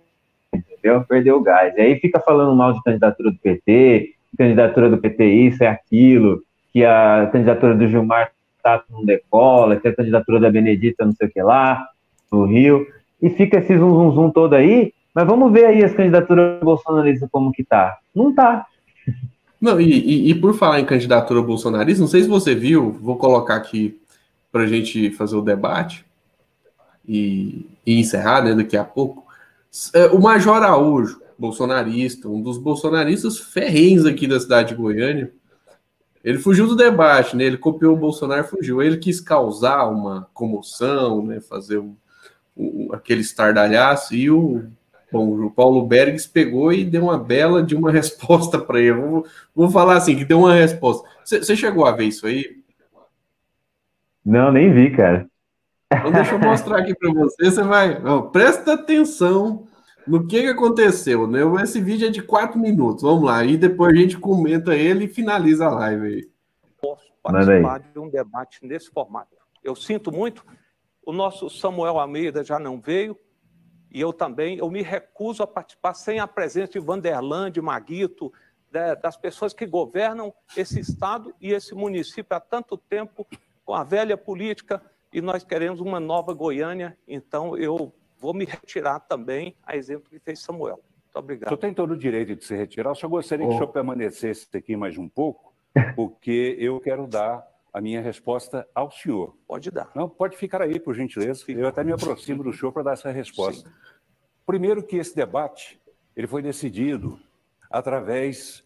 entendeu? 0.54 1.04
Perdeu 1.04 1.38
o 1.38 1.41
gás. 1.41 1.76
E 1.76 1.82
aí 1.82 2.00
fica 2.00 2.21
falando 2.21 2.56
mal 2.56 2.71
de 2.71 2.82
candidatura 2.84 3.32
do 3.32 3.38
PT, 3.39 4.13
candidatura 4.38 4.89
do 4.89 4.97
PT 4.97 5.26
isso 5.26 5.62
é 5.62 5.67
aquilo, 5.67 6.41
que 6.71 6.86
a 6.86 7.30
candidatura 7.34 7.76
do 7.76 7.88
Gilmar 7.89 8.32
Tato 8.62 8.86
não 8.89 9.06
decola, 9.06 9.76
que 9.76 9.88
a 9.88 9.95
candidatura 9.95 10.39
da 10.39 10.52
Benedita 10.52 11.06
não 11.06 11.13
sei 11.13 11.28
o 11.28 11.32
que 11.32 11.41
lá, 11.41 11.88
no 12.32 12.45
Rio. 12.45 12.86
E 13.21 13.30
fica 13.30 13.58
esse 13.58 13.78
zum, 13.78 13.91
zum, 13.91 14.12
zum 14.12 14.32
todo 14.32 14.54
aí, 14.54 14.93
mas 15.13 15.28
vamos 15.28 15.52
ver 15.52 15.65
aí 15.65 15.84
as 15.84 15.93
candidaturas 15.93 16.60
bolsonaristas 16.62 17.30
como 17.32 17.52
que 17.52 17.63
tá. 17.63 17.97
Não 18.15 18.34
tá. 18.34 18.65
Não, 19.60 19.80
e, 19.80 19.91
e, 19.91 20.32
e, 20.32 20.36
por 20.36 20.56
falar 20.56 20.80
em 20.80 20.86
candidatura 20.86 21.41
bolsonarista, 21.41 22.02
não 22.02 22.08
sei 22.08 22.24
se 22.24 22.28
você 22.28 22.56
viu, 22.56 22.91
vou 22.91 23.15
colocar 23.15 23.56
aqui 23.56 24.00
para 24.52 24.63
a 24.63 24.67
gente 24.67 25.12
fazer 25.12 25.36
o 25.36 25.41
debate 25.41 26.04
e, 27.08 27.67
e 27.86 28.00
encerrar 28.00 28.43
né, 28.43 28.56
daqui 28.56 28.76
a 28.76 28.84
pouco. 28.84 29.24
É, 29.93 30.08
o 30.08 30.19
Major 30.19 30.56
Araújo, 30.56 31.21
bolsonarista, 31.38 32.28
um 32.28 32.41
dos 32.41 32.58
bolsonaristas 32.58 33.38
ferrenhos 33.38 34.06
aqui 34.06 34.26
da 34.26 34.39
cidade 34.39 34.69
de 34.69 34.76
Goiânia, 34.76 35.32
ele 36.24 36.38
fugiu 36.38 36.68
do 36.68 36.76
debate, 36.76 37.36
né? 37.36 37.44
Ele 37.44 37.58
copiou 37.58 37.96
o 37.96 38.00
Bolsonaro, 38.00 38.44
fugiu. 38.44 38.82
Ele 38.82 38.98
quis 38.98 39.20
causar 39.20 39.86
uma 39.86 40.28
comoção, 40.34 41.26
né? 41.26 41.40
Fazer 41.42 41.80
um, 41.80 41.96
um, 42.56 42.90
aquele 42.94 43.22
estardalhaço 43.22 44.16
e 44.16 44.30
o 44.30 44.64
Bom, 45.12 45.46
o 45.46 45.52
Paulo 45.52 45.86
Bergs 45.86 46.26
pegou 46.26 46.72
e 46.72 46.86
deu 46.86 47.04
uma 47.04 47.18
bela 47.18 47.62
de 47.62 47.76
uma 47.76 47.92
resposta 47.92 48.58
para 48.58 48.80
ele. 48.80 48.94
Vou, 48.94 49.26
vou 49.54 49.70
falar 49.70 49.98
assim, 49.98 50.16
que 50.16 50.24
deu 50.24 50.40
uma 50.40 50.54
resposta. 50.54 51.08
Você 51.26 51.56
chegou 51.56 51.86
a 51.86 51.92
ver 51.92 52.06
isso 52.06 52.26
aí? 52.26 52.62
Não, 54.24 54.52
nem 54.52 54.72
vi, 54.72 54.92
cara. 54.92 55.28
Então 55.92 56.12
deixa 56.12 56.36
eu 56.36 56.40
mostrar 56.40 56.78
aqui 56.78 56.96
para 56.96 57.12
você. 57.12 57.44
Você 57.44 57.64
vai. 57.64 58.02
Ó, 58.06 58.22
presta 58.22 58.74
atenção 58.74 59.68
no 60.08 60.28
que, 60.28 60.42
que 60.42 60.48
aconteceu. 60.48 61.28
Né? 61.28 61.40
Esse 61.62 61.80
vídeo 61.80 62.08
é 62.08 62.12
de 62.12 62.22
quatro 62.22 62.60
minutos. 62.60 63.04
Vamos 63.04 63.24
lá. 63.24 63.44
E 63.44 63.58
depois 63.58 63.94
a 63.94 63.96
gente 63.96 64.18
comenta 64.18 64.76
ele 64.76 65.06
e 65.06 65.08
finaliza 65.08 65.66
a 65.66 65.72
live 65.72 66.08
aí. 66.08 66.30
Posso 66.82 67.12
participar 67.22 67.80
de 67.80 68.00
um 68.00 68.10
debate 68.10 68.66
nesse 68.66 68.90
formato. 68.90 69.36
Eu 69.64 69.76
sinto 69.76 70.12
muito. 70.12 70.46
O 71.04 71.12
nosso 71.12 71.50
Samuel 71.50 72.00
Almeida 72.00 72.44
já 72.44 72.60
não 72.60 72.80
veio, 72.80 73.18
e 73.92 74.00
eu 74.00 74.14
também, 74.14 74.58
eu 74.58 74.70
me 74.70 74.82
recuso 74.82 75.44
a 75.44 75.48
participar 75.48 75.94
sem 75.94 76.20
a 76.20 76.28
presença 76.28 76.74
de 76.74 76.80
Vanderland, 76.80 77.52
de 77.52 77.62
Maguito, 77.62 78.32
né, 78.72 78.96
das 78.96 79.18
pessoas 79.18 79.54
que 79.54 79.66
governam 79.66 80.34
esse 80.56 80.80
Estado 80.80 81.34
e 81.42 81.52
esse 81.52 81.76
município 81.76 82.38
há 82.38 82.40
tanto 82.40 82.78
tempo, 82.78 83.28
com 83.66 83.74
a 83.74 83.84
velha 83.84 84.16
política, 84.16 84.82
e 85.12 85.22
nós 85.22 85.44
queremos 85.44 85.82
uma 85.82 86.00
nova 86.00 86.34
Goiânia, 86.34 86.98
então 87.08 87.58
eu 87.58 87.94
vou 88.22 88.34
me 88.34 88.46
retirar 88.46 89.00
também, 89.00 89.56
a 89.64 89.76
exemplo 89.76 90.10
que 90.10 90.20
fez 90.20 90.40
Samuel. 90.40 90.80
Muito 91.06 91.16
obrigado. 91.18 91.48
O 91.48 91.50
senhor 91.50 91.58
tem 91.58 91.74
todo 91.74 91.92
o 91.92 91.98
direito 91.98 92.36
de 92.36 92.46
se 92.46 92.56
retirar, 92.56 92.94
só 92.96 93.08
gostaria 93.08 93.46
oh. 93.46 93.50
que 93.50 93.56
o 93.56 93.58
senhor 93.58 93.72
permanecesse 93.72 94.48
aqui 94.56 94.78
mais 94.78 94.98
um 94.98 95.10
pouco, 95.10 95.54
porque 95.96 96.56
eu 96.60 96.80
quero 96.80 97.08
dar 97.08 97.46
a 97.74 97.82
minha 97.82 98.02
resposta 98.02 98.68
ao 98.76 98.92
senhor. 98.92 99.36
Pode 99.48 99.72
dar. 99.72 99.90
Não, 99.96 100.08
pode 100.08 100.38
ficar 100.38 100.62
aí, 100.62 100.80
por 100.80 100.94
gentileza. 100.94 101.44
Eu 101.48 101.68
até 101.68 101.84
me 101.84 101.92
aproximo 101.92 102.44
do 102.44 102.54
senhor 102.54 102.72
para 102.72 102.84
dar 102.84 102.94
essa 102.94 103.10
resposta. 103.12 103.68
Sim. 103.68 103.76
Primeiro 104.46 104.84
que 104.84 104.98
esse 104.98 105.16
debate 105.16 105.82
ele 106.16 106.28
foi 106.28 106.42
decidido 106.42 107.18
através 107.70 108.64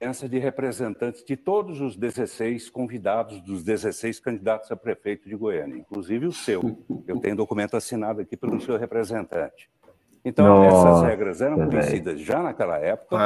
essa 0.00 0.28
de 0.28 0.38
representantes 0.38 1.24
de 1.24 1.36
todos 1.36 1.80
os 1.80 1.96
16 1.96 2.70
convidados 2.70 3.40
dos 3.40 3.64
16 3.64 4.20
candidatos 4.20 4.70
a 4.70 4.76
prefeito 4.76 5.28
de 5.28 5.34
Goiânia, 5.34 5.78
inclusive 5.78 6.26
o 6.26 6.32
seu. 6.32 6.78
Eu 7.06 7.18
tenho 7.18 7.34
documento 7.34 7.76
assinado 7.76 8.20
aqui 8.20 8.36
pelo 8.36 8.60
seu 8.60 8.76
representante. 8.76 9.68
Então, 10.24 10.46
Nossa, 10.46 10.88
essas 10.88 11.02
regras 11.02 11.40
eram 11.40 11.68
conhecidas 11.68 12.20
já 12.20 12.42
naquela 12.42 12.78
época, 12.78 13.16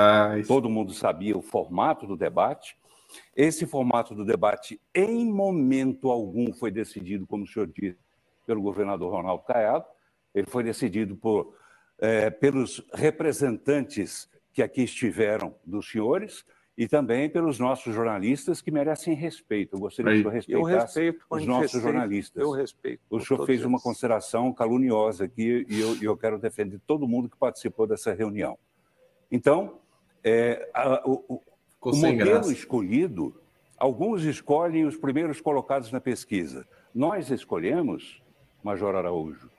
todo 0.47 0.71
mundo 0.71 0.93
sabia 0.93 1.37
o 1.37 1.43
formato 1.43 2.07
do 2.07 2.17
debate, 2.17 2.77
esse 3.37 3.67
formato 3.67 4.15
do 4.15 4.25
debate, 4.25 4.81
em 4.95 5.31
momento 5.31 6.11
algum, 6.11 6.53
foi 6.53 6.71
decidido, 6.71 7.27
como 7.27 7.45
o 7.45 7.47
senhor 7.47 7.67
disse, 7.67 7.99
pelo 8.47 8.63
governador 8.63 9.13
Ronaldo 9.13 9.45
Caiado. 9.45 9.85
Ele 10.35 10.47
foi 10.47 10.63
decidido 10.63 11.15
por, 11.17 11.55
é, 11.99 12.31
pelos 12.31 12.83
representantes 12.95 14.31
que 14.53 14.63
aqui 14.63 14.83
estiveram 14.83 15.55
dos 15.65 15.91
senhores 15.91 16.45
e 16.77 16.89
também 16.89 17.29
pelos 17.29 17.59
nossos 17.59 17.95
jornalistas 17.95 18.63
que 18.63 18.71
merecem 18.71 19.15
respeito. 19.15 19.77
Eu 19.77 19.81
gostaria 19.81 20.13
que 20.13 20.19
o 20.21 20.23
senhor 20.23 20.33
respeitasse 20.33 20.99
eu 20.99 21.05
respeito, 21.05 21.27
os 21.31 21.47
nossos 21.47 21.63
respeito, 21.63 21.83
jornalistas. 21.83 22.43
Eu 22.43 22.51
respeito. 22.51 23.03
O 23.11 23.21
senhor 23.21 23.47
fez 23.47 23.65
uma 23.65 23.79
consideração 23.79 24.53
caluniosa 24.53 25.25
aqui 25.25 25.67
e 25.69 25.81
eu, 25.81 25.97
eu, 26.03 26.17
quero 26.17 26.39
defender 26.39 26.81
todo 26.87 27.07
mundo 27.07 27.29
que 27.29 27.37
participou 27.37 27.87
dessa 27.87 28.15
reunião. 28.15 28.59
Então, 29.31 29.79
é, 30.25 30.71
a, 30.73 31.03
o, 31.09 31.43
o 31.81 31.97
modelo 31.97 32.17
graça. 32.17 32.53
escolhido, 32.53 33.35
alguns 33.77 34.25
escolhem 34.25 34.85
os 34.87 34.97
primeiros 34.97 35.41
colocados 35.41 35.93
na 35.93 36.01
pesquisa. 36.01 36.67
Nós 36.95 37.31
escolhemos 37.31 38.23
Major 38.63 38.95
Araújo, 38.95 39.51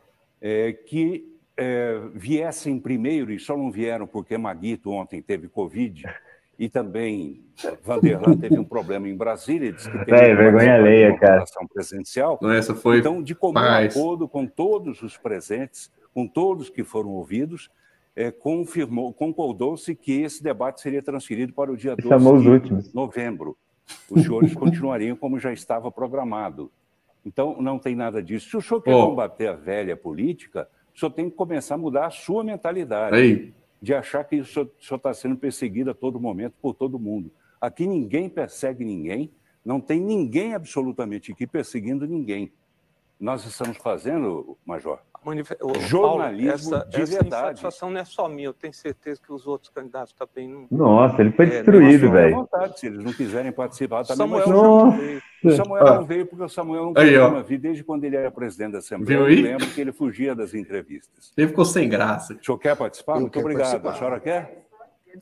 é, 0.42 0.72
que 0.72 1.32
é, 1.58 2.00
viessem 2.14 2.80
primeiro, 2.80 3.32
e 3.32 3.40
só 3.40 3.56
não 3.58 3.72
vieram 3.72 4.08
porque 4.08 4.38
Maguito 4.38 4.90
ontem 4.92 5.22
teve 5.22 5.48
Covid, 5.48 6.04
e 6.58 6.70
também 6.70 7.44
Vanderlan 7.84 8.38
teve 8.38 8.60
um 8.60 8.64
problema 8.64 9.08
em 9.08 9.16
Brasília, 9.16 9.72
disse 9.72 9.90
que 9.90 10.06
teve 10.06 10.18
é, 10.18 10.36
vergonha 10.36 10.76
alheia, 10.76 11.18
cara. 11.18 11.44
presencial. 11.74 12.38
Não, 12.42 12.52
essa 12.52 12.76
foi 12.76 13.00
então, 13.00 13.22
de 13.22 13.34
comum 13.34 13.54
paz. 13.54 13.96
acordo 13.96 14.28
com 14.28 14.46
todos 14.46 15.02
os 15.02 15.18
presentes, 15.18 15.92
com 16.14 16.28
todos 16.28 16.70
que 16.70 16.84
foram 16.84 17.10
ouvidos, 17.10 17.70
é, 18.16 18.30
confirmou, 18.32 19.12
concordou-se 19.14 19.94
que 19.96 20.22
esse 20.22 20.44
debate 20.44 20.82
seria 20.82 21.02
transferido 21.02 21.54
para 21.54 21.72
o 21.72 21.78
dia 21.78 21.96
12 21.96 22.60
de 22.60 22.94
novembro. 22.94 23.58
Os 24.10 24.24
senhores 24.24 24.54
continuariam 24.54 25.16
como 25.16 25.40
já 25.40 25.52
estava 25.52 25.92
programado. 25.92 26.72
Então, 27.26 27.62
não 27.62 27.80
tem 27.80 27.96
nada 27.96 28.22
disso. 28.22 28.50
Se 28.50 28.58
o 28.58 28.62
senhor 28.62 28.82
quer 28.82 28.94
oh. 28.94 29.10
combater 29.10 29.48
a 29.48 29.54
velha 29.54 29.96
política, 29.96 30.68
o 30.94 31.00
senhor 31.00 31.12
tem 31.12 31.30
que 31.30 31.36
começar 31.36 31.76
a 31.76 31.78
mudar 31.78 32.08
a 32.08 32.12
sua 32.12 32.44
mentalidade. 32.44 33.16
Aí. 33.16 33.54
De 33.84 33.94
achar 33.94 34.24
que 34.24 34.40
o 34.40 34.46
senhor 34.46 34.72
está 34.80 35.14
sendo 35.14 35.36
perseguido 35.36 35.92
a 35.92 35.94
todo 35.94 36.18
momento 36.20 36.54
por 36.62 36.74
todo 36.74 36.98
mundo. 36.98 37.30
Aqui 37.60 37.86
ninguém 37.86 38.30
persegue 38.30 38.86
ninguém, 38.86 39.30
não 39.64 39.82
tem 39.82 40.00
ninguém 40.00 40.54
absolutamente 40.54 41.34
aqui 41.34 41.46
perseguindo 41.46 42.08
ninguém. 42.08 42.54
Nós 43.20 43.46
estamos 43.46 43.78
fazendo, 43.78 44.58
Major, 44.66 45.00
Manif... 45.24 45.52
jornalismo 45.88 46.72
Paulo, 46.72 46.86
essa, 46.86 46.90
de 46.90 47.02
essa 47.02 47.12
verdade. 47.20 47.44
insatisfação 47.44 47.90
não 47.90 48.00
é 48.00 48.06
só 48.06 48.28
minha, 48.30 48.48
eu 48.48 48.54
tenho 48.54 48.74
certeza 48.74 49.22
que 49.22 49.32
os 49.32 49.46
outros 49.46 49.70
candidatos 49.70 50.14
também 50.14 50.48
não. 50.48 50.68
Nossa, 50.72 51.22
ele 51.22 51.32
foi 51.32 51.46
é, 51.46 51.50
destruído, 51.50 52.10
velho. 52.12 52.36
vontade, 52.38 52.80
se 52.80 52.88
eles 52.88 53.04
não 53.04 53.12
quiserem 53.14 53.52
participar 53.52 54.06
também. 54.06 54.42
Samuel 54.42 54.92
veio. 54.92 55.22
O 55.44 55.52
Samuel 55.52 55.88
ah. 55.88 55.96
não 55.96 56.06
veio 56.06 56.26
porque 56.26 56.44
o 56.44 56.50
Samuel 56.50 56.86
não 56.86 56.94
queria 56.94 57.28
uma 57.28 57.44
vida 57.44 57.64
desde 57.64 57.84
quando 57.84 58.04
ele 58.04 58.16
era 58.16 58.32
presidente 58.32 58.74
da 58.74 58.78
Assembleia. 58.80 59.20
Eu 59.20 59.26
lembro 59.26 59.68
que 59.68 59.82
ele 59.82 59.92
fugia 59.92 60.36
das 60.36 60.54
entrevistas. 60.54 61.34
Ele 61.38 61.48
ficou 61.48 61.66
sem 61.66 61.90
graça. 61.90 62.34
O 62.34 62.44
senhor 62.44 62.58
quer 62.58 62.76
participar? 62.76 63.16
Eu 63.16 63.22
Muito 63.22 63.40
obrigado. 63.40 63.82
Participar. 63.82 63.90
A 63.92 63.96
senhora 63.96 64.20
quer? 64.20 64.68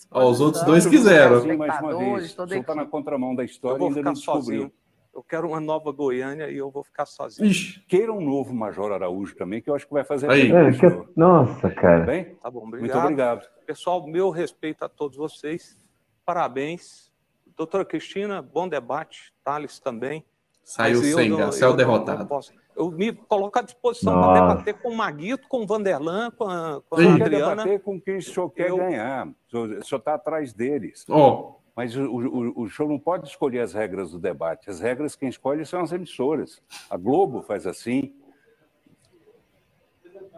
Ó, 0.09 0.29
os 0.29 0.39
outros 0.39 0.63
dois 0.63 0.85
quiseram. 0.85 1.45
Mais 1.57 1.79
uma 1.81 1.97
vez. 1.97 2.37
O 2.37 2.47
senhor 2.47 2.61
está 2.61 2.75
na 2.75 2.85
contramão 2.85 3.35
da 3.35 3.43
história 3.43 3.83
e 3.83 3.87
ainda 3.87 4.01
não 4.01 4.13
descobriu. 4.13 4.43
Sozinho 4.43 4.71
eu 5.13 5.23
quero 5.23 5.47
uma 5.49 5.59
nova 5.59 5.91
Goiânia 5.91 6.49
e 6.49 6.57
eu 6.57 6.69
vou 6.69 6.83
ficar 6.83 7.05
sozinho. 7.05 7.49
Ixi. 7.49 7.81
Queira 7.81 8.11
um 8.13 8.21
novo 8.21 8.53
Major 8.53 8.91
Araújo 8.91 9.35
também, 9.35 9.61
que 9.61 9.69
eu 9.69 9.75
acho 9.75 9.85
que 9.85 9.93
vai 9.93 10.03
fazer 10.03 10.29
Aí. 10.29 10.51
bem. 10.51 10.67
É, 10.67 10.71
que... 10.71 11.07
Nossa, 11.15 11.69
cara. 11.69 12.05
Bem? 12.05 12.35
Tá 12.35 12.49
bom, 12.49 12.65
obrigado. 12.65 12.91
Muito 12.91 12.97
obrigado. 12.97 13.47
Pessoal, 13.65 14.05
meu 14.07 14.29
respeito 14.29 14.83
a 14.85 14.89
todos 14.89 15.17
vocês. 15.17 15.77
Parabéns. 16.25 17.10
Doutora 17.55 17.85
Cristina, 17.85 18.41
bom 18.41 18.67
debate. 18.67 19.33
Thales 19.43 19.79
também. 19.79 20.25
Saiu 20.63 21.03
sem 21.03 21.35
graça, 21.35 21.59
saiu 21.59 21.75
derrotado. 21.75 22.25
Posso, 22.25 22.53
eu 22.75 22.91
me 22.91 23.11
coloco 23.11 23.57
à 23.59 23.61
disposição 23.61 24.13
para 24.13 24.33
debater 24.33 24.73
com 24.81 24.89
o 24.89 24.95
Maguito, 24.95 25.47
com 25.47 25.63
o 25.63 25.67
Vanderlan, 25.67 26.31
com 26.31 26.45
a, 26.45 26.81
com 26.89 26.95
a 26.95 27.13
Adriana. 27.13 27.55
debater 27.55 27.81
com 27.81 27.99
quem 27.99 28.17
o 28.17 28.21
senhor 28.21 28.49
quer 28.49 28.69
eu... 28.69 28.77
ganhar. 28.77 29.27
O 29.27 29.83
senhor 29.83 29.99
está 29.99 30.13
atrás 30.13 30.53
deles. 30.53 31.05
Oh. 31.09 31.55
Mas 31.75 31.95
o, 31.95 32.03
o, 32.03 32.61
o, 32.63 32.69
show 32.69 32.87
não 32.87 32.99
pode 32.99 33.27
escolher 33.27 33.59
as 33.59 33.73
regras 33.73 34.11
do 34.11 34.19
debate. 34.19 34.69
As 34.69 34.79
regras 34.79 35.15
quem 35.15 35.29
escolhe 35.29 35.65
são 35.65 35.81
as 35.81 35.91
emissoras. 35.91 36.61
A 36.89 36.97
Globo 36.97 37.41
faz 37.41 37.65
assim. 37.65 38.13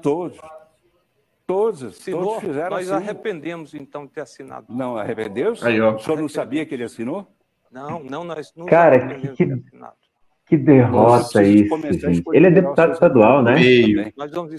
Todos. 0.01 0.39
Todos, 1.45 1.83
Assinou, 1.83 2.23
todos 2.23 2.39
fizeram 2.39 2.69
nós 2.69 2.89
assim. 2.89 2.91
Nós 2.91 3.03
arrependemos, 3.03 3.73
então, 3.73 4.05
de 4.05 4.11
ter 4.11 4.21
assinado. 4.21 4.65
Não, 4.69 4.95
arrependeu-se? 4.97 5.61
O 5.61 5.99
senhor 5.99 6.21
não 6.21 6.29
sabia 6.29 6.65
que 6.65 6.73
ele 6.73 6.83
assinou? 6.83 7.27
Não, 7.71 8.03
não, 8.03 8.23
nós 8.23 8.53
não 8.55 8.65
Cara, 8.67 9.15
que, 9.15 9.47
que 10.45 10.57
derrota 10.57 11.43
isso, 11.43 11.75
gente. 11.97 12.23
Ele 12.31 12.47
é 12.47 12.51
deputado 12.51 12.93
estadual, 12.93 13.41
né? 13.41 13.55
Meio. 13.55 14.13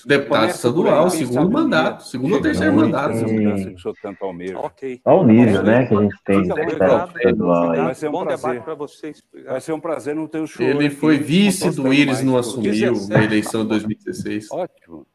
Deputado 0.05 0.51
estadual, 0.51 1.09
segundo 1.09 1.51
mandato, 1.51 2.03
segundo 2.03 2.35
ou 2.35 2.43
terceiro 2.43 2.75
mandato. 2.75 3.15
Ok. 4.57 5.01
Olha 5.05 5.17
o 5.17 5.25
nível, 5.25 5.63
né, 5.63 5.87
que 5.87 5.95
a 5.95 6.03
gente 6.03 6.17
tem 6.25 6.43
de 6.43 6.49
deputado 6.49 7.17
estadual 7.17 7.71
aí. 7.71 7.81
Vai 7.81 7.95
ser 7.95 8.09
um 8.09 8.25
prazer 8.25 8.63
para 8.63 8.75
vocês. 8.75 9.23
Vai 9.47 9.61
ser 9.61 9.73
um 9.73 9.81
prazer 9.81 10.15
não 10.15 10.27
ter 10.27 10.41
o 10.41 10.47
show. 10.47 10.67
Ele 10.67 10.91
foi 10.91 11.19
vice 11.19 11.71
do 11.71 11.93
Íris, 11.95 12.23
não 12.23 12.37
assumiu 12.37 12.95
na 13.09 13.23
eleição 13.23 13.63
de 13.63 13.69
2016. 13.69 14.51
Ótimo. 14.51 15.07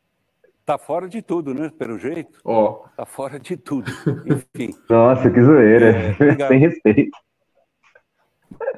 Tá 0.70 0.78
fora 0.78 1.09
de 1.09 1.20
tudo, 1.20 1.51
né? 1.51 1.72
Pelo 1.80 1.97
jeito. 1.97 2.39
Ó. 2.45 2.86
Tá 2.95 3.03
fora 3.03 3.39
de 3.39 3.57
tudo. 3.57 3.91
Enfim. 4.24 4.72
Nossa, 4.88 5.28
que 5.28 5.41
zoeira. 5.41 5.89
É, 5.89 6.47
Sem 6.47 6.59
respeito. 6.59 7.17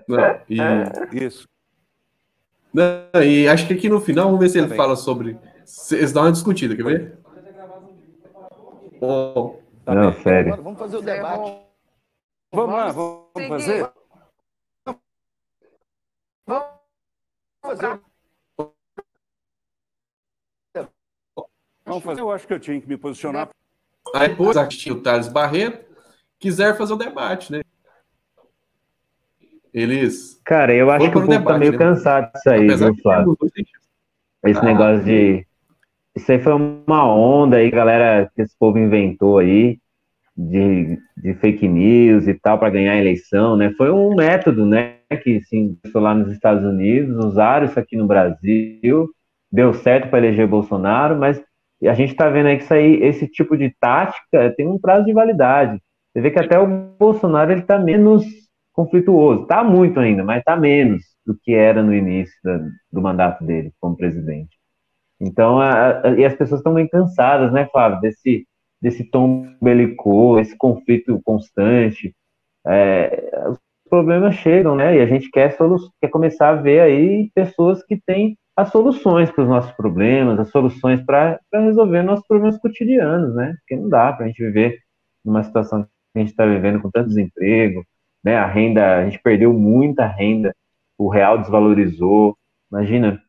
Não, 0.07 0.41
e... 0.49 1.25
Isso. 1.25 1.49
Não, 2.73 3.21
e 3.21 3.45
acho 3.45 3.67
que 3.67 3.73
aqui 3.73 3.89
no 3.89 3.99
final, 3.99 4.27
vamos 4.27 4.39
ver 4.39 4.47
se 4.47 4.57
ele 4.57 4.69
tá 4.69 4.75
fala 4.75 4.95
sobre. 4.95 5.37
Eles 5.91 6.13
dão 6.13 6.23
uma 6.23 6.31
discutida, 6.31 6.77
quer 6.77 6.85
ver? 6.85 7.19
Oh. 9.01 9.59
Não, 9.85 10.13
sério. 10.13 10.63
Vamos 10.63 10.79
fazer 10.79 10.95
o 10.95 11.01
debate. 11.01 11.61
Vamos 12.53 12.73
lá, 12.73 12.91
vamos 12.93 13.47
fazer. 13.49 13.91
Vamos 16.47 16.69
fazer. 17.61 18.10
Vamos 21.91 22.05
fazer. 22.05 22.21
Eu 22.21 22.31
acho 22.31 22.47
que 22.47 22.53
eu 22.53 22.59
tinha 22.59 22.79
que 22.79 22.87
me 22.87 22.95
posicionar. 22.95 23.49
Aí 24.15 24.29
depois, 24.29 24.55
o 24.87 24.95
Thales 25.01 25.27
Barreto 25.27 25.85
quiser 26.39 26.77
fazer 26.77 26.93
o 26.93 26.97
debate, 26.97 27.51
né? 27.51 27.61
Eles. 29.73 30.41
Cara, 30.45 30.73
eu 30.73 30.89
acho 30.89 31.11
que 31.11 31.17
o 31.17 31.25
povo 31.25 31.43
tá 31.43 31.57
meio 31.57 31.73
né? 31.73 31.77
cansado 31.77 32.31
disso 32.31 32.49
aí, 32.49 32.65
Apesar 32.65 32.91
viu, 32.91 33.01
Flávio? 33.01 33.37
Esse 34.45 34.59
ah, 34.59 34.63
negócio 34.63 35.03
de. 35.03 35.45
Isso 36.15 36.31
aí 36.31 36.39
foi 36.39 36.53
uma 36.53 37.05
onda 37.05 37.57
aí, 37.57 37.69
galera, 37.69 38.31
que 38.35 38.41
esse 38.41 38.55
povo 38.57 38.77
inventou 38.77 39.39
aí, 39.39 39.77
de, 40.35 40.97
de 41.17 41.33
fake 41.35 41.67
news 41.67 42.25
e 42.25 42.33
tal, 42.33 42.57
para 42.57 42.69
ganhar 42.69 42.93
a 42.93 42.97
eleição, 42.97 43.57
né? 43.57 43.73
Foi 43.77 43.91
um 43.91 44.15
método, 44.15 44.65
né, 44.65 44.95
que 45.23 45.41
se 45.41 45.77
começou 45.81 46.01
lá 46.01 46.13
nos 46.13 46.31
Estados 46.31 46.63
Unidos, 46.63 47.23
usaram 47.23 47.65
isso 47.65 47.79
aqui 47.79 47.95
no 47.95 48.07
Brasil, 48.07 49.09
deu 49.49 49.73
certo 49.73 50.09
para 50.09 50.19
eleger 50.19 50.47
Bolsonaro, 50.47 51.17
mas 51.17 51.41
a 51.87 51.93
gente 51.93 52.11
está 52.11 52.29
vendo 52.29 52.47
aí 52.47 52.57
que 52.57 52.63
isso 52.63 52.73
aí, 52.73 53.03
esse 53.03 53.27
tipo 53.27 53.57
de 53.57 53.73
tática 53.79 54.53
tem 54.55 54.67
um 54.67 54.79
prazo 54.79 55.05
de 55.05 55.13
validade. 55.13 55.81
Você 56.11 56.21
vê 56.21 56.31
que 56.31 56.39
até 56.39 56.59
o 56.59 56.67
Bolsonaro 56.99 57.51
ele 57.51 57.61
está 57.61 57.79
menos 57.79 58.23
conflituoso. 58.73 59.43
Está 59.43 59.63
muito 59.63 59.99
ainda, 59.99 60.23
mas 60.23 60.39
está 60.39 60.55
menos 60.55 61.03
do 61.25 61.35
que 61.41 61.53
era 61.53 61.81
no 61.81 61.93
início 61.93 62.35
da, 62.43 62.59
do 62.91 63.01
mandato 63.01 63.43
dele 63.43 63.71
como 63.79 63.95
presidente. 63.95 64.57
Então, 65.19 65.59
a, 65.59 66.01
a, 66.01 66.09
e 66.17 66.25
as 66.25 66.35
pessoas 66.35 66.59
estão 66.59 66.73
meio 66.73 66.89
cansadas, 66.89 67.51
né, 67.53 67.67
Flávio, 67.71 68.01
desse, 68.01 68.47
desse 68.81 69.03
tom 69.03 69.47
belicoso, 69.61 70.39
esse 70.39 70.57
conflito 70.57 71.21
constante. 71.23 72.15
É, 72.65 73.47
os 73.49 73.59
problemas 73.89 74.35
chegam, 74.35 74.75
né, 74.75 74.97
e 74.97 75.01
a 75.01 75.05
gente 75.05 75.29
quer, 75.29 75.55
quer 75.99 76.09
começar 76.09 76.49
a 76.49 76.55
ver 76.55 76.81
aí 76.81 77.29
pessoas 77.35 77.83
que 77.83 77.99
têm 77.99 78.37
as 78.55 78.69
soluções 78.69 79.31
para 79.31 79.43
os 79.43 79.49
nossos 79.49 79.71
problemas, 79.73 80.39
as 80.39 80.49
soluções 80.49 81.01
para 81.03 81.39
resolver 81.53 82.03
nossos 82.03 82.25
problemas 82.27 82.57
cotidianos, 82.59 83.33
né, 83.35 83.55
porque 83.59 83.75
não 83.75 83.89
dá 83.89 84.11
para 84.13 84.25
a 84.25 84.27
gente 84.27 84.43
viver 84.43 84.79
numa 85.23 85.43
situação 85.43 85.83
que 85.83 85.89
a 86.15 86.19
gente 86.19 86.29
está 86.29 86.45
vivendo 86.45 86.81
com 86.81 86.91
tanto 86.91 87.09
desemprego, 87.09 87.85
né? 88.23 88.35
A 88.35 88.45
renda, 88.45 88.97
a 88.99 89.05
gente 89.05 89.19
perdeu 89.19 89.53
muita 89.53 90.05
renda, 90.05 90.55
o 90.97 91.09
real 91.09 91.37
desvalorizou. 91.37 92.37
Imagina, 92.71 93.21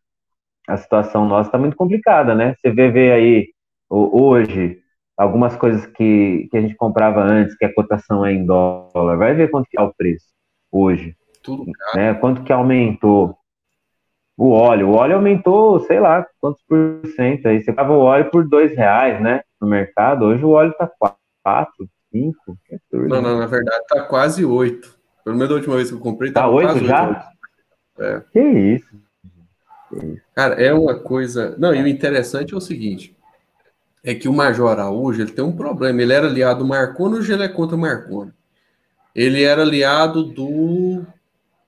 a 0.68 0.76
situação 0.76 1.26
nossa 1.26 1.48
está 1.48 1.58
muito 1.58 1.76
complicada, 1.76 2.34
né? 2.34 2.54
Você 2.58 2.70
vê, 2.70 2.90
vê 2.90 3.12
aí 3.12 3.48
hoje 3.88 4.80
algumas 5.16 5.56
coisas 5.56 5.86
que, 5.86 6.48
que 6.50 6.56
a 6.56 6.60
gente 6.60 6.74
comprava 6.74 7.22
antes, 7.22 7.56
que 7.56 7.64
a 7.64 7.74
cotação 7.74 8.24
é 8.24 8.32
em 8.32 8.44
dólar, 8.44 9.16
vai 9.16 9.34
ver 9.34 9.50
quanto 9.50 9.68
que 9.68 9.78
é 9.78 9.82
o 9.82 9.92
preço 9.94 10.26
hoje. 10.70 11.16
Tudo 11.42 11.70
né? 11.94 12.14
Quanto 12.14 12.42
que 12.42 12.52
aumentou 12.52 13.36
o 14.36 14.50
óleo. 14.50 14.88
O 14.88 14.94
óleo 14.94 15.16
aumentou, 15.16 15.80
sei 15.80 16.00
lá, 16.00 16.26
quantos 16.40 16.62
por 16.68 17.02
cento 17.16 17.46
aí. 17.46 17.62
Você 17.62 17.72
pagava 17.72 17.96
o 17.96 18.00
óleo 18.00 18.30
por 18.30 18.48
dois 18.48 18.74
reais, 18.76 19.20
né? 19.20 19.42
No 19.60 19.68
mercado. 19.68 20.24
Hoje 20.24 20.44
o 20.44 20.50
óleo 20.50 20.70
está 20.70 20.90
quatro, 21.42 21.88
5? 22.10 22.58
Não, 22.92 23.22
não, 23.22 23.38
na 23.38 23.46
verdade 23.46 23.84
tá 23.88 24.02
quase 24.02 24.44
8. 24.44 25.02
Pelo 25.24 25.36
menos 25.36 25.48
da 25.48 25.54
última 25.56 25.76
vez 25.76 25.88
que 25.88 25.94
eu 25.94 26.00
comprei, 26.00 26.32
tá 26.32 26.48
8 26.48 26.84
já? 26.84 27.08
8. 27.08 27.32
É. 28.00 28.22
Que 28.32 28.40
isso? 28.40 29.02
Cara, 30.34 30.54
é 30.54 30.72
uma 30.72 30.98
coisa. 30.98 31.54
Não, 31.58 31.74
e 31.74 31.82
o 31.82 31.86
interessante 31.86 32.54
é 32.54 32.56
o 32.56 32.60
seguinte: 32.60 33.16
é 34.02 34.14
que 34.14 34.28
o 34.28 34.32
Major 34.32 34.70
Araújo 34.70 35.20
ele 35.20 35.32
tem 35.32 35.44
um 35.44 35.54
problema. 35.54 36.00
Ele 36.00 36.12
era 36.12 36.26
aliado 36.26 36.60
do 36.60 36.66
Marconi, 36.66 37.16
hoje 37.16 37.32
ele 37.32 37.44
é 37.44 37.48
contra 37.48 37.76
o 37.76 37.80
Marconi. 37.80 38.32
Ele 39.14 39.42
era 39.42 39.62
aliado 39.62 40.24
do 40.24 41.04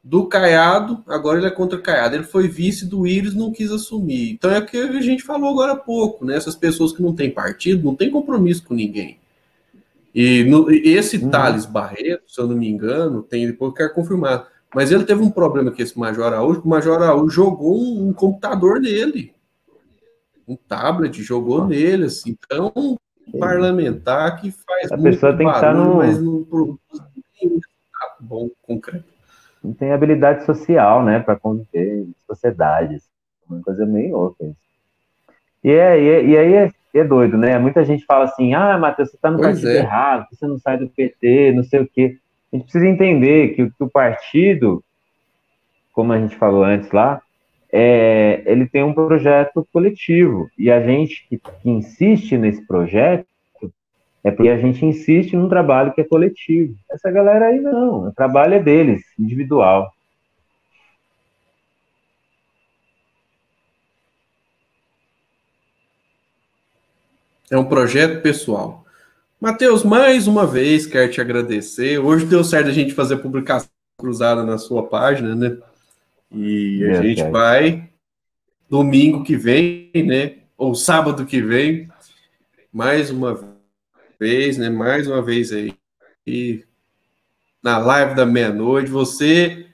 do 0.04 0.26
Caiado, 0.26 1.02
agora 1.08 1.38
ele 1.38 1.46
é 1.46 1.50
contra 1.50 1.78
o 1.78 1.82
Caiado. 1.82 2.14
Ele 2.14 2.24
foi 2.24 2.46
vice 2.46 2.84
do 2.84 3.06
Íris, 3.06 3.34
não 3.34 3.50
quis 3.50 3.72
assumir. 3.72 4.32
Então 4.32 4.50
é 4.50 4.58
o 4.58 4.66
que 4.66 4.76
a 4.76 5.00
gente 5.00 5.22
falou 5.22 5.50
agora 5.50 5.72
há 5.72 5.76
pouco, 5.76 6.26
né? 6.26 6.36
Essas 6.36 6.54
pessoas 6.54 6.92
que 6.92 7.02
não 7.02 7.14
têm 7.14 7.30
partido, 7.30 7.82
não 7.82 7.94
têm 7.94 8.10
compromisso 8.10 8.64
com 8.64 8.74
ninguém. 8.74 9.18
E 10.14 10.44
no, 10.44 10.70
esse 10.70 11.16
uhum. 11.16 11.30
Thales 11.30 11.64
Barreto, 11.64 12.30
se 12.30 12.38
eu 12.38 12.46
não 12.46 12.54
me 12.54 12.68
engano, 12.68 13.22
tem 13.22 13.46
depois 13.46 13.70
eu 13.70 13.74
quero 13.74 13.94
confirmar. 13.94 14.46
Mas 14.74 14.92
ele 14.92 15.04
teve 15.04 15.22
um 15.22 15.30
problema 15.30 15.70
com 15.70 15.80
esse 15.80 15.98
Major 15.98 16.26
Araújo, 16.26 16.60
o 16.60 16.68
Major 16.68 17.00
Araújo 17.00 17.30
jogou 17.30 17.80
um, 17.80 18.08
um 18.08 18.12
computador 18.12 18.80
nele. 18.80 19.32
um 20.46 20.54
tablet, 20.54 21.22
jogou 21.22 21.66
nele, 21.66 22.04
assim. 22.04 22.36
Então, 22.44 22.72
um 22.76 23.38
parlamentar 23.38 24.38
que 24.38 24.50
faz 24.50 24.92
a 24.92 24.98
pessoa 24.98 25.34
tem 25.34 25.46
que 25.46 25.54
estar 25.54 25.74
no... 25.74 25.96
mas 25.96 26.20
não 26.20 26.44
produz 26.44 26.78
nenhum 27.40 27.58
bom, 28.20 28.50
concreto. 28.62 29.13
Não 29.64 29.72
tem 29.72 29.92
habilidade 29.92 30.44
social, 30.44 31.02
né, 31.02 31.20
para 31.20 31.36
conviver 31.36 32.02
em 32.02 32.14
sociedades. 32.26 33.02
Uma 33.48 33.62
coisa 33.62 33.86
meio 33.86 34.14
louca 34.14 34.44
isso. 34.44 34.64
E, 35.64 35.70
é, 35.70 35.98
e, 35.98 36.08
é, 36.08 36.24
e 36.26 36.36
aí 36.36 36.54
é, 36.54 36.70
é, 36.94 37.04
doido, 37.04 37.38
né? 37.38 37.58
Muita 37.58 37.82
gente 37.82 38.04
fala 38.04 38.26
assim, 38.26 38.52
ah, 38.52 38.76
Matheus, 38.76 39.10
você 39.10 39.16
está 39.16 39.30
no 39.30 39.38
pois 39.38 39.48
partido 39.48 39.70
é. 39.70 39.78
errado, 39.78 40.26
você 40.30 40.46
não 40.46 40.58
sai 40.58 40.76
do 40.76 40.90
PT, 40.90 41.52
não 41.52 41.64
sei 41.64 41.80
o 41.80 41.88
quê. 41.88 42.18
A 42.52 42.56
gente 42.56 42.64
precisa 42.64 42.86
entender 42.86 43.54
que, 43.54 43.70
que 43.70 43.82
o 43.82 43.88
partido, 43.88 44.84
como 45.94 46.12
a 46.12 46.18
gente 46.18 46.36
falou 46.36 46.62
antes 46.62 46.90
lá, 46.92 47.22
é, 47.72 48.42
ele 48.44 48.66
tem 48.66 48.84
um 48.84 48.92
projeto 48.92 49.66
coletivo. 49.72 50.48
E 50.58 50.70
a 50.70 50.82
gente 50.82 51.26
que, 51.26 51.38
que 51.38 51.70
insiste 51.70 52.36
nesse 52.36 52.64
projeto 52.66 53.26
é 54.24 54.30
porque 54.30 54.48
a 54.48 54.56
gente 54.56 54.84
insiste 54.84 55.36
num 55.36 55.50
trabalho 55.50 55.92
que 55.92 56.00
é 56.00 56.04
coletivo. 56.04 56.74
Essa 56.90 57.10
galera 57.10 57.48
aí 57.48 57.60
não, 57.60 58.08
o 58.08 58.12
trabalho 58.12 58.54
é 58.54 58.62
deles, 58.62 59.02
individual. 59.18 59.92
É 67.50 67.58
um 67.58 67.66
projeto 67.66 68.22
pessoal. 68.22 68.82
Matheus, 69.38 69.84
mais 69.84 70.26
uma 70.26 70.46
vez 70.46 70.86
quero 70.86 71.12
te 71.12 71.20
agradecer. 71.20 71.98
Hoje 71.98 72.24
deu 72.24 72.42
certo 72.42 72.68
a 72.68 72.72
gente 72.72 72.94
fazer 72.94 73.18
publicação 73.18 73.68
cruzada 73.98 74.42
na 74.42 74.56
sua 74.56 74.86
página, 74.86 75.34
né? 75.34 75.58
E 76.32 76.82
a 76.84 77.02
gente 77.02 77.22
vai 77.30 77.90
domingo 78.70 79.22
que 79.22 79.36
vem, 79.36 79.90
né? 79.94 80.36
Ou 80.56 80.74
sábado 80.74 81.26
que 81.26 81.42
vem, 81.42 81.88
mais 82.72 83.10
uma 83.10 83.34
vez, 83.34 83.53
né? 84.58 84.70
Mais 84.70 85.06
uma 85.06 85.22
vez 85.22 85.52
aí. 85.52 85.74
E 86.26 86.64
na 87.62 87.78
live 87.78 88.14
da 88.14 88.26
meia-noite, 88.26 88.90
você 88.90 89.66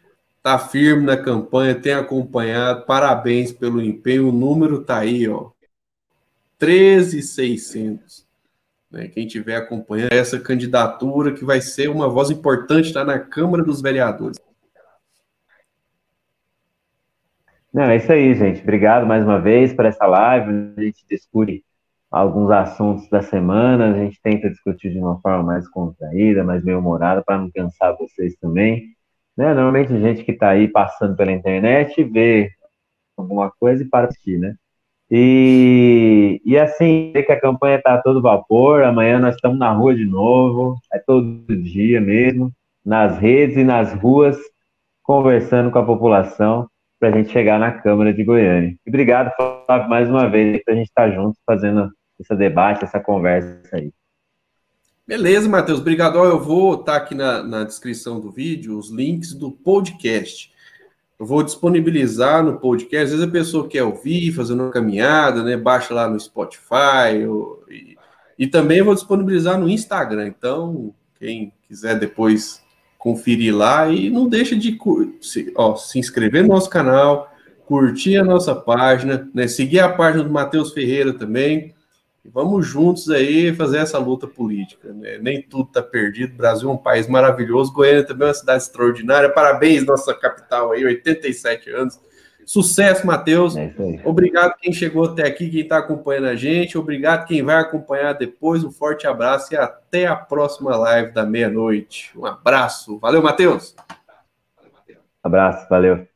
tá 0.42 0.58
firme 0.58 1.04
na 1.04 1.16
campanha, 1.16 1.74
tem 1.74 1.92
acompanhado. 1.92 2.84
Parabéns 2.86 3.52
pelo 3.52 3.80
empenho. 3.80 4.28
O 4.28 4.32
número 4.32 4.82
tá 4.84 4.98
aí, 4.98 5.28
ó. 5.28 5.50
13,600. 6.58 8.26
Né? 8.90 9.08
Quem 9.08 9.26
estiver 9.26 9.56
acompanhando 9.56 10.12
essa 10.12 10.38
candidatura, 10.38 11.32
que 11.32 11.44
vai 11.44 11.60
ser 11.60 11.88
uma 11.88 12.08
voz 12.08 12.30
importante, 12.30 12.86
está 12.86 13.04
na 13.04 13.18
Câmara 13.18 13.62
dos 13.62 13.80
Vereadores. 13.80 14.38
Não, 17.72 17.84
é 17.84 17.96
isso 17.96 18.10
aí, 18.10 18.34
gente. 18.34 18.62
Obrigado 18.62 19.06
mais 19.06 19.24
uma 19.24 19.40
vez 19.40 19.72
por 19.72 19.84
essa 19.84 20.04
live. 20.04 20.74
A 20.76 20.80
gente 20.82 21.04
discute 21.08 21.64
alguns 22.10 22.50
assuntos 22.50 23.08
da 23.08 23.22
semana, 23.22 23.90
a 23.90 23.94
gente 23.94 24.20
tenta 24.22 24.50
discutir 24.50 24.90
de 24.90 24.98
uma 24.98 25.20
forma 25.20 25.44
mais 25.44 25.68
contraída, 25.68 26.42
mais 26.42 26.64
bem-humorada, 26.64 27.22
para 27.24 27.38
não 27.38 27.50
cansar 27.50 27.96
vocês 27.96 28.34
também. 28.40 28.88
Né? 29.36 29.54
Normalmente 29.54 29.98
gente 30.00 30.24
que 30.24 30.32
está 30.32 30.50
aí 30.50 30.68
passando 30.68 31.16
pela 31.16 31.32
internet 31.32 32.02
vê 32.04 32.50
alguma 33.16 33.50
coisa 33.50 33.82
e 33.82 33.88
para 33.88 34.08
assistir, 34.08 34.38
né? 34.38 34.54
E, 35.10 36.40
e 36.44 36.56
assim, 36.56 37.12
que 37.12 37.32
a 37.32 37.40
campanha 37.40 37.76
está 37.78 38.00
todo 38.00 38.22
vapor, 38.22 38.84
amanhã 38.84 39.18
nós 39.18 39.34
estamos 39.34 39.58
na 39.58 39.72
rua 39.72 39.94
de 39.94 40.04
novo, 40.04 40.76
é 40.92 41.00
todo 41.00 41.44
dia 41.64 42.00
mesmo, 42.00 42.52
nas 42.84 43.18
redes 43.18 43.56
e 43.56 43.64
nas 43.64 43.92
ruas, 43.92 44.38
conversando 45.02 45.70
com 45.70 45.78
a 45.78 45.84
população 45.84 46.68
para 47.00 47.08
a 47.08 47.12
gente 47.12 47.30
chegar 47.30 47.58
na 47.58 47.72
Câmara 47.72 48.14
de 48.14 48.22
Goiânia. 48.22 48.76
E 48.86 48.88
obrigado, 48.88 49.32
Flávio, 49.34 49.88
mais 49.88 50.08
uma 50.08 50.28
vez, 50.28 50.62
para 50.62 50.74
a 50.74 50.76
gente 50.76 50.88
estar 50.88 51.08
tá 51.08 51.14
junto 51.14 51.36
fazendo 51.44 51.90
esse 52.20 52.36
debate, 52.36 52.84
essa 52.84 53.00
conversa 53.00 53.58
aí. 53.72 53.92
Beleza, 55.06 55.48
Matheus, 55.48 55.80
obrigado. 55.80 56.18
Eu 56.18 56.38
vou 56.38 56.74
estar 56.74 56.92
tá 56.92 56.98
aqui 56.98 57.14
na, 57.14 57.42
na 57.42 57.64
descrição 57.64 58.20
do 58.20 58.30
vídeo 58.30 58.78
os 58.78 58.90
links 58.90 59.32
do 59.32 59.50
podcast. 59.50 60.52
Eu 61.18 61.26
vou 61.26 61.42
disponibilizar 61.42 62.44
no 62.44 62.58
podcast. 62.60 63.06
Às 63.06 63.10
vezes 63.10 63.26
a 63.26 63.30
pessoa 63.30 63.68
quer 63.68 63.82
ouvir, 63.82 64.32
fazendo 64.32 64.62
uma 64.62 64.70
caminhada, 64.70 65.42
né? 65.42 65.56
Baixa 65.56 65.92
lá 65.92 66.08
no 66.08 66.20
Spotify. 66.20 67.16
Eu, 67.20 67.64
e, 67.68 67.96
e 68.38 68.46
também 68.46 68.82
vou 68.82 68.94
disponibilizar 68.94 69.58
no 69.58 69.68
Instagram. 69.68 70.28
Então, 70.28 70.94
quem 71.18 71.52
quiser 71.66 71.98
depois 71.98 72.62
conferir 72.96 73.56
lá 73.56 73.88
e 73.88 74.10
não 74.10 74.28
deixa 74.28 74.54
de 74.54 74.78
se, 75.20 75.52
ó, 75.56 75.74
se 75.74 75.98
inscrever 75.98 76.42
no 76.42 76.50
nosso 76.50 76.70
canal, 76.70 77.32
curtir 77.66 78.16
a 78.16 78.24
nossa 78.24 78.54
página, 78.54 79.28
né? 79.34 79.48
Seguir 79.48 79.80
a 79.80 79.88
página 79.88 80.22
do 80.22 80.30
Matheus 80.30 80.72
Ferreira 80.72 81.12
também. 81.12 81.74
E 82.24 82.28
vamos 82.28 82.66
juntos 82.66 83.08
aí 83.10 83.54
fazer 83.54 83.78
essa 83.78 83.98
luta 83.98 84.26
política. 84.26 84.92
Né? 84.92 85.18
Nem 85.18 85.42
tudo 85.42 85.68
está 85.68 85.82
perdido. 85.82 86.34
O 86.34 86.36
Brasil 86.36 86.68
é 86.68 86.72
um 86.72 86.78
país 86.78 87.08
maravilhoso. 87.08 87.72
Goiânia 87.72 88.04
também 88.04 88.26
é 88.26 88.28
uma 88.28 88.34
cidade 88.34 88.62
extraordinária. 88.62 89.30
Parabéns, 89.30 89.84
nossa 89.84 90.14
capital 90.14 90.72
aí, 90.72 90.84
87 90.84 91.70
anos. 91.70 91.98
Sucesso, 92.44 93.06
Matheus. 93.06 93.56
É 93.56 93.72
Obrigado 94.04 94.56
quem 94.58 94.72
chegou 94.72 95.04
até 95.04 95.26
aqui, 95.26 95.48
quem 95.48 95.60
está 95.60 95.78
acompanhando 95.78 96.26
a 96.26 96.34
gente. 96.34 96.76
Obrigado 96.76 97.26
quem 97.26 97.42
vai 97.42 97.56
acompanhar 97.56 98.12
depois. 98.14 98.64
Um 98.64 98.72
forte 98.72 99.06
abraço 99.06 99.54
e 99.54 99.56
até 99.56 100.06
a 100.06 100.16
próxima 100.16 100.76
live 100.76 101.12
da 101.12 101.24
meia-noite. 101.24 102.10
Um 102.18 102.26
abraço. 102.26 102.98
Valeu, 102.98 103.22
Matheus. 103.22 103.74
Abraço, 105.22 105.68
valeu. 105.68 106.09